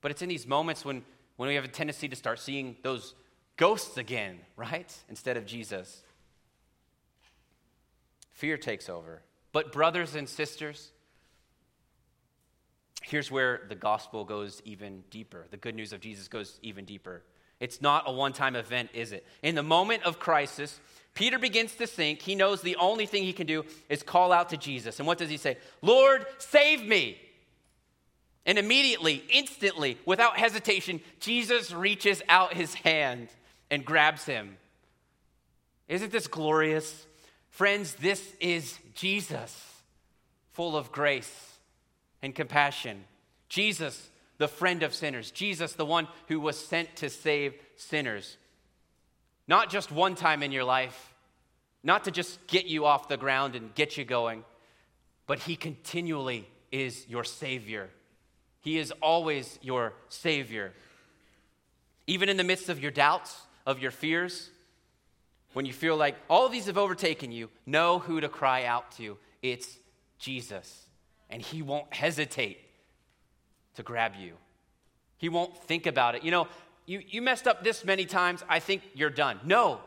But 0.00 0.10
it's 0.10 0.22
in 0.22 0.28
these 0.28 0.46
moments 0.46 0.84
when, 0.84 1.02
when 1.36 1.48
we 1.48 1.54
have 1.54 1.64
a 1.64 1.68
tendency 1.68 2.08
to 2.08 2.16
start 2.16 2.38
seeing 2.38 2.76
those 2.82 3.14
ghosts 3.56 3.96
again, 3.96 4.38
right? 4.56 4.92
Instead 5.08 5.36
of 5.36 5.46
Jesus. 5.46 6.02
Fear 8.32 8.58
takes 8.58 8.90
over. 8.90 9.22
But, 9.52 9.72
brothers 9.72 10.14
and 10.14 10.28
sisters, 10.28 10.90
here's 13.02 13.30
where 13.30 13.62
the 13.68 13.74
gospel 13.74 14.24
goes 14.24 14.60
even 14.64 15.04
deeper. 15.10 15.46
The 15.50 15.56
good 15.56 15.74
news 15.74 15.92
of 15.92 16.00
Jesus 16.00 16.28
goes 16.28 16.58
even 16.62 16.84
deeper. 16.84 17.22
It's 17.60 17.80
not 17.80 18.04
a 18.06 18.12
one 18.12 18.32
time 18.32 18.56
event, 18.56 18.90
is 18.92 19.12
it? 19.12 19.26
In 19.42 19.54
the 19.54 19.62
moment 19.62 20.02
of 20.04 20.18
crisis, 20.18 20.78
Peter 21.14 21.38
begins 21.38 21.74
to 21.76 21.86
sink. 21.86 22.20
He 22.20 22.34
knows 22.34 22.60
the 22.60 22.76
only 22.76 23.06
thing 23.06 23.22
he 23.22 23.32
can 23.32 23.46
do 23.46 23.64
is 23.88 24.02
call 24.02 24.32
out 24.32 24.50
to 24.50 24.56
Jesus. 24.56 24.98
And 24.98 25.06
what 25.06 25.18
does 25.18 25.30
he 25.30 25.38
say? 25.38 25.56
Lord, 25.80 26.26
save 26.38 26.84
me. 26.84 27.18
And 28.44 28.58
immediately, 28.58 29.24
instantly, 29.32 29.98
without 30.04 30.38
hesitation, 30.38 31.00
Jesus 31.18 31.72
reaches 31.72 32.22
out 32.28 32.54
his 32.54 32.74
hand 32.74 33.28
and 33.70 33.84
grabs 33.84 34.24
him. 34.24 34.56
Isn't 35.88 36.12
this 36.12 36.26
glorious? 36.26 37.06
Friends, 37.50 37.94
this 37.94 38.22
is 38.38 38.78
Jesus, 38.94 39.82
full 40.52 40.76
of 40.76 40.92
grace 40.92 41.55
and 42.26 42.34
compassion. 42.34 43.04
Jesus, 43.48 44.10
the 44.36 44.48
friend 44.48 44.82
of 44.82 44.92
sinners. 44.92 45.30
Jesus, 45.30 45.72
the 45.72 45.86
one 45.86 46.08
who 46.28 46.38
was 46.40 46.58
sent 46.58 46.96
to 46.96 47.08
save 47.08 47.54
sinners. 47.76 48.36
Not 49.48 49.70
just 49.70 49.90
one 49.90 50.16
time 50.16 50.42
in 50.42 50.52
your 50.52 50.64
life, 50.64 51.14
not 51.82 52.04
to 52.04 52.10
just 52.10 52.44
get 52.48 52.66
you 52.66 52.84
off 52.84 53.08
the 53.08 53.16
ground 53.16 53.54
and 53.54 53.74
get 53.74 53.96
you 53.96 54.04
going, 54.04 54.44
but 55.26 55.38
He 55.38 55.56
continually 55.56 56.46
is 56.72 57.06
your 57.08 57.24
Savior. 57.24 57.88
He 58.60 58.76
is 58.76 58.92
always 59.00 59.58
your 59.62 59.94
Savior. 60.08 60.72
Even 62.08 62.28
in 62.28 62.36
the 62.36 62.44
midst 62.44 62.68
of 62.68 62.80
your 62.80 62.90
doubts, 62.90 63.40
of 63.64 63.78
your 63.78 63.92
fears, 63.92 64.50
when 65.52 65.64
you 65.64 65.72
feel 65.72 65.96
like 65.96 66.16
all 66.28 66.48
these 66.48 66.66
have 66.66 66.76
overtaken 66.76 67.30
you, 67.30 67.50
know 67.66 68.00
who 68.00 68.20
to 68.20 68.28
cry 68.28 68.64
out 68.64 68.90
to. 68.96 69.16
It's 69.42 69.78
Jesus. 70.18 70.85
And 71.30 71.42
He 71.42 71.62
won't 71.62 71.92
hesitate 71.92 72.58
to 73.74 73.82
grab 73.82 74.12
you. 74.18 74.34
He 75.18 75.28
won't 75.28 75.56
think 75.64 75.86
about 75.86 76.14
it. 76.14 76.24
You 76.24 76.30
know, 76.30 76.48
you, 76.86 77.02
you 77.06 77.22
messed 77.22 77.46
up 77.46 77.64
this 77.64 77.84
many 77.84 78.04
times, 78.04 78.44
I 78.48 78.60
think 78.60 78.82
you're 78.94 79.10
done. 79.10 79.40
No, 79.44 79.80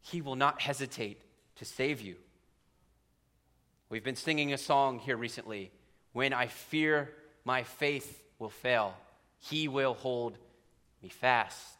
He 0.00 0.20
will 0.20 0.36
not 0.36 0.60
hesitate 0.60 1.20
to 1.56 1.64
save 1.64 2.00
you. 2.00 2.16
We've 3.88 4.04
been 4.04 4.16
singing 4.16 4.52
a 4.52 4.58
song 4.58 4.98
here 4.98 5.16
recently 5.16 5.70
When 6.12 6.32
I 6.32 6.46
fear 6.46 7.12
my 7.44 7.62
faith 7.62 8.22
will 8.38 8.50
fail, 8.50 8.94
He 9.38 9.68
will 9.68 9.94
hold 9.94 10.38
me 11.02 11.08
fast. 11.08 11.76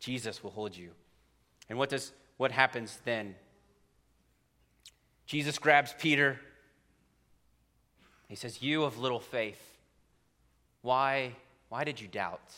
Jesus 0.00 0.42
will 0.42 0.50
hold 0.50 0.76
you. 0.76 0.90
And 1.68 1.78
what 1.78 1.90
does 1.90 2.12
what 2.38 2.50
happens 2.50 2.98
then? 3.04 3.34
Jesus 5.30 5.58
grabs 5.60 5.94
Peter 5.96 6.40
he 8.30 8.36
says, 8.36 8.62
You 8.62 8.84
of 8.84 8.96
little 8.96 9.18
faith, 9.18 9.60
why, 10.82 11.34
why 11.68 11.82
did 11.82 12.00
you 12.00 12.06
doubt? 12.06 12.54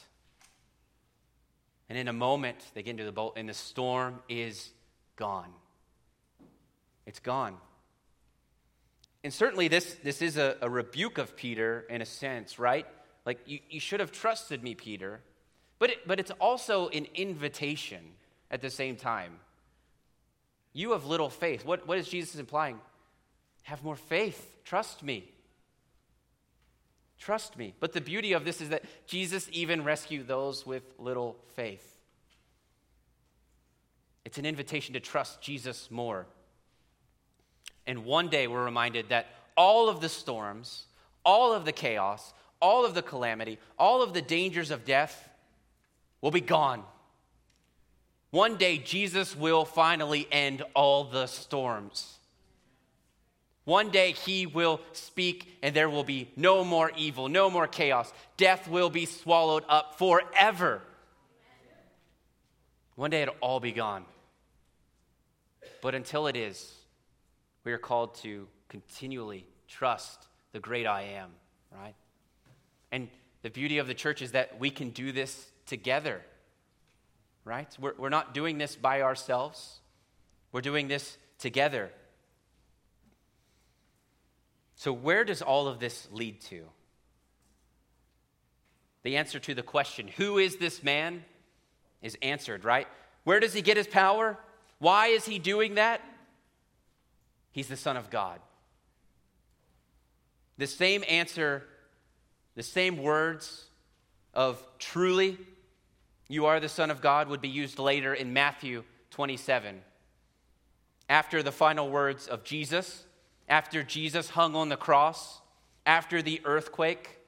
And 1.89 1.99
in 1.99 2.09
a 2.09 2.13
moment, 2.13 2.59
they 2.75 2.83
get 2.83 2.91
into 2.91 3.05
the 3.05 3.13
boat, 3.13 3.33
and 3.37 3.49
the 3.49 3.55
storm 3.55 4.21
is 4.29 4.71
gone. 5.17 5.51
It's 7.07 7.21
gone. 7.21 7.57
And 9.25 9.33
certainly, 9.33 9.69
this, 9.69 9.97
this 10.05 10.21
is 10.21 10.37
a, 10.37 10.57
a 10.61 10.69
rebuke 10.69 11.17
of 11.17 11.37
Peter 11.37 11.87
in 11.89 12.03
a 12.03 12.07
sense, 12.07 12.59
right? 12.59 12.87
Like, 13.25 13.41
you, 13.47 13.61
you 13.71 13.81
should 13.81 14.01
have 14.01 14.13
trusted 14.13 14.63
me, 14.63 14.75
Peter. 14.75 15.21
But, 15.79 15.91
it, 15.91 16.07
but 16.07 16.21
it's 16.21 16.33
also 16.33 16.89
an 16.89 17.07
invitation 17.15 18.01
at 18.51 18.61
the 18.61 18.71
same 18.71 18.97
time. 18.97 19.39
You 20.73 20.93
have 20.93 21.07
little 21.07 21.29
faith. 21.29 21.65
What, 21.65 21.87
what 21.87 21.99
is 21.99 22.09
Jesus 22.09 22.39
implying? 22.39 22.81
Have 23.65 23.85
more 23.85 23.97
faith. 23.97 24.57
Trust 24.65 25.03
me. 25.03 25.31
Trust 27.19 27.57
me. 27.57 27.75
But 27.79 27.93
the 27.93 28.01
beauty 28.01 28.33
of 28.33 28.45
this 28.45 28.61
is 28.61 28.71
that 28.71 28.85
Jesus 29.07 29.49
even 29.53 29.85
rescued 29.85 30.27
those 30.27 30.67
with 30.67 30.83
little 30.99 31.37
faith. 31.55 31.89
It's 34.25 34.39
an 34.39 34.47
invitation 34.47 34.95
to 34.95 35.01
trust 35.01 35.41
Jesus 35.41 35.91
more. 35.91 36.27
And 37.87 38.05
one 38.05 38.29
day 38.29 38.47
we're 38.47 38.65
reminded 38.65 39.09
that 39.11 39.27
all 39.57 39.89
of 39.89 40.01
the 40.01 40.09
storms, 40.09 40.85
all 41.25 41.53
of 41.53 41.65
the 41.65 41.73
chaos, 41.73 42.33
all 42.61 42.85
of 42.85 42.95
the 42.95 43.03
calamity, 43.03 43.59
all 43.79 44.03
of 44.03 44.15
the 44.15 44.23
dangers 44.23 44.71
of 44.71 44.85
death 44.85 45.29
will 46.21 46.31
be 46.31 46.41
gone. 46.41 46.85
One 48.33 48.57
day 48.57 48.79
Jesus 48.79 49.37
will 49.37 49.67
finally 49.67 50.27
end 50.33 50.63
all 50.75 51.05
the 51.05 51.27
storms. 51.27 52.19
One 53.65 53.91
day 53.91 54.13
he 54.13 54.47
will 54.47 54.81
speak, 54.93 55.59
and 55.63 55.77
there 55.77 55.91
will 55.91 56.03
be 56.03 56.31
no 56.35 56.65
more 56.65 56.91
evil, 56.97 57.29
no 57.29 57.51
more 57.51 57.67
chaos. 57.67 58.11
Death 58.39 58.67
will 58.69 58.89
be 58.89 59.05
swallowed 59.05 59.65
up 59.69 59.99
forever. 59.99 60.81
One 62.97 63.11
day 63.11 63.21
it'll 63.21 63.37
all 63.43 63.61
be 63.61 63.71
gone. 63.71 64.07
But 65.83 65.95
until 65.95 66.27
it 66.27 66.35
is, 66.35 66.73
we 67.65 67.73
are 67.73 67.79
called 67.79 68.15
to 68.23 68.49
continually 68.71 69.45
trust 69.69 70.27
the 70.53 70.59
great 70.59 70.87
I 70.87 71.03
am, 71.03 71.31
right? 71.71 71.95
And 72.91 73.09
the 73.43 73.51
beauty 73.51 73.77
of 73.77 73.87
the 73.87 73.95
church 73.95 74.23
is 74.23 74.33
that 74.33 74.59
we 74.59 74.71
can 74.71 74.89
do 74.89 75.13
this 75.13 75.51
together, 75.67 76.23
right? 77.45 77.69
We're, 77.79 77.95
we're 77.99 78.09
not 78.09 78.35
doing 78.35 78.59
this 78.59 78.77
by 78.77 79.03
ourselves, 79.03 79.81
we're 80.53 80.61
doing 80.61 80.89
this 80.89 81.17
together. 81.39 81.91
So, 84.77 84.93
where 84.93 85.25
does 85.25 85.43
all 85.43 85.69
of 85.69 85.79
this 85.79 86.09
lead 86.11 86.41
to? 86.43 86.65
The 89.05 89.17
answer 89.17 89.39
to 89.39 89.55
the 89.55 89.63
question, 89.63 90.09
who 90.09 90.39
is 90.39 90.57
this 90.57 90.83
man, 90.83 91.25
is 92.03 92.17
answered, 92.21 92.65
right? 92.65 92.89
Where 93.25 93.41
does 93.41 93.53
he 93.53 93.63
get 93.63 93.77
his 93.77 93.87
power? 93.87 94.39
Why 94.79 95.09
is 95.09 95.25
he 95.25 95.39
doing 95.39 95.77
that? 95.77 96.01
He's 97.53 97.69
the 97.69 97.77
Son 97.77 97.97
of 97.97 98.11
God. 98.11 98.41
The 100.59 100.67
same 100.67 101.05
answer, 101.09 101.65
the 102.57 102.63
same 102.63 102.99
words 102.99 103.67
of 104.35 104.63
truly, 104.79 105.39
you 106.29 106.47
are 106.47 106.61
the 106.61 106.69
Son 106.69 106.91
of 106.91 107.01
God, 107.01 107.29
would 107.29 107.41
be 107.41 107.49
used 107.49 107.79
later 107.79 108.15
in 108.15 108.33
Matthew 108.33 108.85
27. 109.11 109.81
After 111.09 111.43
the 111.43 111.53
final 111.53 111.91
words 111.91 112.27
of 112.27 112.45
Jesus, 112.45 113.05
after 113.49 113.83
Jesus 113.83 114.31
hung 114.31 114.55
on 114.55 114.69
the 114.69 114.77
cross, 114.77 115.41
after 115.85 116.23
the 116.23 116.41
earthquake, 116.45 117.19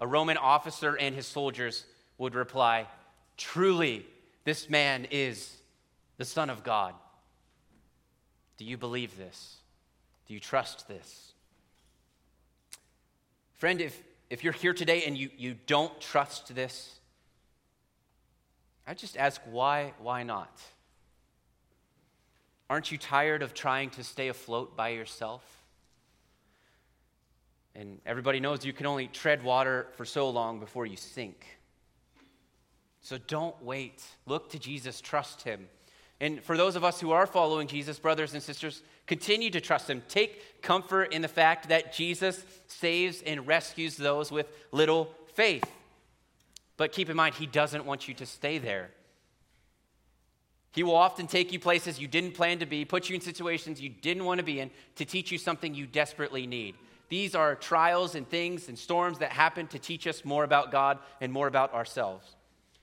a 0.00 0.06
Roman 0.06 0.36
officer 0.36 0.94
and 0.94 1.14
his 1.14 1.26
soldiers 1.26 1.84
would 2.18 2.34
reply, 2.34 2.86
Truly, 3.36 4.06
this 4.44 4.70
man 4.70 5.06
is 5.10 5.56
the 6.16 6.24
Son 6.24 6.50
of 6.50 6.62
God. 6.62 6.94
Do 8.56 8.64
you 8.64 8.76
believe 8.76 9.16
this? 9.16 9.56
Do 10.26 10.34
you 10.34 10.40
trust 10.40 10.88
this? 10.88 11.32
Friend, 13.54 13.80
if, 13.80 14.02
if 14.30 14.42
you're 14.42 14.52
here 14.52 14.74
today 14.74 15.04
and 15.04 15.16
you, 15.16 15.30
you 15.36 15.56
don't 15.66 15.98
trust 16.00 16.54
this, 16.54 16.95
I 18.86 18.94
just 18.94 19.16
ask 19.16 19.40
why, 19.50 19.92
why 19.98 20.22
not? 20.22 20.60
Aren't 22.68 22.90
you 22.90 22.98
tired 22.98 23.42
of 23.42 23.54
trying 23.54 23.90
to 23.90 24.04
stay 24.04 24.28
afloat 24.28 24.76
by 24.76 24.88
yourself? 24.90 25.44
And 27.74 28.00
everybody 28.06 28.40
knows 28.40 28.64
you 28.64 28.72
can 28.72 28.86
only 28.86 29.06
tread 29.06 29.42
water 29.42 29.86
for 29.96 30.04
so 30.04 30.30
long 30.30 30.60
before 30.60 30.86
you 30.86 30.96
sink. 30.96 31.44
So 33.02 33.18
don't 33.18 33.60
wait. 33.62 34.02
Look 34.24 34.50
to 34.50 34.58
Jesus, 34.58 35.00
trust 35.00 35.42
him. 35.42 35.68
And 36.18 36.42
for 36.42 36.56
those 36.56 36.76
of 36.76 36.84
us 36.84 37.00
who 37.00 37.12
are 37.12 37.26
following 37.26 37.68
Jesus, 37.68 37.98
brothers 37.98 38.32
and 38.32 38.42
sisters, 38.42 38.82
continue 39.06 39.50
to 39.50 39.60
trust 39.60 39.90
him. 39.90 40.02
Take 40.08 40.62
comfort 40.62 41.12
in 41.12 41.20
the 41.20 41.28
fact 41.28 41.68
that 41.68 41.92
Jesus 41.92 42.42
saves 42.66 43.20
and 43.22 43.46
rescues 43.46 43.96
those 43.96 44.32
with 44.32 44.46
little 44.72 45.12
faith. 45.34 45.70
But 46.76 46.92
keep 46.92 47.08
in 47.08 47.16
mind, 47.16 47.34
he 47.34 47.46
doesn't 47.46 47.84
want 47.86 48.08
you 48.08 48.14
to 48.14 48.26
stay 48.26 48.58
there. 48.58 48.90
He 50.72 50.82
will 50.82 50.94
often 50.94 51.26
take 51.26 51.52
you 51.52 51.58
places 51.58 51.98
you 51.98 52.06
didn't 52.06 52.32
plan 52.32 52.58
to 52.58 52.66
be, 52.66 52.84
put 52.84 53.08
you 53.08 53.14
in 53.14 53.22
situations 53.22 53.80
you 53.80 53.88
didn't 53.88 54.26
want 54.26 54.38
to 54.38 54.44
be 54.44 54.60
in, 54.60 54.70
to 54.96 55.06
teach 55.06 55.32
you 55.32 55.38
something 55.38 55.74
you 55.74 55.86
desperately 55.86 56.46
need. 56.46 56.74
These 57.08 57.34
are 57.34 57.54
trials 57.54 58.14
and 58.14 58.28
things 58.28 58.68
and 58.68 58.78
storms 58.78 59.20
that 59.20 59.30
happen 59.30 59.68
to 59.68 59.78
teach 59.78 60.06
us 60.06 60.24
more 60.24 60.44
about 60.44 60.70
God 60.70 60.98
and 61.20 61.32
more 61.32 61.46
about 61.46 61.72
ourselves. 61.72 62.36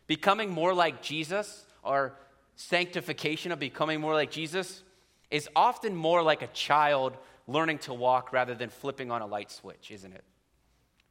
Becoming 0.07 0.49
more 0.49 0.73
like 0.73 1.03
Jesus, 1.03 1.65
our 1.83 2.13
sanctification 2.55 3.51
of 3.51 3.59
becoming 3.59 4.01
more 4.01 4.13
like 4.13 4.31
Jesus, 4.31 4.81
is 5.29 5.47
often 5.55 5.95
more 5.95 6.23
like 6.23 6.41
a 6.41 6.47
child 6.47 7.15
learning 7.47 7.77
to 7.79 7.93
walk 7.93 8.33
rather 8.33 8.55
than 8.55 8.69
flipping 8.69 9.11
on 9.11 9.21
a 9.21 9.27
light 9.27 9.51
switch, 9.51 9.91
isn't 9.91 10.13
it? 10.13 10.23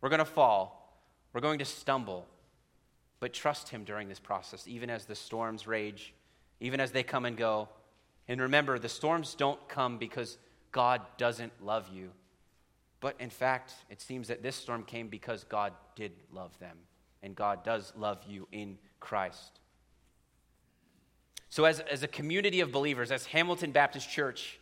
We're 0.00 0.08
going 0.08 0.18
to 0.18 0.24
fall, 0.24 0.98
we're 1.32 1.40
going 1.40 1.60
to 1.60 1.64
stumble, 1.64 2.26
but 3.22 3.32
trust 3.32 3.68
Him 3.68 3.84
during 3.84 4.08
this 4.08 4.18
process, 4.18 4.66
even 4.66 4.90
as 4.90 5.04
the 5.04 5.14
storms 5.14 5.68
rage, 5.68 6.12
even 6.58 6.80
as 6.80 6.90
they 6.90 7.04
come 7.04 7.24
and 7.24 7.36
go. 7.36 7.68
And 8.26 8.40
remember, 8.40 8.80
the 8.80 8.88
storms 8.88 9.36
don't 9.36 9.68
come 9.68 9.96
because 9.96 10.38
God 10.72 11.02
doesn't 11.18 11.52
love 11.64 11.88
you. 11.94 12.10
But 12.98 13.14
in 13.20 13.30
fact, 13.30 13.74
it 13.88 14.00
seems 14.00 14.26
that 14.26 14.42
this 14.42 14.56
storm 14.56 14.82
came 14.82 15.06
because 15.06 15.44
God 15.44 15.72
did 15.94 16.10
love 16.32 16.58
them, 16.58 16.76
and 17.22 17.36
God 17.36 17.62
does 17.62 17.92
love 17.96 18.18
you 18.28 18.48
in 18.50 18.76
Christ. 18.98 19.60
So, 21.48 21.64
as, 21.64 21.78
as 21.78 22.02
a 22.02 22.08
community 22.08 22.58
of 22.58 22.72
believers, 22.72 23.12
as 23.12 23.26
Hamilton 23.26 23.70
Baptist 23.70 24.10
Church, 24.10 24.58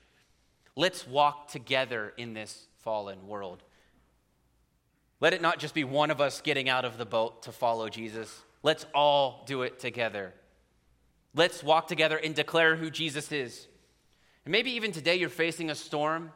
let's 0.76 1.08
walk 1.08 1.48
together 1.48 2.12
in 2.18 2.34
this 2.34 2.66
fallen 2.80 3.26
world. 3.26 3.62
Let 5.18 5.32
it 5.32 5.40
not 5.40 5.58
just 5.58 5.72
be 5.72 5.84
one 5.84 6.10
of 6.10 6.20
us 6.20 6.42
getting 6.42 6.68
out 6.68 6.84
of 6.84 6.98
the 6.98 7.06
boat 7.06 7.44
to 7.44 7.52
follow 7.52 7.88
Jesus. 7.88 8.42
Let's 8.62 8.86
all 8.94 9.44
do 9.46 9.62
it 9.62 9.78
together. 9.78 10.34
Let's 11.34 11.62
walk 11.62 11.88
together 11.88 12.16
and 12.16 12.34
declare 12.34 12.76
who 12.76 12.90
Jesus 12.90 13.32
is. 13.32 13.66
And 14.44 14.52
maybe 14.52 14.72
even 14.72 14.92
today 14.92 15.16
you're 15.16 15.28
facing 15.28 15.70
a 15.70 15.74
storm 15.74 16.32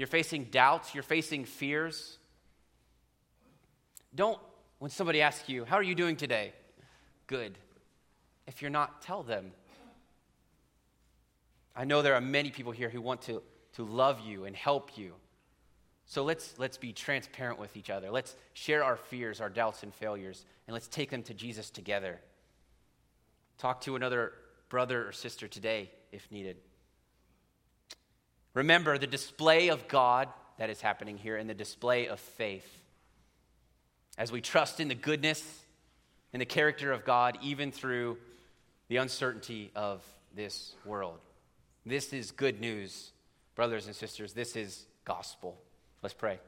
you're 0.00 0.06
facing 0.06 0.44
doubts, 0.44 0.94
you're 0.94 1.02
facing 1.02 1.44
fears. 1.44 2.16
Don't, 4.14 4.38
when 4.78 4.90
somebody 4.90 5.20
asks 5.20 5.46
you, 5.46 5.66
How 5.66 5.76
are 5.76 5.82
you 5.82 5.94
doing 5.94 6.16
today? 6.16 6.54
Good. 7.26 7.58
If 8.46 8.62
you're 8.62 8.70
not, 8.70 9.02
tell 9.02 9.22
them. 9.22 9.52
I 11.76 11.84
know 11.84 12.00
there 12.00 12.14
are 12.14 12.20
many 12.22 12.50
people 12.50 12.72
here 12.72 12.88
who 12.88 13.02
want 13.02 13.20
to, 13.22 13.42
to 13.74 13.84
love 13.84 14.20
you 14.20 14.46
and 14.46 14.56
help 14.56 14.96
you. 14.96 15.12
So 16.06 16.24
let's, 16.24 16.54
let's 16.58 16.78
be 16.78 16.94
transparent 16.94 17.58
with 17.58 17.76
each 17.76 17.90
other. 17.90 18.10
Let's 18.10 18.34
share 18.54 18.82
our 18.82 18.96
fears, 18.96 19.38
our 19.42 19.50
doubts, 19.50 19.82
and 19.82 19.92
failures, 19.92 20.46
and 20.70 20.74
let's 20.74 20.86
take 20.86 21.10
them 21.10 21.24
to 21.24 21.34
Jesus 21.34 21.68
together. 21.68 22.20
Talk 23.58 23.80
to 23.80 23.96
another 23.96 24.34
brother 24.68 25.08
or 25.08 25.10
sister 25.10 25.48
today 25.48 25.90
if 26.12 26.30
needed. 26.30 26.58
Remember 28.54 28.96
the 28.96 29.08
display 29.08 29.70
of 29.70 29.88
God 29.88 30.28
that 30.58 30.70
is 30.70 30.80
happening 30.80 31.18
here 31.18 31.36
and 31.36 31.50
the 31.50 31.54
display 31.54 32.06
of 32.06 32.20
faith. 32.20 32.68
As 34.16 34.30
we 34.30 34.40
trust 34.40 34.78
in 34.78 34.86
the 34.86 34.94
goodness 34.94 35.42
and 36.32 36.40
the 36.40 36.46
character 36.46 36.92
of 36.92 37.04
God, 37.04 37.36
even 37.42 37.72
through 37.72 38.16
the 38.86 38.98
uncertainty 38.98 39.72
of 39.74 40.04
this 40.36 40.76
world. 40.84 41.18
This 41.84 42.12
is 42.12 42.30
good 42.30 42.60
news, 42.60 43.10
brothers 43.56 43.86
and 43.86 43.96
sisters. 43.96 44.34
This 44.34 44.54
is 44.54 44.86
gospel. 45.04 45.60
Let's 46.00 46.14
pray. 46.14 46.38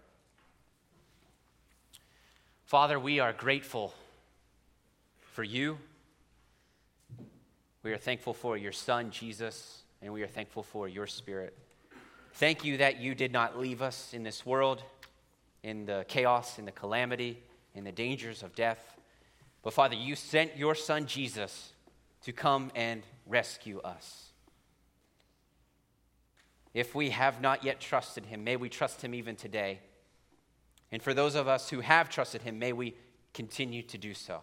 Father, 2.67 3.01
we 3.01 3.19
are 3.19 3.33
grateful 3.33 3.93
for 5.33 5.43
you. 5.43 5.79
We 7.83 7.93
are 7.93 7.99
thankful 7.99 8.35
for 8.35 8.57
your 8.57 8.71
Son, 8.71 9.11
Jesus, 9.11 9.83
and 10.03 10.13
we 10.13 10.23
are 10.23 10.29
thankful 10.29 10.63
for 10.63 10.87
your 10.89 11.07
Spirit. 11.07 11.57
Thank 12.35 12.65
you 12.65 12.77
that 12.77 13.01
you 13.01 13.15
did 13.15 13.33
not 13.33 13.59
leave 13.59 13.81
us 13.81 14.13
in 14.13 14.23
this 14.23 14.45
world, 14.45 14.83
in 15.63 15.87
the 15.87 16.05
chaos, 16.07 16.59
in 16.59 16.67
the 16.67 16.71
calamity, 16.71 17.43
in 17.75 17.83
the 17.83 17.93
dangers 17.93 18.43
of 18.43 18.55
death. 18.55 18.95
But 19.63 19.73
Father, 19.73 19.95
you 19.95 20.17
sent 20.17 20.57
your 20.57 20.75
Son 20.75 21.07
Jesus 21.07 21.73
to 22.25 22.33
come 22.33 22.71
and 22.75 23.03
rescue 23.27 23.81
us. 23.81 24.33
If 26.75 26.95
we 26.95 27.09
have 27.09 27.41
not 27.41 27.65
yet 27.65 27.81
trusted 27.81 28.27
him, 28.27 28.45
may 28.45 28.57
we 28.57 28.69
trust 28.69 29.03
him 29.03 29.15
even 29.15 29.37
today. 29.37 29.81
And 30.91 31.03
for 31.03 31.15
those 31.15 31.35
of 31.35 31.49
us 31.49 31.71
who 31.71 31.81
have 31.81 32.11
trusted 32.11 32.43
him, 32.43 32.59
may 32.59 32.75
we 32.75 32.97
continue 33.33 33.83
to 33.85 33.97
do 33.97 34.13
so. 34.13 34.43